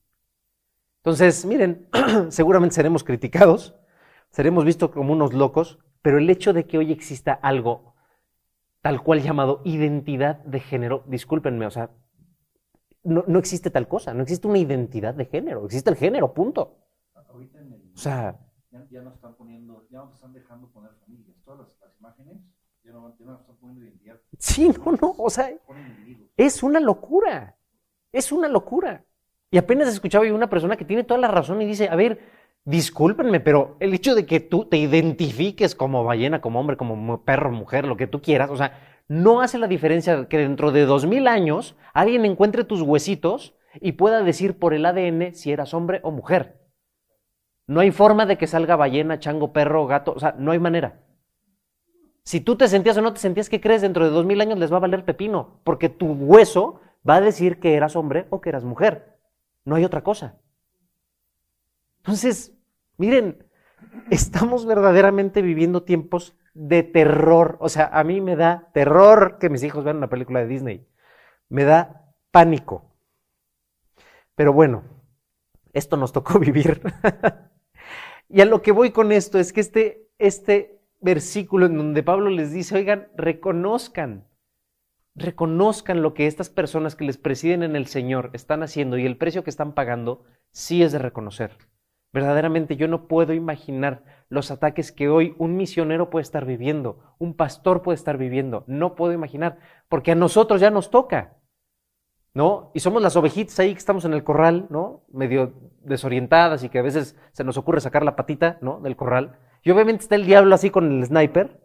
Entonces, 1.04 1.46
miren, 1.46 1.88
seguramente 2.30 2.76
seremos 2.76 3.04
criticados, 3.04 3.76
seremos 4.30 4.66
vistos 4.66 4.92
como 4.92 5.14
unos 5.14 5.34
locos, 5.34 5.80
pero 6.02 6.18
el 6.18 6.30
hecho 6.30 6.54
de 6.54 6.66
que 6.68 6.78
hoy 6.78 6.92
exista 6.92 7.34
algo 7.34 7.96
tal 8.82 9.04
cual 9.04 9.22
llamado 9.22 9.62
identidad 9.66 10.38
de 10.46 10.60
género, 10.62 11.04
discúlpenme, 11.08 11.66
o 11.68 11.72
sea, 11.72 11.92
no, 13.08 13.24
no 13.26 13.40
existe 13.40 13.70
tal 13.70 13.88
cosa, 13.88 14.14
no 14.14 14.22
existe 14.24 14.48
una 14.48 14.58
identidad 14.58 15.14
de 15.14 15.26
género, 15.26 15.66
existe 15.66 15.90
el 15.90 15.96
género, 15.96 16.34
punto. 16.34 16.78
Ahorita 17.30 17.60
en 17.60 17.74
el, 17.74 17.92
O 17.94 17.98
sea, 17.98 18.38
ya, 18.72 18.86
ya 18.90 19.02
están 19.10 19.36
poniendo, 19.36 19.88
ya 19.90 20.00
no 20.00 20.12
están 20.14 20.34
dejando 20.34 20.68
poner 20.70 20.92
familias. 21.06 21.38
Todas 21.46 21.62
las, 21.62 21.80
las 21.80 22.00
imágenes 22.00 22.38
ya 22.84 22.92
no, 22.92 23.16
ya 23.18 23.26
no 23.26 23.36
están 23.36 23.56
poniendo 23.56 23.86
identidad, 23.86 24.20
sí, 24.38 24.70
no, 24.70 24.92
no, 25.02 25.16
o 25.18 25.30
sea, 25.30 25.52
es 26.36 26.64
una 26.64 26.80
locura, 26.80 27.56
es 28.12 28.32
una 28.32 28.48
locura. 28.48 29.06
Y 29.50 29.58
apenas 29.58 29.88
escuchaba 29.88 30.26
yo 30.26 30.36
una 30.36 30.50
persona 30.50 30.76
que 30.76 30.84
tiene 30.84 31.06
toda 31.06 31.20
la 31.20 31.30
razón 31.30 31.62
y 31.62 31.66
dice, 31.66 31.88
a 31.88 31.96
ver, 31.96 32.20
discúlpenme, 32.66 33.40
pero 33.40 33.78
el 33.80 33.94
hecho 33.94 34.14
de 34.14 34.26
que 34.26 34.42
tú 34.42 34.66
te 34.66 34.76
identifiques 34.76 35.74
como 35.74 36.04
ballena, 36.04 36.42
como 36.42 36.60
hombre, 36.60 36.76
como 36.76 37.24
perro, 37.24 37.52
mujer, 37.52 37.88
lo 37.88 37.96
que 37.96 38.08
tú 38.08 38.22
quieras, 38.22 38.50
o 38.50 38.58
sea, 38.58 38.97
no 39.08 39.42
hace 39.42 39.58
la 39.58 39.68
diferencia 39.68 40.28
que 40.28 40.38
dentro 40.38 40.72
de 40.72 40.86
dos 40.86 41.06
mil 41.06 41.28
años 41.28 41.76
alguien 41.94 42.26
encuentre 42.26 42.64
tus 42.64 42.82
huesitos 42.82 43.56
y 43.80 43.94
pueda 43.94 44.24
decir 44.24 44.60
por 44.60 44.74
el 44.74 44.86
ADN 44.86 45.34
si 45.34 45.52
eras 45.52 45.74
hombre 45.74 46.00
o 46.04 46.12
mujer. 46.12 46.60
No 47.68 47.82
hay 47.82 47.92
forma 47.92 48.26
de 48.26 48.38
que 48.38 48.48
salga 48.48 48.76
ballena, 48.76 49.20
chango, 49.20 49.54
perro, 49.54 49.88
gato, 49.88 50.14
o 50.16 50.20
sea, 50.20 50.36
no 50.38 50.52
hay 50.52 50.60
manera. 50.60 51.02
Si 52.24 52.42
tú 52.42 52.58
te 52.58 52.68
sentías 52.68 52.98
o 52.98 53.02
no 53.02 53.14
te 53.14 53.20
sentías, 53.20 53.50
¿qué 53.50 53.62
crees? 53.62 53.82
Dentro 53.82 54.04
de 54.04 54.12
dos 54.12 54.26
mil 54.26 54.42
años 54.42 54.60
les 54.60 54.72
va 54.72 54.78
a 54.78 54.82
valer 54.82 55.06
pepino, 55.06 55.62
porque 55.64 55.90
tu 55.90 56.08
hueso 56.12 56.82
va 57.08 57.16
a 57.16 57.22
decir 57.22 57.60
que 57.60 57.76
eras 57.76 57.96
hombre 57.96 58.28
o 58.30 58.42
que 58.42 58.50
eras 58.50 58.64
mujer. 58.64 59.18
No 59.64 59.76
hay 59.76 59.86
otra 59.86 60.04
cosa. 60.04 60.38
Entonces, 62.00 62.54
miren, 62.98 63.46
estamos 64.10 64.66
verdaderamente 64.66 65.42
viviendo 65.42 65.84
tiempos 65.84 66.36
de 66.58 66.82
terror. 66.82 67.58
O 67.60 67.70
sea, 67.70 67.86
a 67.94 68.04
mí 68.04 68.20
me 68.20 68.36
da 68.36 68.70
terror 68.74 69.38
que 69.40 69.50
mis 69.50 69.64
hijos 69.64 69.84
vean 69.84 69.98
una 69.98 70.10
película 70.10 70.40
de 70.40 70.48
Disney. 70.48 70.88
Me 71.50 71.64
da 71.64 72.14
pánico. 72.32 72.96
Pero 74.36 74.54
bueno, 74.54 74.84
esto 75.74 75.98
nos 75.98 76.12
tocó 76.12 76.40
vivir. 76.40 76.82
y 78.28 78.42
a 78.42 78.46
lo 78.46 78.62
que 78.62 78.72
voy 78.72 78.92
con 78.92 79.12
esto 79.12 79.40
es 79.40 79.54
que 79.54 79.62
este, 79.62 80.10
este 80.18 80.82
versículo 81.00 81.68
en 81.68 81.78
donde 81.78 82.04
Pablo 82.04 82.30
les 82.32 82.52
dice, 82.52 82.76
oigan, 82.76 83.08
reconozcan, 83.16 84.28
reconozcan 85.14 86.02
lo 86.02 86.16
que 86.16 86.26
estas 86.26 86.50
personas 86.50 86.96
que 86.96 87.06
les 87.06 87.18
presiden 87.18 87.62
en 87.62 87.76
el 87.76 87.86
Señor 87.86 88.32
están 88.34 88.64
haciendo 88.64 88.98
y 88.98 89.06
el 89.06 89.18
precio 89.18 89.44
que 89.44 89.52
están 89.52 89.74
pagando, 89.74 90.26
sí 90.52 90.82
es 90.82 90.92
de 90.92 91.00
reconocer. 91.00 91.56
Verdaderamente 92.14 92.76
yo 92.76 92.88
no 92.88 93.08
puedo 93.08 93.34
imaginar 93.34 94.04
los 94.30 94.52
ataques 94.52 94.92
que 94.92 95.10
hoy 95.10 95.36
un 95.38 95.56
misionero 95.58 96.10
puede 96.10 96.24
estar 96.24 96.46
viviendo, 96.46 97.16
un 97.20 97.36
pastor 97.36 97.82
puede 97.82 97.96
estar 97.96 98.18
viviendo. 98.18 98.64
No 98.68 98.96
puedo 98.96 99.14
imaginar, 99.14 99.60
porque 99.90 100.12
a 100.12 100.16
nosotros 100.16 100.62
ya 100.62 100.70
nos 100.72 100.90
toca, 100.90 101.38
¿no? 102.34 102.72
Y 102.74 102.80
somos 102.80 103.02
las 103.02 103.16
ovejitas 103.16 103.60
ahí 103.60 103.74
que 103.74 103.80
estamos 103.80 104.06
en 104.06 104.14
el 104.14 104.24
corral, 104.24 104.68
¿no? 104.70 105.04
Medio 105.12 105.54
desorientadas 105.82 106.64
y 106.64 106.70
que 106.70 106.80
a 106.80 106.84
veces 106.84 107.18
se 107.34 107.44
nos 107.44 107.58
ocurre 107.58 107.82
sacar 107.82 108.04
la 108.04 108.16
patita, 108.16 108.58
¿no? 108.62 108.80
Del 108.80 108.96
corral. 108.96 109.40
Y 109.64 109.72
obviamente 109.72 110.04
está 110.04 110.16
el 110.16 110.26
diablo 110.26 110.54
así 110.56 110.70
con 110.70 110.92
el 110.92 111.06
sniper, 111.06 111.62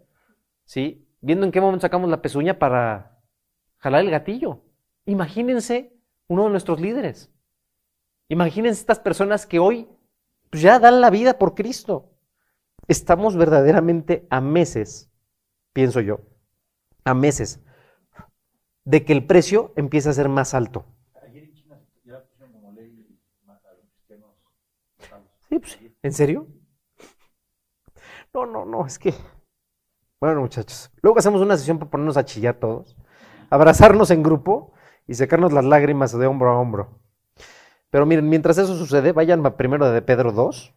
¿sí? 0.65 1.07
Viendo 1.21 1.47
en 1.47 1.53
qué 1.53 1.61
momento 1.61 1.83
sacamos 1.83 2.11
la 2.11 2.23
pezuña 2.23 2.59
para 2.59 3.21
jalar 3.79 4.01
el 4.01 4.11
gatillo. 4.11 4.63
Imagínense 5.05 5.95
uno 6.27 6.45
de 6.45 6.51
nuestros 6.51 6.81
líderes. 6.81 7.33
Imagínense 8.29 8.81
estas 8.81 8.99
personas 8.99 9.47
que 9.47 9.59
hoy 9.59 9.89
pues, 10.53 10.63
ya 10.63 10.79
dan 10.79 11.01
la 11.01 11.09
vida 11.09 11.39
por 11.39 11.55
Cristo. 11.55 12.11
Estamos 12.87 13.37
verdaderamente 13.37 14.27
a 14.29 14.43
meses, 14.43 15.11
pienso 15.73 16.01
yo, 16.01 16.21
a 17.05 17.15
meses 17.15 17.61
de 18.85 19.05
que 19.05 19.15
el 19.15 19.27
precio 19.27 19.73
empiece 19.77 20.11
a 20.11 20.13
ser 20.13 20.29
más 20.29 20.53
alto. 20.53 20.85
Ayer 21.23 21.45
en 21.45 21.55
China 21.55 21.81
ya 22.05 22.23
pusieron 22.23 22.53
como 22.53 22.71
ley 22.73 23.19
matar 23.47 23.73
a 23.73 23.77
los 23.79 23.89
cristianos. 23.89 24.29
matarlos. 25.01 25.31
Sí, 25.49 25.59
pues, 25.59 25.79
¿En 26.03 26.13
serio? 26.13 26.47
No, 28.35 28.45
no, 28.45 28.67
no, 28.67 28.85
es 28.85 28.99
que... 28.99 29.15
Bueno, 30.21 30.43
muchachos, 30.43 30.91
luego 31.01 31.19
hacemos 31.19 31.41
una 31.41 31.57
sesión 31.57 31.79
para 31.79 31.91
ponernos 31.91 32.17
a 32.19 32.25
chillar 32.25 32.57
todos, 32.57 32.97
abrazarnos 33.51 34.11
en 34.11 34.23
grupo 34.23 34.75
y 35.07 35.15
sacarnos 35.15 35.53
las 35.53 35.65
lágrimas 35.65 36.17
de 36.17 36.27
hombro 36.27 36.51
a 36.51 36.61
hombro. 36.61 37.02
Pero 37.93 38.07
miren, 38.07 38.27
mientras 38.27 38.57
eso 38.57 38.75
sucede, 38.75 39.13
vayan 39.13 39.43
primero 39.55 39.91
de 39.91 40.01
Pedro 40.01 40.33
2. 40.33 40.73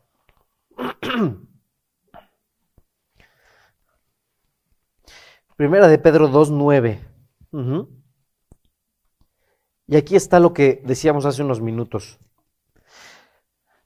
Primera 5.56 5.88
de 5.88 5.98
Pedro 5.98 6.28
2, 6.28 6.52
9. 6.52 7.00
Ujú. 7.54 7.88
Y 9.88 9.96
aquí 9.96 10.18
está 10.18 10.42
lo 10.42 10.52
que 10.52 10.84
decíamos 10.84 11.26
hace 11.26 11.42
unos 11.42 11.62
minutos. 11.62 12.20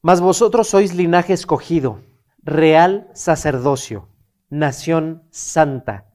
Mas 0.02 0.22
vosotros 0.22 0.68
sois 0.68 0.96
linaje 0.96 1.34
escogido, 1.34 2.00
real 2.42 3.12
sacerdocio, 3.14 4.08
nación 4.50 5.22
santa, 5.30 6.08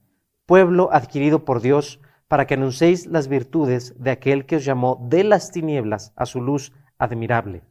pueblo 0.46 0.88
adquirido 0.90 1.44
por 1.44 1.60
Dios, 1.60 2.00
para 2.26 2.48
que 2.48 2.54
anunciéis 2.54 3.06
las 3.06 3.28
virtudes 3.28 3.94
de 4.02 4.10
aquel 4.10 4.46
que 4.46 4.56
os 4.56 4.64
llamó 4.64 4.98
de 5.08 5.22
las 5.22 5.52
tinieblas 5.52 6.12
a 6.16 6.26
su 6.26 6.40
luz 6.40 6.72
admirable. 6.98 7.62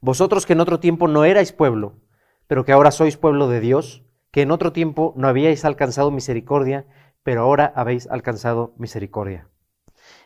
Vosotros 0.00 0.46
que 0.46 0.54
en 0.54 0.60
otro 0.60 0.80
tiempo 0.80 1.08
no 1.08 1.24
erais 1.24 1.52
pueblo, 1.52 2.00
pero 2.46 2.64
que 2.64 2.72
ahora 2.72 2.90
sois 2.90 3.16
pueblo 3.16 3.48
de 3.48 3.60
Dios, 3.60 4.04
que 4.30 4.42
en 4.42 4.50
otro 4.50 4.72
tiempo 4.72 5.14
no 5.16 5.28
habíais 5.28 5.64
alcanzado 5.64 6.10
misericordia, 6.10 6.86
pero 7.22 7.42
ahora 7.42 7.72
habéis 7.76 8.06
alcanzado 8.08 8.74
misericordia. 8.78 9.48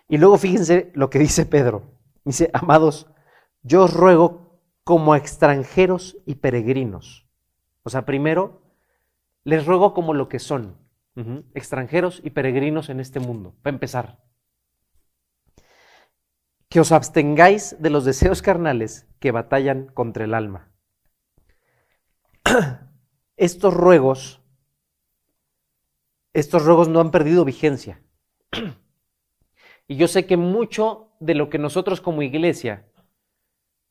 Y 0.08 0.18
luego 0.18 0.38
fíjense 0.38 0.90
lo 0.94 1.10
que 1.10 1.18
dice 1.18 1.46
Pedro. 1.46 1.92
Dice, 2.24 2.50
amados, 2.52 3.08
yo 3.62 3.84
os 3.84 3.92
ruego 3.92 4.60
como 4.84 5.12
a 5.12 5.18
extranjeros 5.18 6.16
y 6.26 6.36
peregrinos. 6.36 7.26
O 7.82 7.90
sea, 7.90 8.04
primero, 8.04 8.62
les 9.42 9.66
ruego 9.66 9.92
como 9.94 10.14
lo 10.14 10.28
que 10.28 10.38
son, 10.38 10.78
extranjeros 11.54 12.20
y 12.24 12.30
peregrinos 12.30 12.88
en 12.88 13.00
este 13.00 13.20
mundo, 13.20 13.54
para 13.62 13.74
empezar. 13.74 14.23
Que 16.74 16.80
os 16.80 16.90
abstengáis 16.90 17.80
de 17.80 17.88
los 17.88 18.04
deseos 18.04 18.42
carnales 18.42 19.06
que 19.20 19.30
batallan 19.30 19.86
contra 19.94 20.24
el 20.24 20.34
alma. 20.34 20.72
Estos 23.36 23.72
ruegos, 23.72 24.42
estos 26.32 26.64
ruegos 26.64 26.88
no 26.88 26.98
han 26.98 27.12
perdido 27.12 27.44
vigencia. 27.44 28.02
Y 29.86 29.94
yo 29.94 30.08
sé 30.08 30.26
que 30.26 30.36
mucho 30.36 31.12
de 31.20 31.36
lo 31.36 31.48
que 31.48 31.58
nosotros 31.58 32.00
como 32.00 32.22
iglesia 32.22 32.88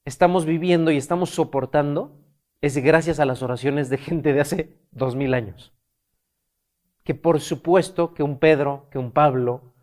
estamos 0.04 0.46
viviendo 0.46 0.92
y 0.92 0.98
estamos 0.98 1.30
soportando 1.30 2.20
es 2.60 2.76
gracias 2.80 3.22
a 3.22 3.26
las 3.26 3.44
oraciones 3.44 3.90
de 3.90 3.98
gente 3.98 4.34
de 4.34 4.42
hace 4.42 4.78
dos 4.92 5.16
mil 5.16 5.34
años. 5.34 5.72
Que 7.06 7.16
por 7.16 7.40
supuesto 7.40 8.14
que 8.14 8.24
un 8.24 8.40
Pedro, 8.40 8.90
que 8.92 8.98
un 8.98 9.14
Pablo, 9.14 9.74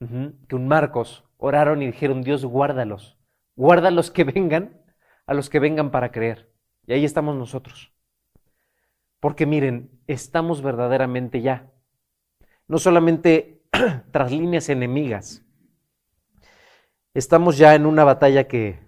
que 0.00 0.56
un 0.56 0.66
Marcos 0.66 1.27
oraron 1.38 1.80
y 1.82 1.86
dijeron, 1.86 2.22
Dios, 2.22 2.44
guárdalos, 2.44 3.18
guárdalos 3.56 4.10
que 4.10 4.24
vengan, 4.24 4.82
a 5.26 5.34
los 5.34 5.48
que 5.48 5.60
vengan 5.60 5.90
para 5.90 6.12
creer. 6.12 6.52
Y 6.86 6.92
ahí 6.92 7.04
estamos 7.04 7.36
nosotros. 7.36 7.92
Porque 9.20 9.46
miren, 9.46 9.90
estamos 10.06 10.62
verdaderamente 10.62 11.40
ya, 11.40 11.72
no 12.66 12.78
solamente 12.78 13.62
tras 14.12 14.30
líneas 14.30 14.68
enemigas, 14.68 15.44
estamos 17.14 17.58
ya 17.58 17.74
en 17.74 17.86
una 17.86 18.04
batalla 18.04 18.46
que, 18.46 18.78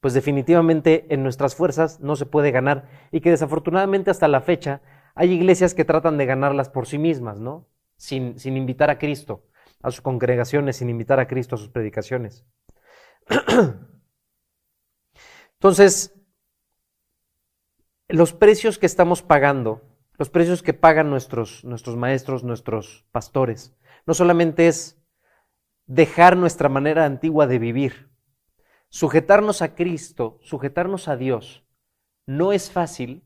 pues 0.00 0.14
definitivamente 0.14 1.06
en 1.10 1.22
nuestras 1.22 1.54
fuerzas 1.54 2.00
no 2.00 2.16
se 2.16 2.26
puede 2.26 2.52
ganar 2.52 2.88
y 3.12 3.20
que 3.20 3.30
desafortunadamente 3.30 4.10
hasta 4.10 4.28
la 4.28 4.40
fecha 4.40 4.80
hay 5.14 5.32
iglesias 5.32 5.74
que 5.74 5.84
tratan 5.84 6.16
de 6.16 6.26
ganarlas 6.26 6.70
por 6.70 6.86
sí 6.86 6.96
mismas, 6.96 7.38
¿no? 7.38 7.68
Sin, 7.96 8.38
sin 8.38 8.56
invitar 8.56 8.88
a 8.88 8.98
Cristo 8.98 9.49
a 9.82 9.90
sus 9.90 10.00
congregaciones, 10.00 10.76
sin 10.76 10.90
invitar 10.90 11.20
a 11.20 11.26
Cristo 11.26 11.54
a 11.54 11.58
sus 11.58 11.68
predicaciones. 11.68 12.44
Entonces, 15.54 16.14
los 18.08 18.32
precios 18.32 18.78
que 18.78 18.86
estamos 18.86 19.22
pagando, 19.22 19.82
los 20.18 20.30
precios 20.30 20.62
que 20.62 20.74
pagan 20.74 21.10
nuestros, 21.10 21.64
nuestros 21.64 21.96
maestros, 21.96 22.44
nuestros 22.44 23.06
pastores, 23.12 23.76
no 24.06 24.14
solamente 24.14 24.68
es 24.68 25.00
dejar 25.86 26.36
nuestra 26.36 26.68
manera 26.68 27.04
antigua 27.04 27.46
de 27.46 27.58
vivir, 27.58 28.10
sujetarnos 28.88 29.62
a 29.62 29.74
Cristo, 29.74 30.38
sujetarnos 30.42 31.08
a 31.08 31.16
Dios, 31.16 31.64
no 32.26 32.52
es 32.52 32.70
fácil 32.70 33.24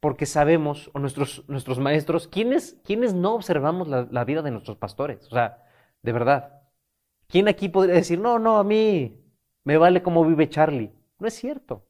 porque 0.00 0.26
sabemos, 0.26 0.90
o 0.94 0.98
nuestros, 0.98 1.44
nuestros 1.48 1.78
maestros, 1.78 2.28
¿quiénes, 2.28 2.78
quiénes 2.84 3.14
no 3.14 3.34
observamos 3.34 3.88
la, 3.88 4.06
la 4.10 4.24
vida 4.24 4.42
de 4.42 4.50
nuestros 4.50 4.76
pastores? 4.76 5.26
O 5.26 5.30
sea, 5.30 5.64
de 6.02 6.12
verdad. 6.12 6.62
¿Quién 7.26 7.48
aquí 7.48 7.68
podría 7.68 7.96
decir, 7.96 8.18
no, 8.18 8.38
no, 8.38 8.58
a 8.58 8.64
mí 8.64 9.20
me 9.64 9.76
vale 9.76 10.02
cómo 10.02 10.24
vive 10.24 10.48
Charlie? 10.48 10.92
No 11.18 11.26
es 11.26 11.34
cierto. 11.34 11.86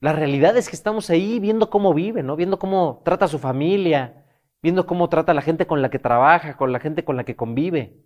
La 0.00 0.12
realidad 0.12 0.56
es 0.56 0.68
que 0.68 0.76
estamos 0.76 1.10
ahí 1.10 1.38
viendo 1.40 1.70
cómo 1.70 1.94
vive, 1.94 2.22
¿no? 2.22 2.36
Viendo 2.36 2.58
cómo 2.58 3.02
trata 3.04 3.26
a 3.26 3.28
su 3.28 3.38
familia, 3.38 4.26
viendo 4.62 4.86
cómo 4.86 5.08
trata 5.08 5.32
a 5.32 5.34
la 5.34 5.42
gente 5.42 5.66
con 5.66 5.82
la 5.82 5.90
que 5.90 5.98
trabaja, 5.98 6.56
con 6.56 6.72
la 6.72 6.80
gente 6.80 7.04
con 7.04 7.16
la 7.16 7.24
que 7.24 7.36
convive. 7.36 8.02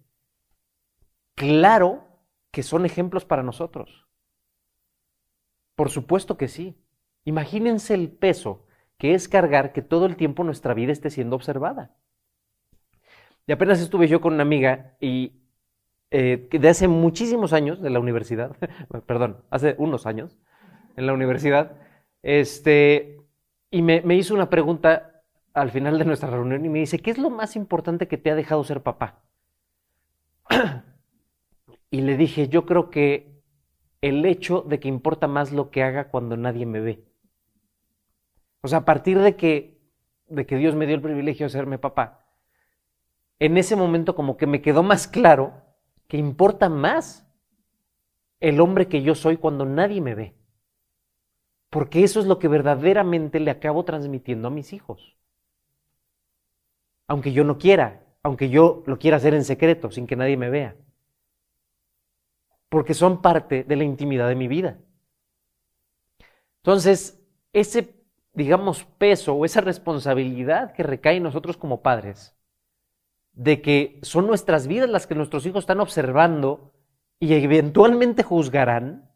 Claro 1.35 2.05
que 2.51 2.63
son 2.63 2.85
ejemplos 2.85 3.25
para 3.25 3.43
nosotros. 3.43 4.07
Por 5.75 5.91
supuesto 5.91 6.37
que 6.37 6.49
sí. 6.49 6.77
Imagínense 7.27 7.93
el 7.93 8.09
peso 8.09 8.65
que 8.99 9.13
es 9.13 9.29
cargar 9.29 9.73
que 9.73 9.83
todo 9.83 10.07
el 10.07 10.17
tiempo 10.17 10.45
nuestra 10.45 10.75
vida 10.75 10.93
esté 10.93 11.11
siendo 11.11 11.37
observada. 11.37 11.91
Y 13.49 13.53
apenas 13.53 13.81
estuve 13.81 14.07
yo 14.07 14.21
con 14.21 14.35
una 14.35 14.43
amiga 14.43 14.97
y 15.01 15.43
eh, 16.13 16.49
de 16.51 16.69
hace 16.69 16.87
muchísimos 16.87 17.53
años 17.53 17.83
de 17.83 17.91
la 17.91 17.99
universidad, 17.99 18.57
perdón, 19.07 19.45
hace 19.51 19.75
unos 19.77 20.07
años 20.07 20.39
en 20.97 21.07
la 21.07 21.13
universidad, 21.13 21.77
este, 22.23 23.21
y 23.73 23.83
me, 23.83 24.03
me 24.03 24.15
hizo 24.15 24.33
una 24.33 24.49
pregunta 24.49 25.23
al 25.53 25.73
final 25.73 25.99
de 25.99 26.05
nuestra 26.05 26.31
reunión 26.31 26.65
y 26.65 26.69
me 26.69 26.79
dice, 26.79 27.01
¿qué 27.01 27.11
es 27.11 27.19
lo 27.19 27.31
más 27.31 27.57
importante 27.57 28.07
que 28.07 28.19
te 28.19 28.31
ha 28.31 28.37
dejado 28.37 28.63
ser 28.65 28.83
papá? 28.83 29.23
Y 31.89 32.01
le 32.01 32.17
dije, 32.17 32.49
yo 32.49 32.67
creo 32.67 32.91
que 32.91 33.41
el 34.01 34.25
hecho 34.27 34.61
de 34.63 34.81
que 34.81 34.89
importa 34.89 35.29
más 35.29 35.53
lo 35.53 35.71
que 35.71 35.83
haga 35.83 36.09
cuando 36.09 36.37
nadie 36.37 36.67
me 36.67 36.81
ve. 36.81 37.06
O 38.67 38.69
sea, 38.69 38.79
a 38.79 38.85
partir 38.85 39.21
de 39.21 39.37
que, 39.37 39.81
de 40.27 40.45
que 40.45 40.57
Dios 40.57 40.75
me 40.75 40.87
dio 40.87 40.97
el 40.97 41.01
privilegio 41.01 41.47
de 41.47 41.51
serme 41.51 41.79
papá, 41.79 42.27
en 43.39 43.57
ese 43.59 43.77
momento 43.77 44.17
como 44.17 44.37
que 44.37 44.49
me 44.49 44.61
quedó 44.61 44.83
más 44.83 45.07
claro 45.07 45.63
que 46.09 46.17
importa 46.17 46.69
más 46.69 47.31
el 48.41 48.61
hombre 48.61 48.89
que 48.89 49.03
yo 49.03 49.15
soy 49.15 49.37
cuando 49.37 49.65
nadie 49.67 50.01
me 50.01 50.17
ve. 50.17 50.35
Porque 51.71 52.03
eso 52.03 52.19
es 52.19 52.27
lo 52.27 52.41
que 52.41 52.49
verdaderamente 52.49 53.39
le 53.39 53.53
acabo 53.53 53.85
transmitiendo 53.85 54.49
a 54.49 54.51
mis 54.51 54.73
hijos. 54.73 55.17
Aunque 57.07 57.33
yo 57.33 57.45
no 57.45 57.57
quiera, 57.57 58.03
aunque 58.25 58.51
yo 58.51 58.83
lo 58.87 58.99
quiera 58.99 59.19
hacer 59.19 59.33
en 59.35 59.45
secreto, 59.45 59.93
sin 59.93 60.09
que 60.09 60.17
nadie 60.17 60.37
me 60.37 60.51
vea. 60.51 60.75
Porque 62.69 62.95
son 62.95 63.23
parte 63.23 63.63
de 63.63 63.77
la 63.77 63.85
intimidad 63.85 64.29
de 64.29 64.35
mi 64.35 64.49
vida. 64.49 64.81
Entonces, 66.65 67.23
ese, 67.53 67.96
digamos, 68.37 68.85
peso 68.99 69.35
o 69.35 69.45
esa 69.47 69.63
responsabilidad 69.63 70.73
que 70.75 70.83
recae 70.83 71.17
en 71.17 71.23
nosotros 71.23 71.57
como 71.57 71.81
padres, 71.81 72.37
de 73.33 73.63
que 73.63 73.99
son 74.03 74.27
nuestras 74.27 74.67
vidas 74.67 74.91
las 74.91 75.07
que 75.07 75.15
nuestros 75.15 75.47
hijos 75.47 75.61
están 75.61 75.81
observando 75.81 76.75
y 77.19 77.33
eventualmente 77.33 78.23
juzgarán, 78.23 79.11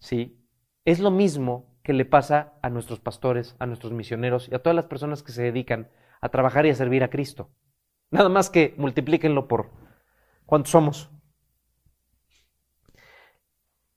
¿sí? 0.00 0.44
Es 0.84 0.98
lo 0.98 1.12
mismo 1.12 1.78
que 1.84 1.92
le 1.92 2.04
pasa 2.04 2.54
a 2.60 2.70
nuestros 2.70 2.98
pastores, 2.98 3.54
a 3.60 3.66
nuestros 3.66 3.92
misioneros 3.92 4.48
y 4.48 4.54
a 4.56 4.58
todas 4.58 4.74
las 4.74 4.86
personas 4.86 5.22
que 5.22 5.30
se 5.30 5.42
dedican 5.42 5.88
a 6.20 6.28
trabajar 6.28 6.66
y 6.66 6.70
a 6.70 6.74
servir 6.74 7.04
a 7.04 7.10
Cristo. 7.10 7.50
Nada 8.10 8.28
más 8.28 8.50
que 8.50 8.74
multiplíquenlo 8.78 9.46
por 9.46 9.70
cuántos 10.44 10.72
somos. 10.72 11.11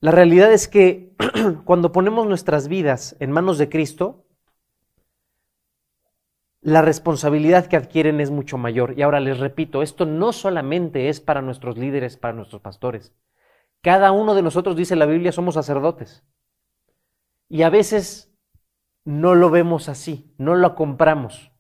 La 0.05 0.11
realidad 0.11 0.53
es 0.53 0.67
que 0.67 1.15
cuando 1.65 1.91
ponemos 1.91 2.27
nuestras 2.27 2.67
vidas 2.67 3.15
en 3.19 3.31
manos 3.31 3.57
de 3.57 3.69
Cristo, 3.69 4.27
la 6.61 6.83
responsabilidad 6.83 7.65
que 7.65 7.75
adquieren 7.75 8.21
es 8.21 8.29
mucho 8.29 8.59
mayor. 8.59 8.93
Y 8.95 9.01
ahora 9.01 9.19
les 9.19 9.39
repito, 9.39 9.81
esto 9.81 10.05
no 10.05 10.31
solamente 10.31 11.09
es 11.09 11.21
para 11.21 11.41
nuestros 11.41 11.79
líderes, 11.79 12.17
para 12.17 12.35
nuestros 12.35 12.61
pastores. 12.61 13.15
Cada 13.81 14.11
uno 14.11 14.35
de 14.35 14.43
nosotros, 14.43 14.75
dice 14.75 14.95
la 14.95 15.07
Biblia, 15.07 15.31
somos 15.31 15.55
sacerdotes. 15.55 16.23
Y 17.49 17.63
a 17.63 17.71
veces 17.71 18.31
no 19.05 19.33
lo 19.33 19.49
vemos 19.49 19.89
así, 19.89 20.35
no 20.37 20.53
lo 20.53 20.75
compramos. 20.75 21.51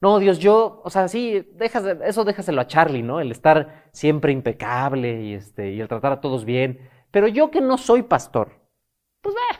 No, 0.00 0.20
Dios, 0.20 0.38
yo, 0.38 0.82
o 0.84 0.90
sea, 0.90 1.08
sí, 1.08 1.48
dejas, 1.56 1.84
eso 2.04 2.24
déjaselo 2.24 2.60
a 2.60 2.68
Charlie, 2.68 3.02
¿no? 3.02 3.18
El 3.20 3.32
estar 3.32 3.90
siempre 3.92 4.30
impecable 4.30 5.24
y, 5.24 5.34
este, 5.34 5.72
y 5.72 5.80
el 5.80 5.88
tratar 5.88 6.12
a 6.12 6.20
todos 6.20 6.44
bien. 6.44 6.88
Pero 7.10 7.28
yo 7.28 7.50
que 7.50 7.60
no 7.60 7.78
soy 7.78 8.02
pastor, 8.02 8.60
pues 9.20 9.34
ve, 9.34 9.58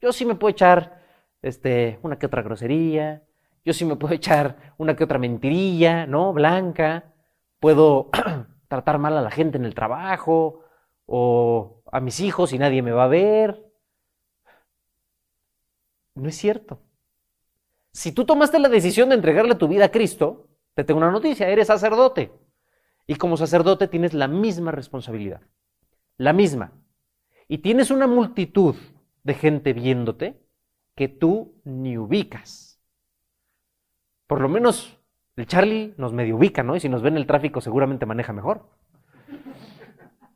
yo 0.00 0.12
sí 0.12 0.24
me 0.24 0.34
puedo 0.34 0.50
echar 0.50 1.02
este, 1.42 1.98
una 2.02 2.18
que 2.18 2.26
otra 2.26 2.42
grosería, 2.42 3.22
yo 3.64 3.72
sí 3.72 3.84
me 3.84 3.96
puedo 3.96 4.14
echar 4.14 4.74
una 4.78 4.96
que 4.96 5.04
otra 5.04 5.18
mentirilla, 5.18 6.06
¿no? 6.06 6.32
Blanca, 6.32 7.12
puedo 7.60 8.10
tratar 8.68 8.98
mal 8.98 9.16
a 9.16 9.22
la 9.22 9.30
gente 9.30 9.58
en 9.58 9.64
el 9.64 9.74
trabajo 9.74 10.64
o 11.06 11.82
a 11.90 12.00
mis 12.00 12.20
hijos 12.20 12.52
y 12.52 12.58
nadie 12.58 12.82
me 12.82 12.92
va 12.92 13.04
a 13.04 13.08
ver. 13.08 13.64
No 16.14 16.28
es 16.28 16.36
cierto. 16.36 16.82
Si 17.92 18.12
tú 18.12 18.24
tomaste 18.24 18.58
la 18.58 18.68
decisión 18.68 19.10
de 19.10 19.16
entregarle 19.16 19.54
tu 19.54 19.68
vida 19.68 19.86
a 19.86 19.90
Cristo, 19.90 20.48
te 20.74 20.84
tengo 20.84 20.98
una 20.98 21.10
noticia, 21.10 21.48
eres 21.48 21.66
sacerdote. 21.66 22.32
Y 23.06 23.16
como 23.16 23.36
sacerdote 23.36 23.88
tienes 23.88 24.14
la 24.14 24.28
misma 24.28 24.72
responsabilidad. 24.72 25.42
La 26.16 26.32
misma. 26.32 26.72
Y 27.52 27.58
tienes 27.58 27.90
una 27.90 28.06
multitud 28.06 28.76
de 29.24 29.34
gente 29.34 29.74
viéndote 29.74 30.40
que 30.94 31.08
tú 31.08 31.60
ni 31.64 31.98
ubicas. 31.98 32.80
Por 34.26 34.40
lo 34.40 34.48
menos 34.48 34.98
el 35.36 35.46
Charlie 35.46 35.92
nos 35.98 36.14
medio 36.14 36.36
ubica, 36.36 36.62
¿no? 36.62 36.76
Y 36.76 36.80
si 36.80 36.88
nos 36.88 37.02
ve 37.02 37.10
en 37.10 37.18
el 37.18 37.26
tráfico 37.26 37.60
seguramente 37.60 38.06
maneja 38.06 38.32
mejor. 38.32 38.70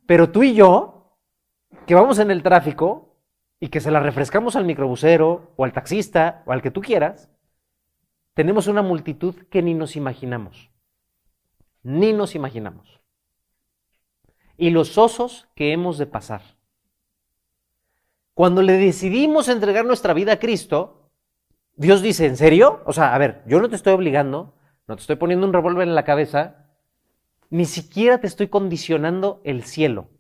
Pero 0.04 0.30
tú 0.30 0.42
y 0.42 0.52
yo, 0.52 1.16
que 1.86 1.94
vamos 1.94 2.18
en 2.18 2.30
el 2.30 2.42
tráfico 2.42 3.16
y 3.60 3.68
que 3.68 3.80
se 3.80 3.90
la 3.90 4.00
refrescamos 4.00 4.54
al 4.54 4.66
microbusero 4.66 5.54
o 5.56 5.64
al 5.64 5.72
taxista 5.72 6.42
o 6.44 6.52
al 6.52 6.60
que 6.60 6.70
tú 6.70 6.82
quieras, 6.82 7.30
tenemos 8.34 8.66
una 8.66 8.82
multitud 8.82 9.36
que 9.48 9.62
ni 9.62 9.72
nos 9.72 9.96
imaginamos. 9.96 10.70
Ni 11.82 12.12
nos 12.12 12.34
imaginamos. 12.34 13.00
y 14.58 14.68
los 14.68 14.98
osos 14.98 15.48
que 15.54 15.72
hemos 15.72 15.96
de 15.96 16.06
pasar. 16.06 16.55
Cuando 18.37 18.61
le 18.61 18.74
decidimos 18.74 19.49
entregar 19.49 19.87
nuestra 19.87 20.12
vida 20.12 20.32
a 20.32 20.39
Cristo, 20.39 21.09
Dios 21.74 22.03
dice, 22.03 22.26
¿en 22.26 22.37
serio? 22.37 22.82
O 22.84 22.93
sea, 22.93 23.14
a 23.14 23.18
ver, 23.18 23.43
yo 23.47 23.62
no 23.62 23.70
te 23.70 23.76
estoy 23.76 23.95
obligando, 23.95 24.55
no 24.87 24.95
te 24.95 25.01
estoy 25.01 25.16
poniendo 25.16 25.47
un 25.47 25.55
revólver 25.55 25.89
en 25.89 25.95
la 25.95 26.05
cabeza, 26.05 26.68
ni 27.49 27.64
siquiera 27.64 28.20
te 28.20 28.26
estoy 28.26 28.49
condicionando 28.49 29.41
el 29.45 29.64
cielo 29.64 30.11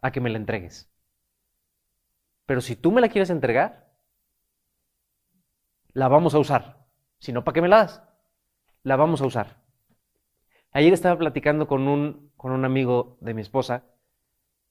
a 0.00 0.12
que 0.12 0.20
me 0.20 0.30
la 0.30 0.38
entregues. 0.38 0.88
Pero 2.46 2.60
si 2.60 2.76
tú 2.76 2.92
me 2.92 3.00
la 3.00 3.08
quieres 3.08 3.30
entregar, 3.30 3.90
la 5.94 6.06
vamos 6.06 6.36
a 6.36 6.38
usar. 6.38 6.86
Si 7.18 7.32
no, 7.32 7.42
¿para 7.42 7.54
qué 7.54 7.60
me 7.60 7.68
la 7.68 7.78
das? 7.78 8.04
La 8.84 8.94
vamos 8.94 9.20
a 9.20 9.26
usar. 9.26 9.64
Ayer 10.70 10.92
estaba 10.92 11.18
platicando 11.18 11.66
con 11.66 11.88
un, 11.88 12.30
con 12.36 12.52
un 12.52 12.64
amigo 12.64 13.18
de 13.20 13.34
mi 13.34 13.42
esposa, 13.42 13.82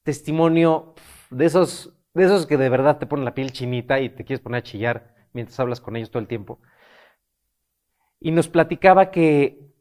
testimonio 0.04 0.96
de 1.32 1.44
esos, 1.44 1.94
de 2.14 2.26
esos 2.26 2.46
que 2.46 2.58
de 2.58 2.70
verdad 2.70 3.00
te 3.00 3.06
ponen 3.06 3.26
la 3.26 3.34
piel 3.34 3.52
chinita 3.52 4.00
y 4.00 4.10
te 4.10 4.24
quieres 4.24 4.42
poner 4.42 4.60
a 4.60 4.64
chillar 4.64 5.14
mientras 5.34 5.60
hablas 5.60 5.82
con 5.82 5.96
ellos 5.96 6.12
todo 6.12 6.22
el 6.22 6.28
tiempo. 6.28 6.60
Y 8.20 8.32
nos 8.32 8.48
platicaba 8.48 9.12
que, 9.12 9.74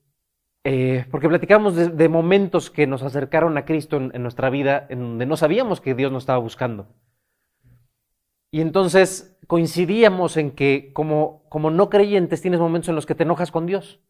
eh, 0.64 1.06
porque 1.10 1.28
platicábamos 1.28 1.96
de, 1.96 2.08
momentos 2.08 2.70
que 2.70 2.86
nos 2.86 3.02
acercaron 3.02 3.56
a 3.58 3.64
Cristo 3.64 3.96
en, 3.98 4.22
nuestra 4.22 4.50
vida, 4.50 4.86
en 4.88 5.00
donde 5.00 5.26
no 5.26 5.36
sabíamos 5.36 5.80
que 5.80 5.94
Dios 5.94 6.10
nos 6.10 6.22
estaba 6.22 6.38
buscando. 6.38 6.88
Y 8.50 8.60
entonces 8.60 9.38
coincidíamos 9.46 10.36
en 10.36 10.52
que 10.52 10.92
como, 10.92 11.44
como 11.48 11.70
no 11.70 11.88
creyentes 11.88 12.42
tienes 12.42 12.60
momentos 12.60 12.88
en 12.88 12.94
los 12.94 13.06
que 13.06 13.14
te 13.14 13.22
enojas 13.22 13.50
con 13.50 13.66
Dios. 13.66 14.00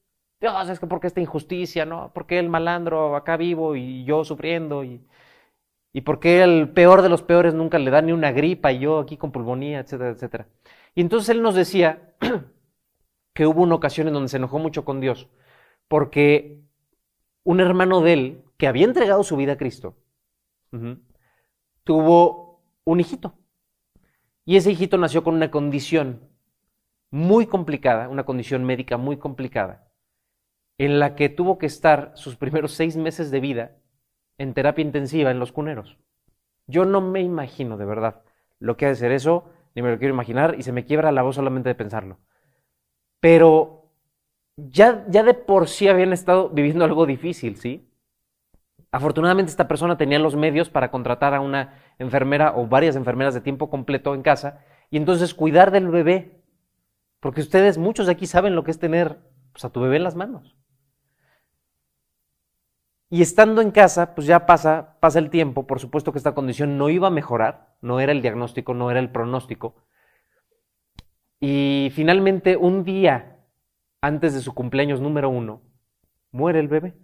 Dios, 0.40 0.68
es 0.68 0.80
que 0.80 0.86
porque 0.86 1.06
esta 1.06 1.20
injusticia, 1.20 1.84
¿no? 1.86 2.12
¿Por 2.12 2.26
qué 2.26 2.38
el 2.38 2.48
malandro 2.48 3.14
acá 3.14 3.36
vivo 3.36 3.76
y 3.76 4.04
yo 4.04 4.24
sufriendo? 4.24 4.82
Y, 4.82 5.06
y 5.92 6.00
por 6.02 6.20
qué 6.20 6.42
el 6.42 6.70
peor 6.70 7.02
de 7.02 7.08
los 7.08 7.22
peores 7.22 7.54
nunca 7.54 7.78
le 7.78 7.90
da 7.90 8.00
ni 8.00 8.12
una 8.12 8.32
gripa 8.32 8.72
y 8.72 8.80
yo 8.80 8.98
aquí 8.98 9.16
con 9.16 9.32
pulmonía, 9.32 9.80
etcétera, 9.80 10.10
etcétera. 10.10 10.48
Y 10.94 11.00
entonces 11.02 11.28
él 11.28 11.42
nos 11.42 11.54
decía 11.54 12.14
que 13.34 13.46
hubo 13.46 13.62
una 13.62 13.74
ocasión 13.74 14.08
en 14.08 14.14
donde 14.14 14.28
se 14.28 14.38
enojó 14.38 14.58
mucho 14.58 14.84
con 14.84 15.00
Dios 15.00 15.28
porque 15.88 16.62
un 17.44 17.60
hermano 17.60 18.00
de 18.00 18.12
él 18.12 18.44
que 18.56 18.66
había 18.66 18.86
entregado 18.86 19.22
su 19.24 19.36
vida 19.36 19.52
a 19.52 19.58
Cristo 19.58 19.96
tuvo 21.84 22.62
un 22.84 23.00
hijito. 23.00 23.34
Y 24.44 24.56
ese 24.56 24.70
hijito 24.70 24.96
nació 24.96 25.22
con 25.22 25.34
una 25.34 25.50
condición 25.50 26.30
muy 27.10 27.46
complicada, 27.46 28.08
una 28.08 28.24
condición 28.24 28.64
médica 28.64 28.96
muy 28.96 29.18
complicada, 29.18 29.92
en 30.78 30.98
la 30.98 31.14
que 31.14 31.28
tuvo 31.28 31.58
que 31.58 31.66
estar 31.66 32.12
sus 32.14 32.36
primeros 32.36 32.72
seis 32.72 32.96
meses 32.96 33.30
de 33.30 33.40
vida 33.40 33.76
en 34.38 34.54
terapia 34.54 34.82
intensiva 34.82 35.30
en 35.30 35.38
los 35.38 35.52
cuneros. 35.52 35.98
Yo 36.66 36.84
no 36.84 37.00
me 37.00 37.20
imagino 37.20 37.76
de 37.76 37.84
verdad 37.84 38.22
lo 38.58 38.76
que 38.76 38.86
ha 38.86 38.90
de 38.90 38.96
ser 38.96 39.12
eso, 39.12 39.50
ni 39.74 39.82
me 39.82 39.90
lo 39.90 39.98
quiero 39.98 40.14
imaginar, 40.14 40.54
y 40.58 40.62
se 40.62 40.72
me 40.72 40.84
quiebra 40.84 41.12
la 41.12 41.22
voz 41.22 41.36
solamente 41.36 41.68
de 41.68 41.74
pensarlo. 41.74 42.18
Pero 43.20 43.90
ya, 44.56 45.04
ya 45.08 45.22
de 45.22 45.34
por 45.34 45.68
sí 45.68 45.88
habían 45.88 46.12
estado 46.12 46.50
viviendo 46.50 46.84
algo 46.84 47.06
difícil, 47.06 47.56
¿sí? 47.56 47.88
Afortunadamente 48.90 49.50
esta 49.50 49.68
persona 49.68 49.96
tenía 49.96 50.18
los 50.18 50.36
medios 50.36 50.68
para 50.68 50.90
contratar 50.90 51.34
a 51.34 51.40
una 51.40 51.80
enfermera 51.98 52.54
o 52.54 52.66
varias 52.66 52.94
enfermeras 52.94 53.32
de 53.32 53.40
tiempo 53.40 53.70
completo 53.70 54.14
en 54.14 54.22
casa 54.22 54.60
y 54.90 54.98
entonces 54.98 55.34
cuidar 55.34 55.70
del 55.70 55.88
bebé. 55.88 56.42
Porque 57.18 57.40
ustedes, 57.40 57.78
muchos 57.78 58.06
de 58.06 58.12
aquí 58.12 58.26
saben 58.26 58.54
lo 58.54 58.64
que 58.64 58.70
es 58.70 58.78
tener 58.78 59.18
pues, 59.52 59.64
a 59.64 59.70
tu 59.70 59.80
bebé 59.80 59.96
en 59.96 60.04
las 60.04 60.16
manos. 60.16 60.56
Y 63.12 63.20
estando 63.20 63.60
en 63.60 63.72
casa, 63.72 64.14
pues 64.14 64.26
ya 64.26 64.46
pasa, 64.46 64.96
pasa 64.98 65.18
el 65.18 65.28
tiempo, 65.28 65.66
por 65.66 65.80
supuesto 65.80 66.12
que 66.12 66.18
esta 66.18 66.34
condición 66.34 66.78
no 66.78 66.88
iba 66.88 67.08
a 67.08 67.10
mejorar, 67.10 67.76
no 67.82 68.00
era 68.00 68.10
el 68.10 68.22
diagnóstico, 68.22 68.72
no 68.72 68.90
era 68.90 69.00
el 69.00 69.10
pronóstico. 69.10 69.74
Y 71.38 71.90
finalmente, 71.94 72.56
un 72.56 72.84
día 72.84 73.44
antes 74.00 74.32
de 74.32 74.40
su 74.40 74.54
cumpleaños 74.54 75.02
número 75.02 75.28
uno, 75.28 75.60
muere 76.30 76.58
el 76.58 76.68
bebé. 76.68 76.94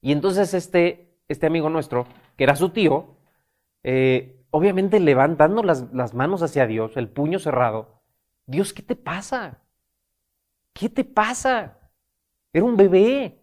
Y 0.00 0.12
entonces 0.12 0.54
este, 0.54 1.18
este 1.26 1.48
amigo 1.48 1.68
nuestro, 1.68 2.06
que 2.36 2.44
era 2.44 2.54
su 2.54 2.68
tío, 2.68 3.16
eh, 3.82 4.40
obviamente 4.52 5.00
levantando 5.00 5.64
las, 5.64 5.92
las 5.92 6.14
manos 6.14 6.44
hacia 6.44 6.68
Dios, 6.68 6.96
el 6.96 7.08
puño 7.08 7.40
cerrado, 7.40 8.04
Dios, 8.46 8.72
¿qué 8.72 8.82
te 8.82 8.94
pasa? 8.94 9.64
¿Qué 10.72 10.88
te 10.88 11.02
pasa? 11.02 11.90
Era 12.52 12.64
un 12.64 12.76
bebé. 12.76 13.42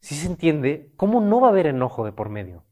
Si 0.00 0.14
se 0.14 0.26
entiende, 0.26 0.92
¿cómo 0.96 1.20
no 1.20 1.40
va 1.40 1.48
a 1.48 1.50
haber 1.50 1.66
enojo 1.66 2.04
de 2.04 2.12
por 2.12 2.28
medio? 2.28 2.64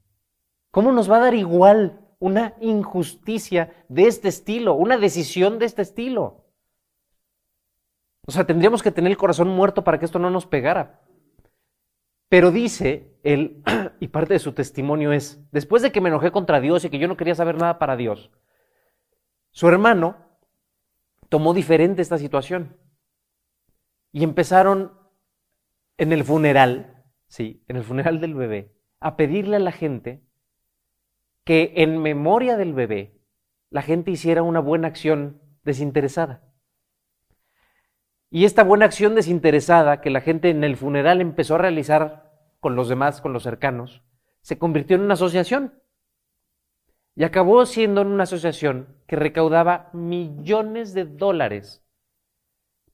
¿Cómo 0.71 0.93
nos 0.93 1.11
va 1.11 1.17
a 1.17 1.21
dar 1.21 1.35
igual 1.35 2.01
una 2.19 2.55
injusticia 2.61 3.73
de 3.89 4.07
este 4.07 4.29
estilo, 4.29 4.75
una 4.75 4.97
decisión 4.97 5.59
de 5.59 5.67
este 5.67 5.83
estilo? 5.83 6.45
O 8.27 8.31
sea, 8.31 8.45
tendríamos 8.45 8.83
que 8.83 8.91
tener 8.91 9.11
el 9.11 9.17
corazón 9.17 9.49
muerto 9.49 9.85
para 9.85 9.99
que 9.99 10.05
esto 10.05 10.19
no 10.19 10.31
nos 10.31 10.47
pegara. 10.47 11.01
Pero 12.29 12.51
dice 12.51 13.19
él, 13.23 13.63
y 14.01 14.09
parte 14.09 14.35
de 14.35 14.39
su 14.39 14.53
testimonio 14.53 15.13
es, 15.13 15.41
después 15.51 15.83
de 15.83 15.93
que 15.93 16.01
me 16.01 16.11
enojé 16.11 16.31
contra 16.31 16.61
Dios 16.61 16.85
y 16.85 16.91
que 16.91 16.99
yo 16.99 17.09
no 17.09 17.17
quería 17.17 17.35
saber 17.35 17.57
nada 17.57 17.79
para 17.79 17.97
Dios, 17.97 18.31
su 19.51 19.69
hermano 19.69 20.17
tomó 21.29 21.55
diferente 21.55 22.03
esta 22.03 22.19
situación. 22.19 22.77
Y 24.13 24.25
empezaron 24.25 24.93
en 25.97 26.13
el 26.13 26.25
funeral, 26.25 26.98
sí, 27.29 27.63
en 27.69 27.77
el 27.77 27.85
funeral 27.85 28.21
del 28.21 28.35
bebé, 28.35 28.75
a 29.01 29.17
pedirle 29.17 29.57
a 29.57 29.61
la 29.61 29.73
gente 29.73 30.23
que 31.45 31.73
en 31.77 32.03
memoria 32.03 32.57
del 32.57 32.75
bebé 32.75 33.19
la 33.71 33.83
gente 33.83 34.11
hiciera 34.11 34.43
una 34.43 34.61
buena 34.61 34.89
acción 34.89 35.41
desinteresada. 35.63 36.43
Y 38.31 38.45
esta 38.45 38.63
buena 38.63 38.85
acción 38.85 39.15
desinteresada 39.15 40.01
que 40.01 40.11
la 40.11 40.21
gente 40.21 40.51
en 40.51 40.65
el 40.65 40.77
funeral 40.77 41.21
empezó 41.21 41.55
a 41.55 41.59
realizar 41.59 42.31
con 42.61 42.77
los 42.77 42.89
demás, 42.89 43.21
con 43.21 43.33
los 43.33 43.45
cercanos, 43.45 44.03
se 44.43 44.59
convirtió 44.59 44.97
en 44.97 45.03
una 45.03 45.15
asociación. 45.15 45.81
Y 47.15 47.25
acabó 47.25 47.67
siendo 47.67 48.03
una 48.03 48.25
asociación 48.25 48.97
que 49.07 49.17
recaudaba 49.17 49.91
millones 49.93 50.95
de 50.95 51.05
dólares 51.05 51.85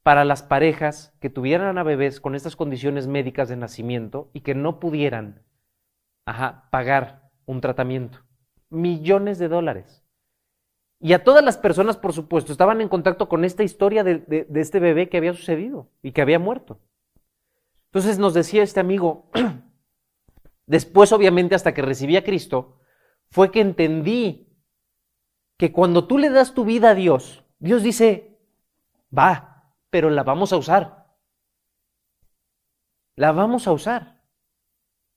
para 0.04 0.26
las 0.26 0.42
parejas 0.42 1.14
que 1.18 1.30
tuvieran 1.30 1.78
a 1.78 1.82
bebés 1.82 2.20
con 2.20 2.34
estas 2.34 2.56
condiciones 2.56 3.06
médicas 3.06 3.48
de 3.48 3.56
nacimiento 3.56 4.30
y 4.34 4.42
que 4.42 4.54
no 4.54 4.78
pudieran 4.78 5.42
pagar 6.70 7.30
un 7.46 7.62
tratamiento. 7.62 8.18
Millones 8.68 9.38
de 9.38 9.48
dólares. 9.48 10.04
Y 11.00 11.14
a 11.14 11.24
todas 11.24 11.42
las 11.42 11.56
personas, 11.56 11.96
por 11.96 12.12
supuesto, 12.12 12.52
estaban 12.52 12.82
en 12.82 12.90
contacto 12.90 13.30
con 13.30 13.44
esta 13.44 13.62
historia 13.62 14.04
de, 14.04 14.18
de, 14.18 14.44
de, 14.44 14.60
este 14.60 14.78
bebé 14.78 15.08
que 15.08 15.16
había 15.16 15.32
sucedido 15.32 15.90
y 16.02 16.12
que 16.12 16.20
había 16.20 16.38
muerto. 16.38 16.80
Entonces 17.86 18.18
nos 18.18 18.34
decía 18.34 18.62
este 18.62 18.80
amigo, 18.80 19.30
después 20.66 21.12
obviamente 21.12 21.54
hasta 21.54 21.72
que 21.72 21.82
recibí 21.82 22.16
a 22.18 22.24
Cristo, 22.24 22.78
fue 23.30 23.50
que 23.50 23.62
entendí 23.62 24.54
que 25.56 25.72
cuando 25.72 26.06
tú 26.06 26.18
le 26.18 26.28
das 26.28 26.52
tu 26.52 26.66
vida 26.66 26.90
a 26.90 26.94
Dios, 26.94 27.42
Dios 27.58 27.82
dice, 27.82 28.38
va, 29.16 29.53
pero 29.94 30.10
la 30.10 30.24
vamos 30.24 30.52
a 30.52 30.56
usar. 30.56 31.06
La 33.14 33.30
vamos 33.30 33.68
a 33.68 33.72
usar. 33.72 34.24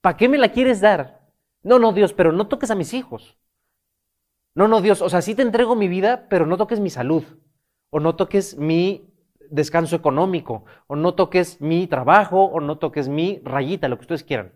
¿Para 0.02 0.16
qué 0.18 0.30
me 0.30 0.38
la 0.38 0.52
quieres 0.52 0.82
dar? 0.82 1.32
No, 1.64 1.80
no, 1.80 1.94
Dios, 1.94 2.14
pero 2.14 2.32
no 2.32 2.48
toques 2.48 2.70
a 2.70 2.76
mis 2.76 2.94
hijos. 2.94 3.40
No, 4.54 4.68
no, 4.68 4.80
Dios, 4.82 5.02
o 5.02 5.10
sea, 5.10 5.24
sí 5.24 5.34
te 5.34 5.42
entrego 5.42 5.76
mi 5.76 5.88
vida, 5.88 6.28
pero 6.30 6.46
no 6.46 6.58
toques 6.58 6.80
mi 6.80 6.92
salud, 6.92 7.24
o 7.90 8.00
no 8.00 8.16
toques 8.16 8.56
mi 8.56 9.12
descanso 9.50 9.96
económico, 9.96 10.66
o 10.86 10.96
no 10.96 11.16
toques 11.16 11.60
mi 11.60 11.88
trabajo, 11.88 12.44
o 12.44 12.60
no 12.60 12.78
toques 12.78 13.10
mi 13.10 13.42
rayita, 13.44 13.88
lo 13.88 13.98
que 13.98 14.02
ustedes 14.02 14.24
quieran. 14.24 14.54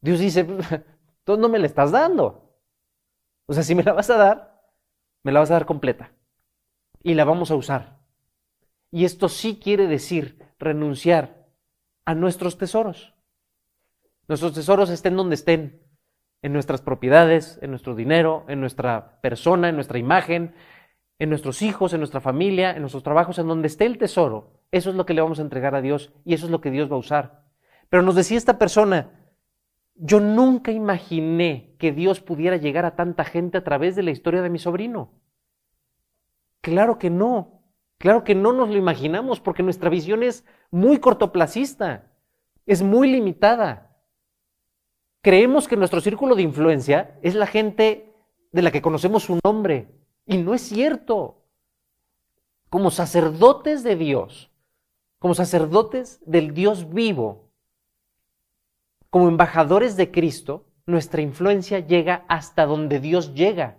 Dios 0.00 0.18
dice, 0.18 0.44
tú 1.22 1.36
no 1.36 1.48
me 1.48 1.60
la 1.60 1.66
estás 1.66 1.92
dando. 1.92 2.58
O 3.46 3.52
sea, 3.52 3.62
si 3.62 3.76
me 3.76 3.84
la 3.84 3.92
vas 3.92 4.10
a 4.10 4.16
dar, 4.16 4.60
me 5.22 5.30
la 5.30 5.38
vas 5.38 5.52
a 5.52 5.54
dar 5.54 5.66
completa. 5.66 6.10
Y 7.04 7.14
la 7.14 7.24
vamos 7.24 7.52
a 7.52 7.54
usar. 7.54 8.01
Y 8.92 9.06
esto 9.06 9.28
sí 9.28 9.58
quiere 9.60 9.88
decir 9.88 10.38
renunciar 10.60 11.48
a 12.04 12.14
nuestros 12.14 12.58
tesoros. 12.58 13.14
Nuestros 14.28 14.52
tesoros 14.52 14.90
estén 14.90 15.16
donde 15.16 15.34
estén, 15.34 15.82
en 16.42 16.52
nuestras 16.52 16.82
propiedades, 16.82 17.58
en 17.62 17.70
nuestro 17.70 17.94
dinero, 17.94 18.44
en 18.48 18.60
nuestra 18.60 19.20
persona, 19.20 19.68
en 19.68 19.76
nuestra 19.76 19.98
imagen, 19.98 20.54
en 21.18 21.28
nuestros 21.28 21.62
hijos, 21.62 21.92
en 21.92 22.00
nuestra 22.00 22.20
familia, 22.20 22.72
en 22.72 22.80
nuestros 22.80 23.02
trabajos, 23.02 23.38
en 23.38 23.46
donde 23.46 23.68
esté 23.68 23.86
el 23.86 23.96
tesoro. 23.96 24.60
Eso 24.72 24.90
es 24.90 24.96
lo 24.96 25.06
que 25.06 25.14
le 25.14 25.22
vamos 25.22 25.38
a 25.38 25.42
entregar 25.42 25.74
a 25.74 25.80
Dios 25.80 26.12
y 26.24 26.34
eso 26.34 26.46
es 26.46 26.52
lo 26.52 26.60
que 26.60 26.70
Dios 26.70 26.90
va 26.90 26.96
a 26.96 27.00
usar. 27.00 27.44
Pero 27.88 28.02
nos 28.02 28.14
decía 28.14 28.36
esta 28.36 28.58
persona, 28.58 29.10
yo 29.94 30.20
nunca 30.20 30.72
imaginé 30.72 31.76
que 31.78 31.92
Dios 31.92 32.20
pudiera 32.20 32.56
llegar 32.56 32.84
a 32.84 32.96
tanta 32.96 33.24
gente 33.24 33.58
a 33.58 33.64
través 33.64 33.96
de 33.96 34.02
la 34.02 34.10
historia 34.10 34.42
de 34.42 34.50
mi 34.50 34.58
sobrino. 34.58 35.12
Claro 36.60 36.98
que 36.98 37.10
no, 37.10 37.61
claro 38.02 38.24
que 38.24 38.34
no 38.34 38.52
nos 38.52 38.68
lo 38.68 38.76
imaginamos 38.76 39.38
porque 39.38 39.62
nuestra 39.62 39.88
visión 39.88 40.24
es 40.24 40.44
muy 40.72 40.98
cortoplacista, 40.98 42.10
es 42.66 42.82
muy 42.82 43.08
limitada. 43.08 43.96
creemos 45.22 45.68
que 45.68 45.76
nuestro 45.76 46.00
círculo 46.00 46.34
de 46.34 46.42
influencia 46.42 47.16
es 47.22 47.36
la 47.36 47.46
gente 47.46 48.12
de 48.50 48.62
la 48.62 48.72
que 48.72 48.82
conocemos 48.82 49.22
su 49.22 49.38
nombre. 49.44 49.88
Y 50.26 50.38
no 50.38 50.52
es 50.52 50.62
cierto. 50.62 51.44
Como 52.68 52.90
sacerdotes 52.90 53.84
de 53.84 53.94
Dios, 53.94 54.50
como 55.20 55.34
sacerdotes 55.34 56.20
del 56.26 56.54
Dios 56.54 56.92
vivo, 56.92 57.52
como 59.10 59.28
embajadores 59.28 59.96
de 59.96 60.10
Cristo, 60.10 60.66
nuestra 60.86 61.22
influencia 61.22 61.78
llega 61.78 62.24
hasta 62.28 62.66
donde 62.66 62.98
Dios 62.98 63.32
llega. 63.32 63.78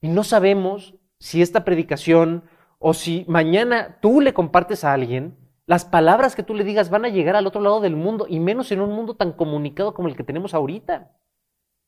Y 0.00 0.08
no 0.08 0.24
sabemos 0.24 0.94
si 1.22 1.40
esta 1.40 1.64
predicación 1.64 2.42
o 2.80 2.94
si 2.94 3.24
mañana 3.28 4.00
tú 4.02 4.20
le 4.20 4.34
compartes 4.34 4.82
a 4.82 4.92
alguien, 4.92 5.38
las 5.66 5.84
palabras 5.84 6.34
que 6.34 6.42
tú 6.42 6.52
le 6.52 6.64
digas 6.64 6.90
van 6.90 7.04
a 7.04 7.10
llegar 7.10 7.36
al 7.36 7.46
otro 7.46 7.60
lado 7.60 7.80
del 7.80 7.94
mundo 7.94 8.26
y 8.28 8.40
menos 8.40 8.72
en 8.72 8.80
un 8.80 8.90
mundo 8.90 9.14
tan 9.14 9.30
comunicado 9.30 9.94
como 9.94 10.08
el 10.08 10.16
que 10.16 10.24
tenemos 10.24 10.52
ahorita. 10.52 11.16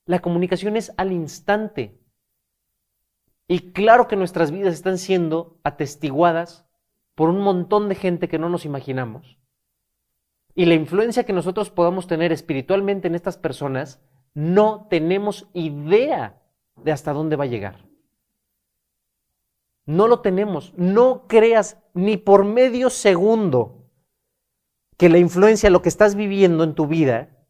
La 0.06 0.20
comunicación 0.20 0.76
es 0.76 0.92
al 0.96 1.10
instante. 1.10 1.98
Y 3.48 3.72
claro 3.72 4.06
que 4.06 4.14
nuestras 4.14 4.52
vidas 4.52 4.72
están 4.72 4.98
siendo 4.98 5.58
atestiguadas 5.64 6.64
por 7.16 7.28
un 7.28 7.40
montón 7.40 7.88
de 7.88 7.96
gente 7.96 8.28
que 8.28 8.38
no 8.38 8.48
nos 8.48 8.64
imaginamos. 8.64 9.40
Y 10.54 10.66
la 10.66 10.74
influencia 10.74 11.24
que 11.24 11.32
nosotros 11.32 11.70
podamos 11.70 12.06
tener 12.06 12.30
espiritualmente 12.30 13.08
en 13.08 13.16
estas 13.16 13.36
personas, 13.36 14.00
no 14.32 14.86
tenemos 14.88 15.48
idea 15.54 16.40
de 16.76 16.92
hasta 16.92 17.12
dónde 17.12 17.34
va 17.34 17.42
a 17.42 17.48
llegar. 17.48 17.93
No 19.86 20.08
lo 20.08 20.20
tenemos. 20.20 20.72
No 20.76 21.26
creas 21.26 21.78
ni 21.92 22.16
por 22.16 22.44
medio 22.44 22.90
segundo 22.90 23.90
que 24.96 25.08
la 25.08 25.18
influencia, 25.18 25.70
lo 25.70 25.82
que 25.82 25.88
estás 25.88 26.14
viviendo 26.14 26.64
en 26.64 26.74
tu 26.74 26.86
vida, 26.86 27.46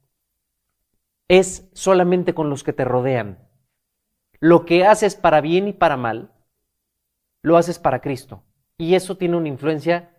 es 1.28 1.68
solamente 1.72 2.34
con 2.34 2.50
los 2.50 2.64
que 2.64 2.72
te 2.72 2.84
rodean. 2.84 3.48
Lo 4.40 4.64
que 4.64 4.84
haces 4.86 5.14
para 5.14 5.40
bien 5.40 5.68
y 5.68 5.72
para 5.72 5.96
mal, 5.96 6.32
lo 7.42 7.56
haces 7.56 7.78
para 7.78 8.00
Cristo. 8.00 8.42
Y 8.76 8.94
eso 8.94 9.16
tiene 9.16 9.36
una 9.36 9.48
influencia 9.48 10.10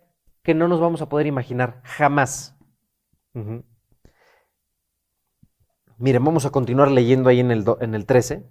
que 0.44 0.54
no 0.54 0.68
nos 0.68 0.80
vamos 0.80 1.02
a 1.02 1.10
poder 1.10 1.28
imaginar 1.28 1.82
jamás. 1.84 2.58
Miren, 5.98 6.24
vamos 6.24 6.46
a 6.46 6.52
continuar 6.52 6.92
leyendo 6.92 7.30
ahí 7.30 7.40
en 7.40 7.52
el, 7.52 7.66
en 7.82 7.96
el 7.96 8.06
13. 8.06 8.46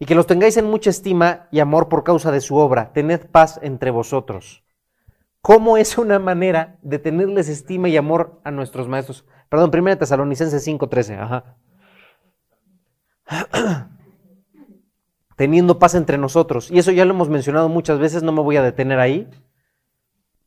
Y 0.00 0.06
que 0.06 0.16
los 0.16 0.26
tengáis 0.26 0.56
en 0.56 0.64
mucha 0.64 0.90
estima 0.90 1.46
y 1.52 1.60
amor 1.60 1.88
por 1.88 2.02
causa 2.02 2.32
de 2.32 2.40
su 2.40 2.56
obra. 2.56 2.92
Tened 2.92 3.30
paz 3.30 3.60
entre 3.62 3.92
vosotros. 3.92 4.64
¿Cómo 5.40 5.76
es 5.76 5.96
una 5.96 6.18
manera 6.18 6.78
de 6.82 6.98
tenerles 6.98 7.48
estima 7.48 7.88
y 7.88 7.96
amor 7.96 8.40
a 8.42 8.50
nuestros 8.50 8.88
maestros? 8.88 9.24
Perdón, 9.48 9.70
1 9.72 9.98
Tesalonicenses 9.98 10.66
5:13. 10.66 11.20
Ajá. 11.20 11.56
Teniendo 15.36 15.78
paz 15.78 15.94
entre 15.94 16.18
nosotros. 16.18 16.68
Y 16.72 16.80
eso 16.80 16.90
ya 16.90 17.04
lo 17.04 17.14
hemos 17.14 17.28
mencionado 17.28 17.68
muchas 17.68 18.00
veces, 18.00 18.24
no 18.24 18.32
me 18.32 18.42
voy 18.42 18.56
a 18.56 18.62
detener 18.62 18.98
ahí 18.98 19.28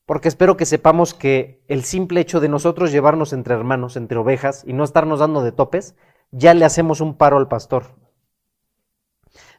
porque 0.06 0.28
espero 0.28 0.58
que 0.58 0.66
sepamos 0.66 1.14
que 1.14 1.64
el 1.68 1.84
simple 1.84 2.20
hecho 2.20 2.39
de 2.39 2.49
nosotros 2.49 2.91
llevarnos 2.91 3.32
entre 3.32 3.54
hermanos, 3.54 3.95
entre 3.95 4.18
ovejas, 4.18 4.64
y 4.68 4.74
no 4.74 4.84
estarnos 4.84 5.20
dando 5.20 5.43
de 5.43 5.51
topes, 5.51 5.95
ya 6.32 6.54
le 6.54 6.66
hacemos 6.66 6.99
un 6.99 7.16
paro 7.16 7.38
al 7.38 7.47
pastor. 7.47 7.95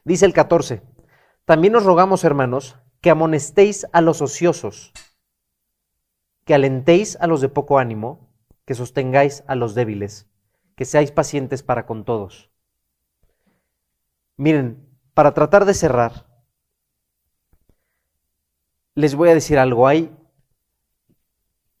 Dice 0.05 0.27
el 0.27 0.33
14, 0.33 0.83
también 1.45 1.75
os 1.75 1.83
rogamos, 1.83 2.23
hermanos, 2.23 2.77
que 3.01 3.09
amonestéis 3.09 3.87
a 3.91 4.01
los 4.01 4.21
ociosos, 4.21 4.93
que 6.45 6.53
alentéis 6.53 7.17
a 7.19 7.25
los 7.25 7.41
de 7.41 7.49
poco 7.49 7.79
ánimo, 7.79 8.29
que 8.65 8.75
sostengáis 8.75 9.43
a 9.47 9.55
los 9.55 9.73
débiles, 9.73 10.29
que 10.75 10.85
seáis 10.85 11.11
pacientes 11.11 11.63
para 11.63 11.87
con 11.87 12.05
todos. 12.05 12.51
Miren, 14.37 14.87
para 15.15 15.33
tratar 15.33 15.65
de 15.65 15.73
cerrar, 15.73 16.27
les 18.93 19.15
voy 19.15 19.29
a 19.29 19.33
decir 19.33 19.57
algo. 19.57 19.87
Hay 19.87 20.15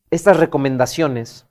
estas 0.09 0.37
recomendaciones 0.37 1.47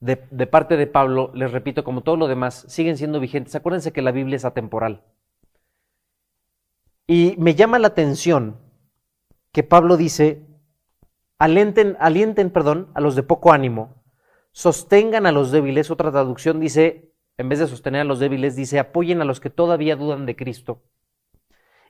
de, 0.00 0.46
parte 0.46 0.76
de 0.76 0.86
Pablo, 0.86 1.30
les 1.34 1.50
repito, 1.50 1.84
como 1.84 2.02
todo 2.02 2.16
lo 2.16 2.28
demás, 2.28 2.64
siguen 2.68 2.96
siendo 2.96 3.20
vigentes. 3.20 3.54
Acuérdense 3.54 3.92
que 3.92 4.02
la 4.02 4.12
Biblia 4.12 4.36
es 4.36 4.44
atemporal. 4.44 5.02
Y 7.06 7.34
me 7.38 7.54
llama 7.54 7.78
la 7.78 7.88
atención 7.88 8.56
que 9.52 9.62
Pablo 9.62 9.96
dice, 9.96 10.46
alienten, 11.38 11.96
alienten 12.00 12.50
perdón, 12.50 12.90
a 12.94 13.00
los 13.00 13.16
de 13.16 13.22
poco 13.22 13.52
ánimo, 13.52 14.02
sostengan 14.52 15.26
a 15.26 15.32
los 15.32 15.50
débiles. 15.50 15.90
Otra 15.90 16.12
traducción 16.12 16.60
dice, 16.60 17.12
en 17.38 17.48
vez 17.48 17.58
de 17.58 17.66
sostener 17.66 18.02
a 18.02 18.04
los 18.04 18.20
débiles, 18.20 18.56
dice, 18.56 18.78
apoyen 18.78 19.20
a 19.20 19.24
los 19.24 19.40
que 19.40 19.50
todavía 19.50 19.96
dudan 19.96 20.26
de 20.26 20.36
Cristo 20.36 20.82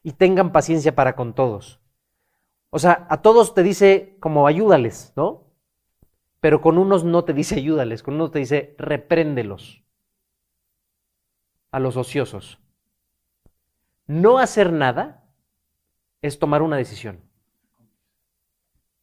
y 0.02 0.12
tengan 0.12 0.52
paciencia 0.52 0.94
para 0.94 1.16
con 1.16 1.34
todos. 1.34 1.80
O 2.70 2.78
sea, 2.78 3.06
a 3.11 3.22
todos 3.22 3.54
te 3.54 3.62
dice 3.62 4.16
como 4.20 4.46
ayúdales, 4.46 5.12
¿no? 5.16 5.47
Pero 6.49 6.62
con 6.62 6.78
unos 6.78 7.05
no 7.05 7.24
te 7.24 7.34
dice 7.34 7.57
ayúdales, 7.57 8.03
con 8.03 8.14
unos 8.14 8.30
te 8.30 8.38
dice 8.38 8.74
repréndelos 8.78 9.84
a 11.70 11.78
los 11.78 11.99
ociosos. 11.99 12.59
No 14.07 14.38
hacer 14.38 14.72
nada 14.72 15.28
es 16.22 16.38
tomar 16.38 16.62
una 16.62 16.78
decisión. 16.78 17.20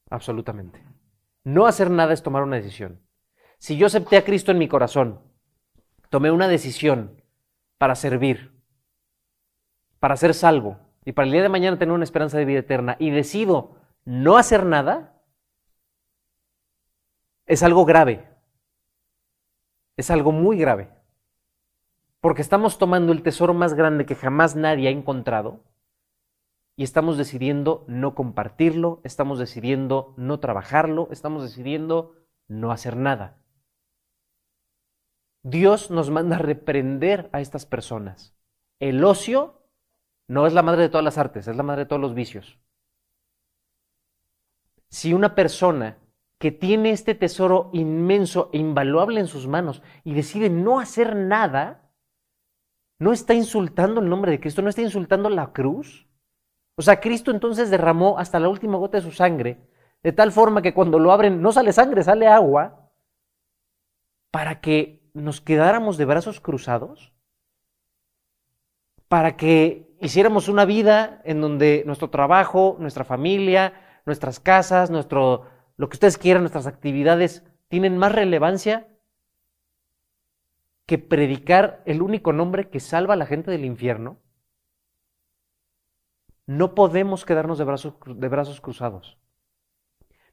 Absolutamente. 0.09 0.83
No 1.43 1.67
hacer 1.67 1.91
nada 1.91 2.13
es 2.13 2.23
tomar 2.23 2.41
una 2.41 2.55
decisión. 2.55 2.99
Si 3.59 3.77
yo 3.77 3.85
acepté 3.85 4.17
a 4.17 4.25
Cristo 4.25 4.51
en 4.51 4.57
mi 4.57 4.67
corazón, 4.67 5.21
tomé 6.09 6.31
una 6.31 6.47
decisión 6.47 7.21
para 7.77 7.93
servir, 7.93 8.59
para 9.99 10.17
ser 10.17 10.33
salvo, 10.33 10.79
y 11.05 11.11
para 11.11 11.27
el 11.27 11.31
día 11.31 11.43
de 11.43 11.49
mañana 11.49 11.77
tener 11.77 11.93
una 11.93 12.05
esperanza 12.05 12.39
de 12.39 12.45
vida 12.45 12.61
eterna 12.61 12.95
y 12.97 13.11
decido 13.11 13.75
no 14.03 14.35
hacer 14.35 14.65
nada, 14.65 15.14
es 17.45 17.63
algo 17.63 17.85
grave. 17.85 18.27
Es 19.97 20.11
algo 20.11 20.31
muy 20.31 20.57
grave. 20.57 20.89
Porque 22.19 22.41
estamos 22.41 22.77
tomando 22.77 23.11
el 23.11 23.21
tesoro 23.21 23.53
más 23.53 23.73
grande 23.73 24.05
que 24.05 24.15
jamás 24.15 24.55
nadie 24.55 24.87
ha 24.87 24.91
encontrado 24.91 25.63
y 26.75 26.83
estamos 26.83 27.17
decidiendo 27.17 27.85
no 27.87 28.15
compartirlo, 28.15 28.99
estamos 29.03 29.39
decidiendo 29.39 30.13
no 30.17 30.39
trabajarlo, 30.39 31.07
estamos 31.11 31.43
decidiendo 31.43 32.15
no 32.47 32.71
hacer 32.71 32.97
nada. 32.97 33.37
Dios 35.43 35.91
nos 35.91 36.09
manda 36.09 36.37
a 36.37 36.39
reprender 36.39 37.29
a 37.31 37.39
estas 37.39 37.65
personas. 37.65 38.35
El 38.79 39.03
ocio 39.03 39.61
no 40.27 40.47
es 40.47 40.53
la 40.53 40.63
madre 40.63 40.81
de 40.81 40.89
todas 40.89 41.05
las 41.05 41.19
artes, 41.19 41.47
es 41.47 41.55
la 41.55 41.63
madre 41.63 41.83
de 41.83 41.85
todos 41.85 42.01
los 42.01 42.15
vicios. 42.15 42.57
Si 44.89 45.13
una 45.13 45.35
persona 45.35 45.97
que 46.45 46.51
tiene 46.51 46.91
este 46.91 47.15
tesoro 47.15 47.71
inmenso 47.73 48.51
e 48.53 48.59
invaluable 48.59 49.19
en 49.19 49.25
sus 49.25 49.47
manos 49.47 49.81
y 50.03 50.13
decide 50.13 50.47
no 50.51 50.79
hacer 50.79 51.15
nada, 51.15 51.89
no 52.99 53.13
está 53.13 53.33
insultando 53.33 53.99
el 53.99 54.09
nombre 54.09 54.29
de 54.29 54.39
Cristo, 54.39 54.61
no 54.61 54.69
está 54.69 54.83
insultando 54.83 55.27
la 55.31 55.53
cruz. 55.53 56.07
O 56.75 56.83
sea, 56.83 56.99
Cristo 56.99 57.31
entonces 57.31 57.71
derramó 57.71 58.19
hasta 58.19 58.39
la 58.39 58.47
última 58.47 58.77
gota 58.77 58.99
de 58.99 59.03
su 59.03 59.11
sangre, 59.11 59.67
de 60.03 60.11
tal 60.11 60.31
forma 60.31 60.61
que 60.61 60.75
cuando 60.75 60.99
lo 60.99 61.11
abren 61.11 61.41
no 61.41 61.51
sale 61.51 61.73
sangre, 61.73 62.03
sale 62.03 62.27
agua, 62.27 62.91
para 64.29 64.61
que 64.61 65.09
nos 65.15 65.41
quedáramos 65.41 65.97
de 65.97 66.05
brazos 66.05 66.39
cruzados, 66.39 67.11
para 69.07 69.35
que 69.35 69.97
hiciéramos 69.99 70.47
una 70.47 70.65
vida 70.65 71.23
en 71.23 71.41
donde 71.41 71.81
nuestro 71.87 72.11
trabajo, 72.11 72.77
nuestra 72.79 73.03
familia, 73.03 73.73
nuestras 74.05 74.39
casas, 74.39 74.91
nuestro, 74.91 75.54
lo 75.77 75.89
que 75.89 75.95
ustedes 75.95 76.17
quieran, 76.17 76.43
nuestras 76.43 76.67
actividades, 76.67 77.43
tienen 77.67 77.97
más 77.97 78.11
relevancia 78.11 78.87
que 80.85 80.97
predicar 80.97 81.81
el 81.85 82.01
único 82.01 82.31
nombre 82.31 82.69
que 82.69 82.79
salva 82.79 83.15
a 83.15 83.17
la 83.17 83.25
gente 83.25 83.51
del 83.51 83.65
infierno, 83.65 84.19
no 86.45 86.75
podemos 86.75 87.25
quedarnos 87.25 87.57
de 87.57 87.63
brazos, 87.63 87.95
de 88.05 88.27
brazos 88.29 88.61
cruzados. 88.61 89.17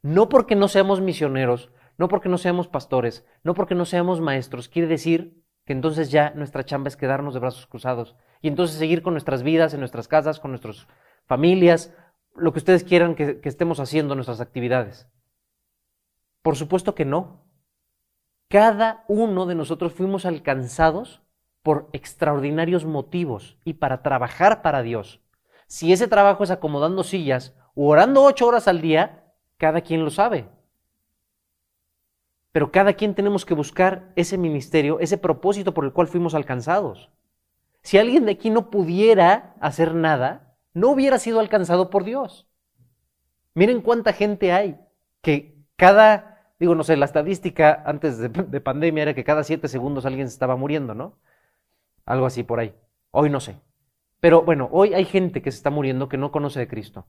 No 0.03 0.29
porque 0.29 0.55
no 0.55 0.69
seamos 0.69 1.01
misioneros, 1.01 1.71
no 1.97 2.09
porque 2.09 2.29
no 2.29 2.37
seamos 2.37 2.69
pastores, 2.69 3.25
no 3.45 3.55
porque 3.55 3.75
no 3.75 3.87
seamos 3.87 4.21
maestros, 4.21 4.69
quiere 4.69 4.89
decir 4.89 5.43
que 5.65 5.73
entonces 5.73 6.11
ya 6.11 6.33
nuestra 6.35 6.65
chamba 6.65 6.89
es 6.89 6.97
quedarnos 6.97 7.35
de 7.35 7.41
brazos 7.41 7.67
cruzados 7.67 8.17
y 8.41 8.49
entonces 8.49 8.77
seguir 8.77 9.03
con 9.03 9.15
nuestras 9.15 9.43
vidas, 9.43 9.73
en 9.73 9.81
nuestras 9.81 10.09
casas, 10.09 10.41
con 10.41 10.51
nuestras 10.51 10.87
familias, 11.25 11.95
lo 12.35 12.53
que 12.53 12.59
ustedes 12.59 12.85
quieran 12.85 13.15
que, 13.15 13.41
que 13.41 13.49
estemos 13.49 13.79
haciendo, 13.79 14.15
nuestras 14.15 14.41
actividades. 14.41 15.09
Por 16.43 16.57
supuesto 16.57 16.95
que 16.95 17.05
no. 17.05 17.45
Cada 18.49 19.05
uno 19.09 19.47
de 19.47 19.55
nosotros 19.55 19.93
fuimos 19.93 20.27
alcanzados 20.27 21.23
por 21.63 21.89
extraordinarios 21.93 22.85
motivos 22.85 23.57
y 23.65 23.75
para 23.75 24.03
trabajar 24.03 24.63
para 24.63 24.83
Dios. 24.83 25.21
Si 25.67 25.93
ese 25.93 26.09
trabajo 26.09 26.45
es 26.45 26.51
acomodando 26.51 27.05
sillas 27.05 27.55
o 27.75 27.89
orando 27.89 28.23
ocho 28.25 28.47
horas 28.47 28.69
al 28.69 28.81
día, 28.81 29.33
cada 29.57 29.81
quien 29.81 30.05
lo 30.05 30.11
sabe. 30.11 30.49
Pero 32.51 32.71
cada 32.71 32.93
quien 32.93 33.15
tenemos 33.15 33.47
que 33.47 33.55
buscar 33.55 34.13
ese 34.17 34.37
ministerio, 34.37 35.01
ese 35.01 35.17
propósito 35.17 35.73
por 35.73 35.85
el 35.85 35.93
cual 35.93 36.09
fuimos 36.09 36.35
alcanzados. 36.35 37.11
Si 37.83 37.97
alguien 37.97 38.27
de 38.27 38.33
aquí 38.33 38.51
no 38.51 38.71
pudiera 38.71 39.55
hacer 39.61 39.95
nada, 39.95 40.57
no 40.75 40.91
hubiera 40.91 41.19
sido 41.19 41.41
alcanzado 41.41 41.89
por 41.89 42.05
Dios. 42.05 42.47
Miren 43.55 43.81
cuánta 43.81 44.13
gente 44.13 44.53
hay 44.53 44.79
que 45.23 45.63
cada, 45.77 46.32
digo, 46.63 46.77
no 46.77 46.85
sé, 46.85 46.97
la 46.97 47.07
estadística 47.07 47.83
antes 47.85 48.19
de, 48.19 48.29
de 48.29 48.61
pandemia 48.61 49.03
era 49.03 49.15
que 49.15 49.25
cada 49.25 49.43
siete 49.43 49.67
segundos 49.67 50.07
alguien 50.07 50.29
se 50.29 50.35
estaba 50.35 50.57
muriendo, 50.57 50.95
¿no? 50.95 51.19
Algo 52.07 52.25
así 52.27 52.45
por 52.45 52.61
ahí. 52.61 52.73
Hoy 53.11 53.31
no 53.31 53.41
sé. 53.41 53.61
Pero 54.21 54.43
bueno, 54.43 54.69
hoy 54.71 54.95
hay 54.95 55.05
gente 55.05 55.43
que 55.43 55.51
se 55.51 55.57
está 55.57 55.71
muriendo 55.71 56.09
que 56.09 56.17
no 56.17 56.31
conoce 56.31 56.61
de 56.61 56.69
Cristo. 56.69 57.07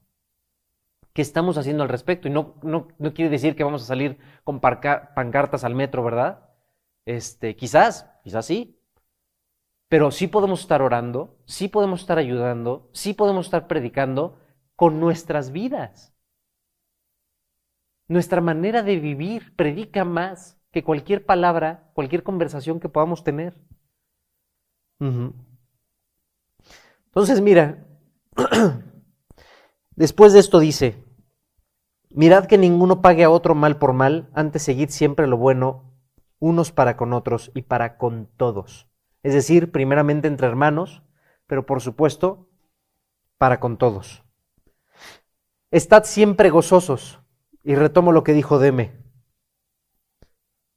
¿Qué 1.13 1.21
estamos 1.21 1.59
haciendo 1.59 1.83
al 1.83 1.89
respecto? 1.89 2.27
Y 2.27 2.31
no, 2.31 2.55
no, 2.63 2.87
no 2.97 3.13
quiere 3.13 3.29
decir 3.29 3.55
que 3.55 3.63
vamos 3.63 3.83
a 3.83 3.85
salir 3.85 4.17
con 4.43 4.59
pancartas 4.59 5.63
al 5.63 5.75
metro, 5.75 6.03
¿verdad? 6.03 6.49
Este, 7.05 7.55
quizás, 7.55 8.09
quizás 8.23 8.47
sí. 8.47 8.79
Pero 9.87 10.09
sí 10.09 10.25
podemos 10.25 10.61
estar 10.61 10.81
orando, 10.81 11.37
sí 11.45 11.67
podemos 11.67 12.01
estar 12.01 12.17
ayudando, 12.17 12.89
sí 12.93 13.13
podemos 13.13 13.45
estar 13.45 13.67
predicando 13.67 14.39
con 14.75 14.99
nuestras 14.99 15.51
vidas. 15.51 16.12
Nuestra 18.07 18.41
manera 18.41 18.83
de 18.83 18.99
vivir 18.99 19.55
predica 19.55 20.03
más 20.03 20.59
que 20.71 20.83
cualquier 20.83 21.25
palabra, 21.25 21.91
cualquier 21.93 22.23
conversación 22.23 22.79
que 22.79 22.89
podamos 22.89 23.23
tener. 23.23 23.57
Entonces, 27.05 27.41
mira, 27.41 27.85
después 29.95 30.33
de 30.33 30.39
esto 30.39 30.59
dice, 30.59 31.03
mirad 32.09 32.45
que 32.45 32.57
ninguno 32.57 33.01
pague 33.01 33.23
a 33.23 33.29
otro 33.29 33.55
mal 33.55 33.77
por 33.77 33.93
mal, 33.93 34.29
antes 34.33 34.63
seguid 34.63 34.89
siempre 34.89 35.27
lo 35.27 35.37
bueno 35.37 35.93
unos 36.39 36.73
para 36.73 36.97
con 36.97 37.13
otros 37.13 37.51
y 37.55 37.61
para 37.61 37.97
con 37.97 38.27
todos. 38.35 38.89
Es 39.23 39.33
decir, 39.33 39.71
primeramente 39.71 40.27
entre 40.27 40.47
hermanos, 40.47 41.01
pero 41.47 41.65
por 41.65 41.79
supuesto, 41.81 42.49
para 43.37 43.61
con 43.61 43.77
todos. 43.77 44.23
Estad 45.71 46.03
siempre 46.03 46.49
gozosos, 46.49 47.22
y 47.63 47.75
retomo 47.75 48.11
lo 48.11 48.23
que 48.23 48.33
dijo 48.33 48.59
Deme. 48.59 48.91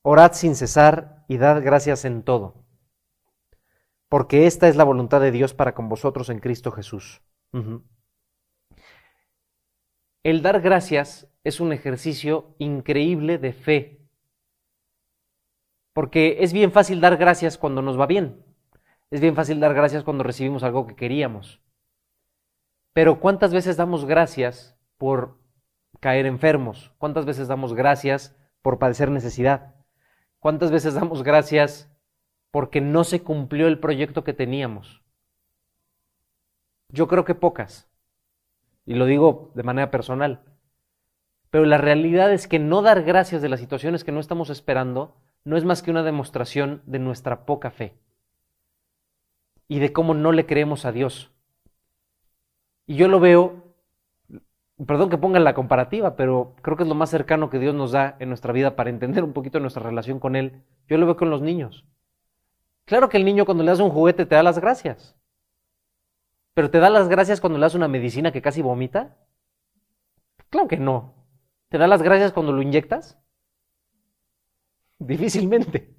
Orad 0.03 0.33
sin 0.33 0.55
cesar 0.55 1.25
y 1.29 1.37
dad 1.37 1.63
gracias 1.63 2.05
en 2.05 2.23
todo 2.23 2.67
porque 4.09 4.47
esta 4.47 4.69
es 4.69 4.77
la 4.77 4.85
voluntad 4.85 5.21
de 5.21 5.31
Dios 5.31 5.55
para 5.55 5.75
con 5.75 5.89
vosotros 5.89 6.29
en 6.31 6.39
Cristo 6.39 6.71
Jesús. 6.71 7.23
El 10.23 10.43
dar 10.43 10.61
gracias 10.61 11.29
es 11.45 11.61
un 11.61 11.73
ejercicio 11.73 12.55
increíble 12.59 13.39
de 13.39 13.53
fe, 13.53 14.09
porque 15.93 16.39
es 16.41 16.53
bien 16.53 16.73
fácil 16.73 17.01
dar 17.01 17.17
gracias 17.17 17.57
cuando 17.59 17.83
nos 17.83 17.99
va 17.99 18.07
bien, 18.07 18.45
es 19.11 19.21
bien 19.21 19.35
fácil 19.35 19.61
dar 19.61 19.75
gracias 19.75 20.05
cuando 20.05 20.25
recibimos 20.25 20.63
algo 20.63 20.87
que 20.87 20.97
queríamos, 20.97 21.63
pero 22.93 23.21
¿cuántas 23.21 23.53
veces 23.53 23.77
damos 23.77 24.05
gracias 24.05 24.79
por 24.99 25.39
caer 26.01 26.27
enfermos? 26.27 26.93
¿Cuántas 26.99 27.25
veces 27.25 27.49
damos 27.49 27.75
gracias 27.75 28.37
por 28.63 28.79
padecer 28.79 29.11
necesidad? 29.11 29.75
¿Cuántas 30.39 30.71
veces 30.71 30.95
damos 30.95 31.23
gracias 31.23 31.91
porque 32.51 32.81
no 32.81 33.05
se 33.05 33.23
cumplió 33.23 33.67
el 33.69 33.79
proyecto 33.79 34.25
que 34.25 34.33
teníamos? 34.33 35.03
Yo 36.89 37.09
creo 37.09 37.25
que 37.25 37.35
pocas. 37.35 37.89
Y 38.85 38.95
lo 38.95 39.07
digo 39.07 39.51
de 39.55 39.63
manera 39.63 39.91
personal. 39.91 40.43
Pero 41.51 41.65
la 41.65 41.79
realidad 41.79 42.33
es 42.33 42.47
que 42.47 42.59
no 42.59 42.83
dar 42.83 43.03
gracias 43.03 43.43
de 43.43 43.49
las 43.49 43.61
situaciones 43.61 44.05
que 44.05 44.13
no 44.13 44.21
estamos 44.21 44.51
esperando 44.51 45.17
no 45.45 45.57
es 45.57 45.65
más 45.65 45.83
que 45.83 45.91
una 45.91 46.03
demostración 46.03 46.83
de 46.87 46.99
nuestra 46.99 47.47
poca 47.47 47.71
fe 47.71 47.95
y 49.69 49.79
de 49.79 49.93
cómo 49.93 50.15
no 50.15 50.33
le 50.33 50.47
creemos 50.47 50.85
a 50.85 50.93
Dios. 50.93 51.33
Y 52.87 52.97
yo 52.97 53.09
lo 53.09 53.21
veo, 53.21 53.66
perdón 54.85 55.09
que 55.09 55.19
ponga 55.19 55.41
la 55.41 55.55
comparativa, 55.55 56.17
pero 56.17 56.55
creo 56.61 56.77
que 56.77 56.83
es 56.83 56.89
lo 56.89 56.95
más 56.95 57.11
cercano 57.11 57.49
que 57.49 57.59
Dios 57.59 57.75
nos 57.75 57.93
da 57.93 58.17
en 58.19 58.29
nuestra 58.29 58.53
vida 58.53 58.77
para 58.77 58.91
entender 58.91 59.25
un 59.25 59.33
poquito 59.33 59.61
nuestra 59.61 59.83
relación 59.83 60.21
con 60.21 60.37
Él. 60.37 60.63
Yo 60.89 60.99
lo 60.99 61.07
veo 61.07 61.17
con 61.17 61.31
los 61.31 61.41
niños. 61.41 61.87
Claro 62.85 63.09
que 63.09 63.17
el 63.17 63.25
niño 63.25 63.47
cuando 63.47 63.65
le 63.65 63.71
das 63.71 63.81
un 63.81 63.91
juguete 63.91 64.27
te 64.27 64.35
da 64.35 64.43
las 64.43 64.59
gracias. 64.59 65.17
Pero 66.55 66.71
te 66.71 66.79
da 66.79 66.91
las 66.91 67.09
gracias 67.09 67.41
cuando 67.41 67.59
le 67.59 67.65
das 67.65 67.75
una 67.75 67.89
medicina 67.89 68.33
que 68.33 68.43
casi 68.43 68.63
vomita. 68.63 69.17
Claro 70.51 70.69
que 70.69 70.77
no. 70.77 71.15
¿Te 71.69 71.79
da 71.79 71.87
las 71.87 72.03
gracias 72.03 72.33
cuando 72.33 72.53
lo 72.53 72.63
inyectas? 72.63 73.19
Difícilmente. 74.99 75.95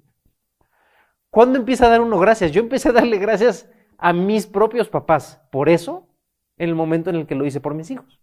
¿Cuándo 1.30 1.58
empieza 1.58 1.86
a 1.86 1.90
dar 1.90 2.00
uno 2.00 2.18
gracias? 2.18 2.52
Yo 2.52 2.60
empecé 2.60 2.88
a 2.88 2.92
darle 2.92 3.18
gracias 3.18 3.68
a 3.98 4.12
mis 4.12 4.46
propios 4.46 4.88
papás. 4.88 5.42
Por 5.52 5.68
eso, 5.68 6.08
en 6.56 6.70
el 6.70 6.74
momento 6.74 7.10
en 7.10 7.16
el 7.16 7.26
que 7.26 7.34
lo 7.34 7.44
hice 7.44 7.60
por 7.60 7.74
mis 7.74 7.90
hijos. 7.90 8.20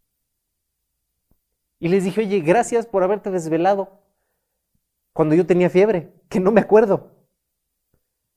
Y 1.79 1.89
les 1.89 2.03
dije, 2.03 2.21
oye, 2.21 2.39
gracias 2.39 2.85
por 2.85 3.03
haberte 3.03 3.31
desvelado 3.31 3.99
cuando 5.13 5.35
yo 5.35 5.45
tenía 5.45 5.69
fiebre, 5.69 6.13
que 6.29 6.39
no 6.39 6.51
me 6.51 6.61
acuerdo. 6.61 7.11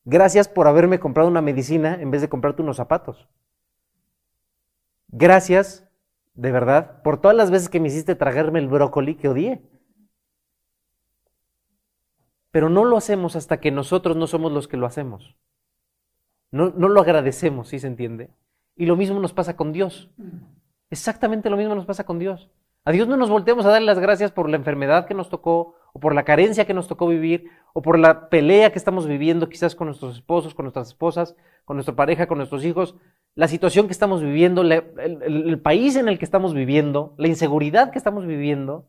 Gracias 0.05 0.49
por 0.49 0.69
haberme 0.69 1.01
comprado 1.01 1.29
una 1.29 1.43
medicina 1.43 2.01
en 2.01 2.11
vez 2.11 2.23
de 2.23 2.29
comprarte 2.29 2.63
unos 2.63 2.77
zapatos. 2.77 3.29
Gracias, 5.09 5.89
de 6.35 6.53
verdad, 6.53 7.03
por 7.03 7.21
todas 7.21 7.37
las 7.37 7.51
veces 7.51 7.69
que 7.69 7.81
me 7.81 7.89
hiciste 7.89 8.15
tragarme 8.15 8.59
el 8.59 8.69
brócoli 8.69 9.17
que 9.17 9.29
odié. 9.29 9.63
Pero 12.51 12.71
no 12.71 12.85
lo 12.85 12.97
hacemos 12.97 13.37
hasta 13.37 13.61
que 13.61 13.71
nosotros 13.71 14.17
no 14.17 14.27
somos 14.27 14.53
los 14.53 14.69
que 14.69 14.77
lo 14.77 14.87
hacemos. 14.87 15.37
No, 16.51 16.71
no 16.71 16.89
lo 16.89 17.01
agradecemos, 17.01 17.69
¿sí 17.69 17.79
se 17.79 17.87
entiende? 17.87 18.31
Y 18.77 18.87
lo 18.87 18.97
mismo 18.97 19.21
nos 19.21 19.33
pasa 19.33 19.57
con 19.57 19.73
Dios. 19.73 20.11
Exactamente 20.91 21.51
lo 21.51 21.57
mismo 21.57 21.75
nos 21.75 21.87
pasa 21.87 22.07
con 22.07 22.19
Dios. 22.19 22.51
A 22.89 22.91
Dios 22.91 23.07
no 23.07 23.19
nos 23.19 23.29
volteamos 23.29 23.67
a 23.67 23.69
dar 23.69 23.83
las 23.83 23.99
gracias 23.99 24.33
por 24.33 24.49
la 24.49 24.57
enfermedad 24.57 25.07
que 25.07 25.13
nos 25.13 25.29
tocó, 25.29 25.75
o 25.93 26.01
por 26.01 26.15
la 26.15 26.25
carencia 26.25 26.65
que 26.65 26.73
nos 26.73 26.89
tocó 26.89 27.07
vivir, 27.07 27.51
o 27.75 27.83
por 27.83 27.99
la 27.99 28.31
pelea 28.31 28.73
que 28.73 28.79
estamos 28.79 29.07
viviendo 29.07 29.51
quizás 29.51 29.75
con 29.75 29.89
nuestros 29.89 30.17
esposos, 30.17 30.55
con 30.55 30.65
nuestras 30.65 30.89
esposas, 30.89 31.37
con 31.67 31.77
nuestra 31.77 31.95
pareja, 31.95 32.27
con 32.27 32.39
nuestros 32.39 32.65
hijos, 32.65 32.95
la 33.35 33.47
situación 33.47 33.89
que 33.89 33.93
estamos 33.93 34.23
viviendo, 34.23 34.63
el- 34.63 34.73
el 35.23 35.61
país 35.61 35.97
en 35.97 36.09
el 36.09 36.19
que 36.19 36.25
estamos 36.25 36.55
viviendo, 36.55 37.15
la 37.19 37.29
inseguridad 37.29 37.91
que 37.91 37.99
estamos 37.99 38.25
viviendo. 38.27 38.89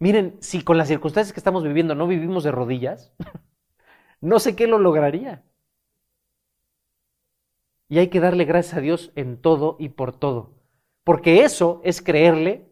Miren, 0.00 0.38
si 0.40 0.62
con 0.64 0.78
las 0.78 0.88
circunstancias 0.88 1.32
que 1.32 1.38
estamos 1.40 1.62
viviendo 1.62 1.94
no 1.94 2.08
vivimos 2.08 2.42
de 2.42 2.50
rodillas, 2.50 3.12
no 4.20 4.40
sé 4.40 4.56
qué 4.56 4.66
lo 4.66 4.78
lograría. 4.78 5.44
Y 7.88 7.98
hay 7.98 8.08
que 8.10 8.20
darle 8.20 8.44
gracias 8.44 8.74
a 8.76 8.80
Dios 8.80 9.12
en 9.16 9.36
todo 9.40 9.76
y 9.80 9.88
por 9.90 10.16
todo. 10.16 10.55
Porque 11.06 11.44
eso 11.44 11.80
es 11.84 12.02
creerle 12.02 12.66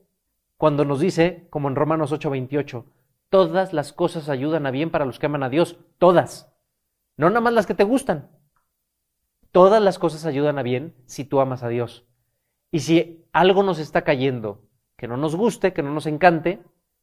cuando 0.56 0.84
nos 0.84 0.98
dice, 0.98 1.46
como 1.50 1.68
en 1.68 1.76
Romanos 1.76 2.10
8:28, 2.10 2.84
todas 3.28 3.72
las 3.72 3.92
cosas 3.92 4.28
ayudan 4.28 4.66
a 4.66 4.72
bien 4.72 4.90
para 4.90 5.04
los 5.04 5.20
que 5.20 5.26
aman 5.26 5.44
a 5.44 5.48
Dios, 5.48 5.78
todas. 5.98 6.52
No 7.16 7.28
nada 7.28 7.40
más 7.40 7.52
las 7.52 7.66
que 7.66 7.74
te 7.74 7.84
gustan. 7.84 8.28
Todas 9.52 9.80
las 9.80 10.00
cosas 10.00 10.26
ayudan 10.26 10.58
a 10.58 10.64
bien 10.64 10.96
si 11.06 11.24
tú 11.24 11.38
amas 11.38 11.62
a 11.62 11.68
Dios. 11.68 12.06
Y 12.72 12.80
si 12.80 13.24
algo 13.32 13.62
nos 13.62 13.78
está 13.78 14.02
cayendo 14.02 14.62
que 14.96 15.06
no 15.06 15.16
nos 15.16 15.36
guste, 15.36 15.72
que 15.72 15.84
no 15.84 15.92
nos 15.92 16.06
encante, 16.06 16.60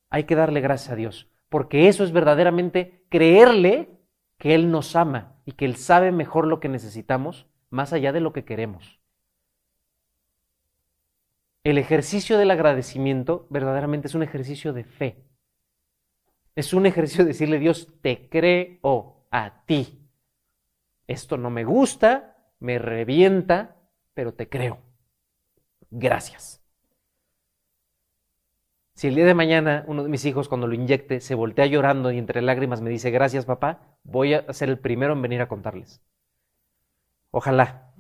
hay 0.10 0.26
que 0.26 0.36
darle 0.36 0.60
gracias 0.60 0.92
a 0.92 0.98
Dios. 0.98 1.30
Porque 1.48 1.88
eso 1.88 2.04
es 2.04 2.12
verdaderamente 2.12 3.06
creerle 3.08 4.02
que 4.38 4.54
Él 4.54 4.70
nos 4.70 4.98
ama 4.98 5.38
y 5.46 5.54
que 5.54 5.64
Él 5.64 5.78
sabe 5.78 6.12
mejor 6.12 6.46
lo 6.46 6.60
que 6.60 6.68
necesitamos 6.68 7.48
más 7.70 7.94
allá 7.94 8.12
de 8.12 8.20
lo 8.20 8.34
que 8.34 8.44
queremos. 8.44 9.01
El 11.64 11.78
ejercicio 11.78 12.38
del 12.38 12.52
agradecimiento 12.52 13.46
verdaderamente 13.50 14.08
es 14.08 14.16
un 14.16 14.24
ejercicio 14.24 14.74
de 14.74 14.84
fe. 14.84 15.24
Es 16.56 16.74
un 16.74 16.86
ejercicio 16.86 17.24
de 17.24 17.30
decirle 17.30 17.60
Dios, 17.60 17.88
te 18.02 18.30
creo 18.30 19.28
a 19.30 19.64
ti. 19.66 20.10
Esto 21.08 21.38
no 21.38 21.50
me 21.50 21.64
gusta, 21.64 22.38
me 22.60 22.80
revienta, 22.80 23.76
pero 24.14 24.34
te 24.34 24.50
creo. 24.50 24.80
Gracias. 25.92 26.62
Si 28.96 29.08
el 29.08 29.16
día 29.16 29.26
de 29.26 29.34
mañana 29.34 29.84
uno 29.88 30.04
de 30.04 30.10
mis 30.10 30.26
hijos 30.26 30.48
cuando 30.48 30.68
lo 30.68 30.74
inyecte 30.74 31.22
se 31.22 31.36
voltea 31.36 31.66
llorando 31.66 32.12
y 32.12 32.18
entre 32.18 32.42
lágrimas 32.42 32.82
me 32.82 32.90
dice, 32.90 33.10
gracias 33.12 33.46
papá, 33.46 33.98
voy 34.04 34.34
a 34.34 34.54
ser 34.54 34.70
el 34.70 34.80
primero 34.80 35.14
en 35.14 35.22
venir 35.22 35.42
a 35.42 35.48
contarles. 35.48 36.02
Ojalá. 37.32 37.94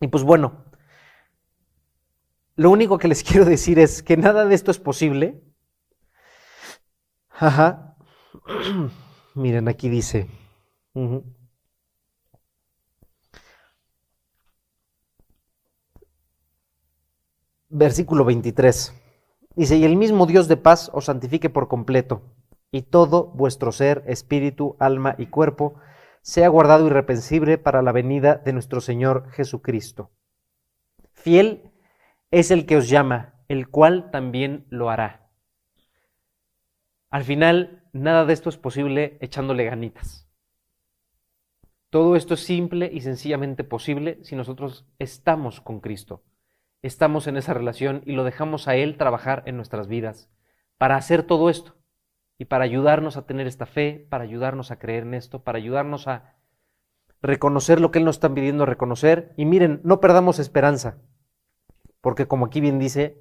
Y 0.00 0.08
pues 0.08 0.24
bueno, 0.24 0.63
lo 2.56 2.70
único 2.70 2.98
que 2.98 3.08
les 3.08 3.22
quiero 3.28 3.44
decir 3.44 3.78
es 3.78 4.02
que 4.02 4.16
nada 4.16 4.44
de 4.44 4.54
esto 4.54 4.70
es 4.70 4.78
posible. 4.78 5.42
Ajá. 7.30 7.96
Miren, 9.34 9.68
aquí 9.68 9.88
dice. 9.88 10.28
Versículo 17.68 18.24
23. 18.24 18.94
Dice, 19.56 19.76
y 19.76 19.84
el 19.84 19.96
mismo 19.96 20.26
Dios 20.26 20.48
de 20.48 20.56
paz 20.56 20.90
os 20.94 21.06
santifique 21.06 21.50
por 21.50 21.68
completo, 21.68 22.22
y 22.72 22.82
todo 22.82 23.32
vuestro 23.34 23.70
ser, 23.70 24.04
espíritu, 24.06 24.76
alma 24.80 25.14
y 25.18 25.26
cuerpo, 25.26 25.76
sea 26.22 26.48
guardado 26.48 26.86
irreprensible 26.86 27.58
para 27.58 27.82
la 27.82 27.92
venida 27.92 28.36
de 28.36 28.52
nuestro 28.52 28.80
Señor 28.80 29.30
Jesucristo. 29.30 30.10
Fiel 31.12 31.73
es 32.30 32.50
el 32.50 32.66
que 32.66 32.76
os 32.76 32.88
llama, 32.88 33.34
el 33.48 33.68
cual 33.68 34.10
también 34.10 34.66
lo 34.68 34.90
hará. 34.90 35.30
Al 37.10 37.24
final, 37.24 37.84
nada 37.92 38.24
de 38.24 38.32
esto 38.32 38.48
es 38.48 38.56
posible 38.56 39.18
echándole 39.20 39.64
ganitas. 39.64 40.28
Todo 41.90 42.16
esto 42.16 42.34
es 42.34 42.40
simple 42.40 42.90
y 42.92 43.02
sencillamente 43.02 43.62
posible 43.62 44.18
si 44.24 44.34
nosotros 44.34 44.84
estamos 44.98 45.60
con 45.60 45.80
Cristo, 45.80 46.24
estamos 46.82 47.28
en 47.28 47.36
esa 47.36 47.54
relación 47.54 48.02
y 48.04 48.12
lo 48.12 48.24
dejamos 48.24 48.66
a 48.66 48.74
Él 48.74 48.96
trabajar 48.96 49.44
en 49.46 49.56
nuestras 49.56 49.86
vidas 49.86 50.28
para 50.76 50.96
hacer 50.96 51.22
todo 51.22 51.50
esto 51.50 51.76
y 52.36 52.46
para 52.46 52.64
ayudarnos 52.64 53.16
a 53.16 53.26
tener 53.26 53.46
esta 53.46 53.66
fe, 53.66 54.06
para 54.10 54.24
ayudarnos 54.24 54.70
a 54.70 54.78
creer 54.78 55.04
en 55.04 55.14
esto, 55.14 55.44
para 55.44 55.58
ayudarnos 55.58 56.08
a 56.08 56.34
reconocer 57.22 57.80
lo 57.80 57.90
que 57.90 58.00
Él 58.00 58.04
nos 58.04 58.16
está 58.16 58.34
pidiendo 58.34 58.66
reconocer. 58.66 59.32
Y 59.36 59.44
miren, 59.44 59.80
no 59.84 60.00
perdamos 60.00 60.38
esperanza, 60.38 60.98
porque 62.04 62.28
como 62.28 62.44
aquí 62.44 62.60
bien 62.60 62.78
dice, 62.78 63.18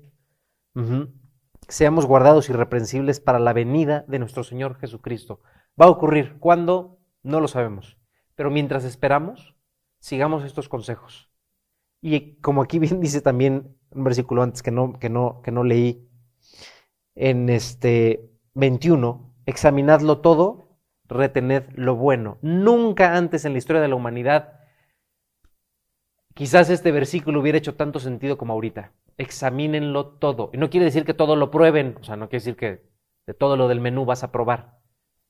seamos 1.70 2.06
guardados 2.06 2.50
irreprensibles 2.50 3.22
para 3.22 3.40
la 3.40 3.54
venida 3.54 4.04
de 4.10 4.20
nuestro 4.20 4.44
Señor 4.44 4.76
Jesucristo. 4.76 5.40
Va 5.82 5.86
a 5.86 5.90
ocurrir. 5.90 6.38
¿Cuándo? 6.38 7.00
No 7.22 7.40
lo 7.40 7.48
sabemos. 7.48 7.98
Pero 8.36 8.52
mientras 8.52 8.84
esperamos, 8.84 9.56
sigamos 10.00 10.44
estos 10.44 10.68
consejos. 10.68 11.32
Y 12.02 12.42
como 12.42 12.62
aquí 12.62 12.78
bien 12.78 13.00
dice 13.00 13.22
también 13.22 13.78
un 13.92 14.04
versículo 14.04 14.44
antes 14.44 14.62
que 14.62 14.72
no, 14.72 15.00
que 15.00 15.10
no, 15.10 15.42
que 15.42 15.52
no 15.52 15.64
leí, 15.64 16.10
en 17.16 17.48
este 17.48 18.34
21, 18.54 19.34
examinadlo 19.46 20.20
todo, 20.20 20.78
retened 21.06 21.70
lo 21.76 21.96
bueno. 21.96 22.38
Nunca 22.42 23.16
antes 23.16 23.46
en 23.46 23.54
la 23.54 23.60
historia 23.60 23.82
de 23.82 23.88
la 23.88 23.96
humanidad, 23.96 24.60
quizás 26.34 26.70
este 26.70 26.92
versículo 26.92 27.40
hubiera 27.40 27.58
hecho 27.58 27.76
tanto 27.76 28.00
sentido 28.00 28.38
como 28.38 28.54
ahorita. 28.54 28.94
Examínenlo 29.18 30.08
todo. 30.08 30.50
Y 30.54 30.58
no 30.58 30.70
quiere 30.70 30.86
decir 30.86 31.06
que 31.06 31.14
todo 31.14 31.36
lo 31.36 31.52
prueben, 31.52 31.98
o 32.00 32.04
sea, 32.04 32.16
no 32.16 32.30
quiere 32.30 32.42
decir 32.44 32.56
que 32.56 32.90
de 33.26 33.34
todo 33.34 33.58
lo 33.58 33.68
del 33.68 33.80
menú 33.80 34.06
vas 34.06 34.24
a 34.24 34.32
probar. 34.32 34.80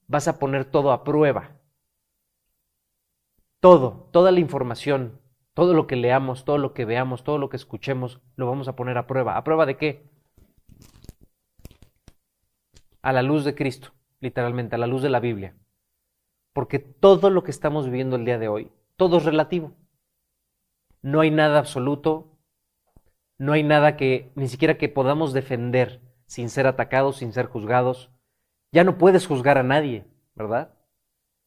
Vas 0.08 0.28
a 0.28 0.40
poner 0.40 0.66
todo 0.66 0.92
a 0.92 1.04
prueba. 1.04 1.58
Todo, 3.60 4.10
toda 4.12 4.32
la 4.32 4.40
información, 4.40 5.22
todo 5.54 5.74
lo 5.74 5.88
que 5.88 5.96
leamos, 5.96 6.44
todo 6.44 6.58
lo 6.58 6.74
que 6.74 6.86
veamos, 6.86 7.24
todo 7.24 7.38
lo 7.38 7.50
que 7.50 7.58
escuchemos, 7.58 8.22
lo 8.36 8.48
vamos 8.48 8.68
a 8.68 8.76
poner 8.76 8.98
a 8.98 9.08
prueba. 9.08 9.38
¿A 9.38 9.44
prueba 9.44 9.66
de 9.66 9.78
qué? 9.78 10.10
A 13.02 13.14
la 13.14 13.22
luz 13.22 13.46
de 13.46 13.56
Cristo, 13.56 13.94
literalmente, 14.20 14.76
a 14.76 14.80
la 14.80 14.88
luz 14.88 15.02
de 15.02 15.10
la 15.10 15.20
Biblia. 15.20 15.56
Porque 16.54 16.80
todo 16.80 17.30
lo 17.30 17.44
que 17.44 17.52
estamos 17.52 17.86
viviendo 17.86 18.16
el 18.16 18.26
día 18.26 18.38
de 18.38 18.48
hoy, 18.48 18.72
todo 18.96 19.18
es 19.18 19.26
relativo. 19.26 19.74
No 21.04 21.20
hay 21.20 21.30
nada 21.30 21.60
absoluto, 21.60 22.40
no 23.38 23.54
hay 23.54 23.62
nada 23.62 23.98
que 23.98 24.32
ni 24.36 24.48
siquiera 24.48 24.78
que 24.78 24.90
podamos 24.90 25.34
defender 25.34 26.02
sin 26.26 26.50
ser 26.50 26.66
atacados, 26.66 27.18
sin 27.18 27.34
ser 27.34 27.46
juzgados. 27.46 28.10
Ya 28.72 28.84
no 28.84 28.98
puedes 28.98 29.28
juzgar 29.28 29.58
a 29.60 29.64
nadie, 29.64 30.06
¿verdad? 30.34 30.74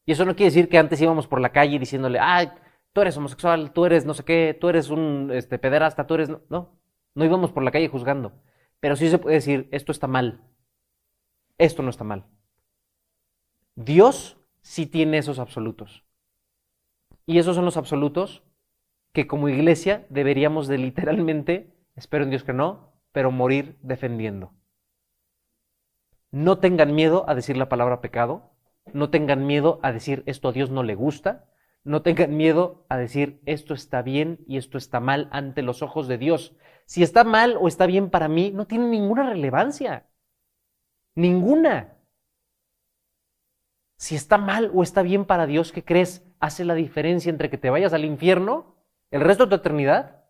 Y 0.05 0.13
eso 0.13 0.25
no 0.25 0.37
quiere 0.37 0.51
decir 0.51 0.69
que 0.69 0.79
antes 0.79 1.01
íbamos 1.01 1.27
por 1.27 1.41
la 1.41 1.51
calle 1.51 1.79
diciéndole, 1.79 2.21
ay, 2.21 2.53
tú 2.93 3.01
eres 3.01 3.17
homosexual, 3.17 3.73
tú 3.73 3.85
eres 3.87 4.05
no 4.05 4.15
sé 4.15 4.25
qué, 4.25 4.57
tú 4.59 4.69
eres 4.69 4.91
un 4.91 5.31
este, 5.33 5.59
pederasta, 5.59 6.07
tú 6.07 6.15
eres... 6.15 6.29
No, 6.29 6.43
no, 6.49 6.79
no 7.15 7.25
íbamos 7.25 7.51
por 7.51 7.65
la 7.65 7.73
calle 7.73 7.89
juzgando. 7.89 8.33
Pero 8.79 8.95
sí 8.95 9.11
se 9.11 9.19
puede 9.19 9.37
decir, 9.37 9.69
esto 9.73 9.91
está 9.91 10.07
mal. 10.07 10.45
Esto 11.59 11.83
no 11.83 11.91
está 11.91 12.05
mal. 12.05 12.27
Dios 13.75 14.39
sí 14.61 14.87
tiene 14.87 15.19
esos 15.19 15.39
absolutos. 15.39 16.05
Y 17.25 17.39
esos 17.39 17.57
son 17.57 17.65
los 17.65 17.77
absolutos 17.77 18.43
que 19.17 19.27
como 19.27 19.49
iglesia 19.49 20.05
deberíamos 20.11 20.69
de 20.69 20.77
literalmente, 20.77 21.75
espero 21.95 22.25
en 22.25 22.29
Dios 22.29 22.45
que 22.45 22.53
no, 22.53 23.01
pero 23.13 23.31
morir 23.31 23.79
defendiendo. 23.81 24.53
No 26.31 26.59
tengan 26.59 26.95
miedo 26.95 27.25
a 27.27 27.35
decir 27.35 27.57
la 27.57 27.71
palabra 27.71 28.03
pecado, 28.03 28.53
no 28.93 29.09
tengan 29.09 29.47
miedo 29.47 29.81
a 29.83 29.91
decir 29.91 30.23
esto 30.27 30.49
a 30.49 30.53
Dios 30.53 30.69
no 30.69 30.83
le 30.83 30.95
gusta. 30.95 31.49
No 31.83 32.03
tengan 32.03 32.37
miedo 32.37 32.85
a 32.91 32.99
decir 32.99 33.41
esto 33.47 33.73
está 33.73 34.03
bien 34.03 34.45
y 34.47 34.59
esto 34.59 34.77
está 34.77 35.01
mal 35.01 35.31
ante 35.33 35.63
los 35.63 35.81
ojos 35.81 36.09
de 36.09 36.19
Dios. 36.19 36.55
Si 36.85 37.03
está 37.03 37.25
mal 37.25 37.57
o 37.59 37.69
está 37.69 37.87
bien 37.87 38.11
para 38.11 38.29
mí, 38.29 38.51
no 38.53 38.67
tiene 38.67 38.87
ninguna 38.87 39.31
relevancia. 39.31 40.11
Ninguna. 41.15 41.97
Si 43.97 44.15
está 44.15 44.37
mal 44.37 44.71
o 44.75 44.83
está 44.83 45.01
bien 45.01 45.25
para 45.25 45.47
Dios, 45.47 45.73
¿qué 45.73 45.83
crees? 45.83 46.23
Hace 46.39 46.67
la 46.67 46.75
diferencia 46.75 47.31
entre 47.31 47.49
que 47.49 47.57
te 47.57 47.71
vayas 47.71 47.95
al 47.95 48.05
infierno 48.05 48.76
el 49.11 49.21
resto 49.21 49.45
de 49.45 49.51
tu 49.51 49.57
eternidad 49.57 50.25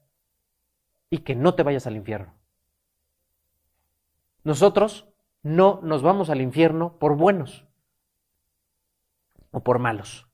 y 1.11 1.19
que 1.19 1.35
no 1.35 1.55
te 1.55 1.63
vayas 1.63 1.87
al 1.87 1.97
infierno. 1.97 2.35
Nosotros 4.45 5.09
no 5.43 5.81
nos 5.83 6.03
vamos 6.03 6.31
al 6.31 6.41
infierno 6.41 6.99
por 6.99 7.17
buenos 7.17 7.67
o 9.51 9.63
por 9.63 9.79
malos. 9.79 10.27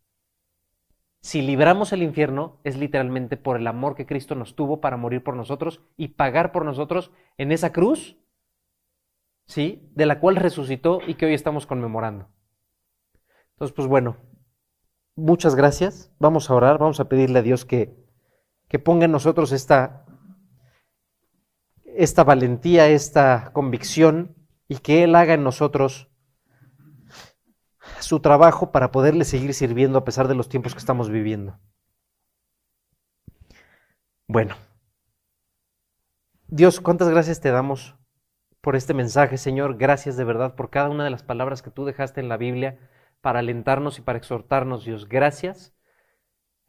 Si 1.20 1.40
libramos 1.40 1.92
el 1.92 2.02
infierno 2.02 2.58
es 2.64 2.76
literalmente 2.76 3.36
por 3.36 3.56
el 3.56 3.66
amor 3.68 3.94
que 3.94 4.06
Cristo 4.06 4.34
nos 4.34 4.56
tuvo 4.56 4.80
para 4.80 4.96
morir 4.96 5.22
por 5.22 5.36
nosotros 5.36 5.80
y 5.96 6.08
pagar 6.08 6.50
por 6.50 6.64
nosotros 6.64 7.12
en 7.38 7.52
esa 7.52 7.72
cruz, 7.72 8.18
¿sí? 9.46 9.88
De 9.94 10.04
la 10.04 10.18
cual 10.18 10.34
resucitó 10.34 11.00
y 11.06 11.14
que 11.14 11.26
hoy 11.26 11.34
estamos 11.34 11.64
conmemorando. 11.66 12.28
Entonces, 13.52 13.74
pues 13.76 13.86
bueno, 13.86 14.16
muchas 15.14 15.54
gracias. 15.54 16.12
Vamos 16.18 16.50
a 16.50 16.54
orar, 16.54 16.78
vamos 16.78 16.98
a 16.98 17.08
pedirle 17.08 17.38
a 17.38 17.42
Dios 17.42 17.64
que, 17.64 18.01
que 18.72 18.78
ponga 18.78 19.04
en 19.04 19.12
nosotros 19.12 19.52
esta, 19.52 20.06
esta 21.84 22.24
valentía, 22.24 22.88
esta 22.88 23.50
convicción 23.52 24.34
y 24.66 24.78
que 24.78 25.04
Él 25.04 25.14
haga 25.14 25.34
en 25.34 25.44
nosotros 25.44 26.08
su 28.00 28.20
trabajo 28.20 28.72
para 28.72 28.90
poderle 28.90 29.26
seguir 29.26 29.52
sirviendo 29.52 29.98
a 29.98 30.04
pesar 30.06 30.26
de 30.26 30.34
los 30.34 30.48
tiempos 30.48 30.72
que 30.72 30.78
estamos 30.78 31.10
viviendo. 31.10 31.60
Bueno, 34.26 34.56
Dios, 36.46 36.80
cuántas 36.80 37.10
gracias 37.10 37.42
te 37.42 37.50
damos 37.50 37.94
por 38.62 38.74
este 38.74 38.94
mensaje, 38.94 39.36
Señor. 39.36 39.76
Gracias 39.76 40.16
de 40.16 40.24
verdad 40.24 40.54
por 40.54 40.70
cada 40.70 40.88
una 40.88 41.04
de 41.04 41.10
las 41.10 41.22
palabras 41.22 41.60
que 41.60 41.70
tú 41.70 41.84
dejaste 41.84 42.22
en 42.22 42.30
la 42.30 42.38
Biblia 42.38 42.78
para 43.20 43.40
alentarnos 43.40 43.98
y 43.98 44.00
para 44.00 44.16
exhortarnos, 44.16 44.86
Dios. 44.86 45.10
Gracias 45.10 45.74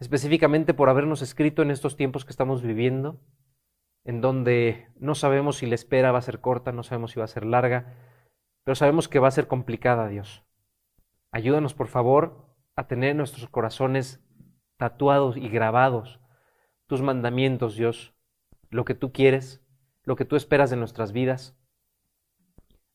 específicamente 0.04 0.74
por 0.74 0.90
habernos 0.90 1.22
escrito 1.22 1.62
en 1.62 1.72
estos 1.72 1.96
tiempos 1.96 2.26
que 2.26 2.32
estamos 2.32 2.62
viviendo, 2.62 3.22
en 4.04 4.20
donde 4.20 4.90
no 5.00 5.16
sabemos 5.16 5.56
si 5.58 5.66
la 5.66 5.76
espera 5.76 6.12
va 6.12 6.20
a 6.20 6.24
ser 6.24 6.42
corta, 6.42 6.74
no 6.74 6.84
sabemos 6.84 7.12
si 7.12 7.20
va 7.20 7.24
a 7.24 7.30
ser 7.30 7.46
larga, 7.46 7.96
pero 8.66 8.76
sabemos 8.76 9.08
que 9.08 9.20
va 9.20 9.30
a 9.30 9.32
ser 9.32 9.48
complicada, 9.48 10.10
Dios. 10.10 10.44
Ayúdanos, 11.32 11.74
por 11.74 11.88
favor, 11.88 12.54
a 12.76 12.86
tener 12.86 13.16
nuestros 13.16 13.48
corazones 13.48 14.22
tatuados 14.76 15.38
y 15.38 15.48
grabados 15.48 16.20
tus 16.88 17.02
mandamientos, 17.02 17.78
Dios, 17.78 18.14
lo 18.72 18.84
que 18.84 18.96
tú 18.96 19.14
quieres, 19.14 19.66
lo 20.04 20.18
que 20.18 20.26
tú 20.26 20.36
esperas 20.36 20.70
de 20.70 20.76
nuestras 20.76 21.14
vidas, 21.14 21.58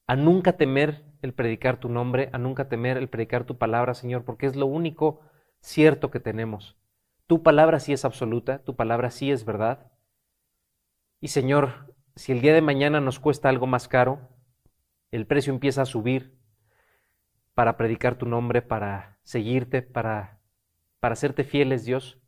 a 0.06 0.14
nunca 0.14 0.58
temer 0.58 1.06
el 1.22 1.32
predicar 1.32 1.80
tu 1.80 1.88
nombre, 1.88 2.28
a 2.34 2.38
nunca 2.38 2.68
temer 2.68 2.98
el 2.98 3.08
predicar 3.08 3.44
tu 3.44 3.56
palabra, 3.56 3.94
Señor, 3.94 4.26
porque 4.26 4.44
es 4.44 4.56
lo 4.56 4.66
único 4.66 5.22
cierto 5.60 6.10
que 6.10 6.20
tenemos. 6.20 6.76
Tu 7.28 7.42
palabra 7.42 7.78
sí 7.78 7.92
es 7.92 8.04
absoluta, 8.06 8.64
tu 8.64 8.74
palabra 8.74 9.10
sí 9.10 9.30
es 9.30 9.44
verdad. 9.44 9.92
Y 11.20 11.28
Señor, 11.28 11.94
si 12.16 12.32
el 12.32 12.40
día 12.40 12.54
de 12.54 12.62
mañana 12.62 13.00
nos 13.00 13.20
cuesta 13.20 13.50
algo 13.50 13.66
más 13.66 13.86
caro, 13.86 14.30
el 15.10 15.26
precio 15.26 15.52
empieza 15.52 15.82
a 15.82 15.86
subir, 15.86 16.38
para 17.52 17.76
predicar 17.76 18.16
tu 18.16 18.24
nombre, 18.24 18.62
para 18.62 19.18
seguirte, 19.24 19.82
para, 19.82 20.40
para 21.00 21.12
hacerte 21.14 21.44
fieles, 21.44 21.84
Dios. 21.84 22.18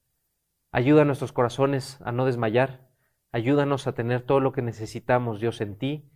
Ayuda 0.70 1.02
a 1.02 1.04
nuestros 1.06 1.32
corazones 1.32 1.98
a 2.02 2.12
no 2.12 2.26
desmayar. 2.26 2.86
Ayúdanos 3.32 3.86
a 3.86 3.94
tener 3.94 4.22
todo 4.22 4.40
lo 4.40 4.52
que 4.52 4.60
necesitamos, 4.60 5.40
Dios, 5.40 5.62
en 5.62 5.78
ti, 5.78 6.10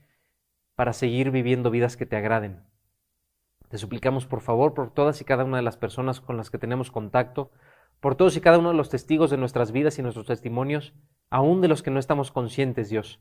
para 0.75 0.93
seguir 0.93 1.31
viviendo 1.31 1.71
vidas 1.71 1.97
que 1.97 2.07
te 2.07 2.17
agraden. 2.17 2.67
Te 3.69 3.79
suplicamos, 3.79 4.27
por 4.27 4.43
favor, 4.43 4.75
por 4.75 4.93
todas 4.93 5.21
y 5.23 5.25
cada 5.25 5.45
una 5.45 5.57
de 5.57 5.63
las 5.63 5.79
personas 5.79 6.21
con 6.21 6.37
las 6.37 6.51
que 6.51 6.59
tenemos 6.59 6.91
contacto, 6.91 7.51
por 8.05 8.17
todos 8.17 8.37
y 8.37 8.43
cada 8.43 8.59
uno 8.59 8.69
de 8.69 8.77
los 8.77 8.91
testigos 8.91 9.31
de 9.31 9.39
nuestras 9.39 9.73
vidas 9.73 9.99
y 9.99 10.03
nuestros 10.03 10.27
testimonios, 10.27 10.93
aún 11.31 11.63
de 11.63 11.69
los 11.69 11.83
que 11.83 11.91
no 11.91 11.99
estamos 11.99 12.31
conscientes, 12.31 12.91
Dios, 12.91 13.19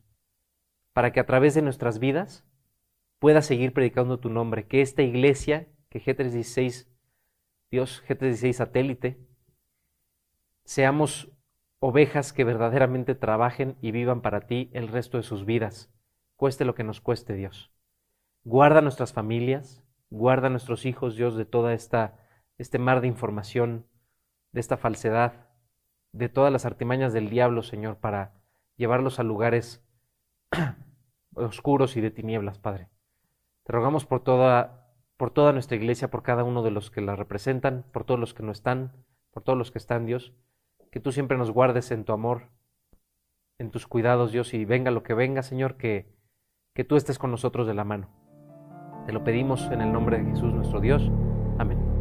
para 0.92 1.10
que 1.10 1.20
a 1.20 1.24
través 1.24 1.54
de 1.54 1.62
nuestras 1.62 1.98
vidas 1.98 2.44
pueda 3.18 3.40
seguir 3.40 3.72
predicando 3.72 4.20
tu 4.20 4.28
nombre, 4.28 4.66
que 4.66 4.82
esta 4.82 5.00
iglesia 5.00 5.68
que 5.88 6.02
G316, 6.02 6.86
Dios, 7.70 8.04
G316 8.06 8.52
satélite, 8.52 9.18
seamos 10.66 11.32
ovejas 11.78 12.34
que 12.34 12.44
verdaderamente 12.44 13.14
trabajen 13.14 13.78
y 13.80 13.90
vivan 13.90 14.20
para 14.20 14.42
ti 14.42 14.68
el 14.74 14.88
resto 14.88 15.16
de 15.16 15.22
sus 15.22 15.46
vidas, 15.46 15.90
cueste 16.36 16.66
lo 16.66 16.74
que 16.74 16.84
nos 16.84 17.00
cueste, 17.00 17.32
Dios. 17.32 17.72
Guarda 18.42 18.82
nuestras 18.82 19.14
familias, 19.14 19.82
guarda 20.10 20.50
nuestros 20.50 20.84
hijos, 20.84 21.16
Dios, 21.16 21.36
de 21.36 21.46
toda 21.46 21.72
esta 21.72 22.18
este 22.58 22.78
mar 22.78 23.00
de 23.00 23.08
información, 23.08 23.86
de 24.54 24.60
esta 24.60 24.76
falsedad, 24.76 25.48
de 26.12 26.28
todas 26.28 26.52
las 26.52 26.64
artimañas 26.64 27.12
del 27.12 27.28
diablo, 27.28 27.62
Señor, 27.62 27.96
para 27.96 28.34
llevarlos 28.76 29.18
a 29.18 29.24
lugares 29.24 29.84
oscuros 31.34 31.96
y 31.96 32.00
de 32.00 32.12
tinieblas, 32.12 32.58
Padre. 32.60 32.88
Te 33.64 33.72
rogamos 33.72 34.06
por 34.06 34.22
toda, 34.22 34.88
por 35.16 35.32
toda 35.32 35.52
nuestra 35.52 35.76
iglesia, 35.76 36.08
por 36.08 36.22
cada 36.22 36.44
uno 36.44 36.62
de 36.62 36.70
los 36.70 36.92
que 36.92 37.00
la 37.00 37.16
representan, 37.16 37.84
por 37.92 38.04
todos 38.04 38.20
los 38.20 38.32
que 38.32 38.44
no 38.44 38.52
están, 38.52 38.92
por 39.32 39.42
todos 39.42 39.58
los 39.58 39.72
que 39.72 39.78
están, 39.78 40.06
Dios, 40.06 40.32
que 40.92 41.00
tú 41.00 41.10
siempre 41.10 41.36
nos 41.36 41.50
guardes 41.50 41.90
en 41.90 42.04
tu 42.04 42.12
amor, 42.12 42.50
en 43.58 43.72
tus 43.72 43.88
cuidados, 43.88 44.30
Dios, 44.30 44.54
y 44.54 44.64
venga 44.64 44.92
lo 44.92 45.02
que 45.02 45.14
venga, 45.14 45.42
Señor, 45.42 45.76
que, 45.76 46.14
que 46.74 46.84
tú 46.84 46.94
estés 46.94 47.18
con 47.18 47.32
nosotros 47.32 47.66
de 47.66 47.74
la 47.74 47.82
mano. 47.82 48.08
Te 49.04 49.12
lo 49.12 49.24
pedimos 49.24 49.68
en 49.72 49.80
el 49.80 49.92
nombre 49.92 50.18
de 50.18 50.30
Jesús 50.30 50.54
nuestro 50.54 50.80
Dios. 50.80 51.10
Amén. 51.58 51.93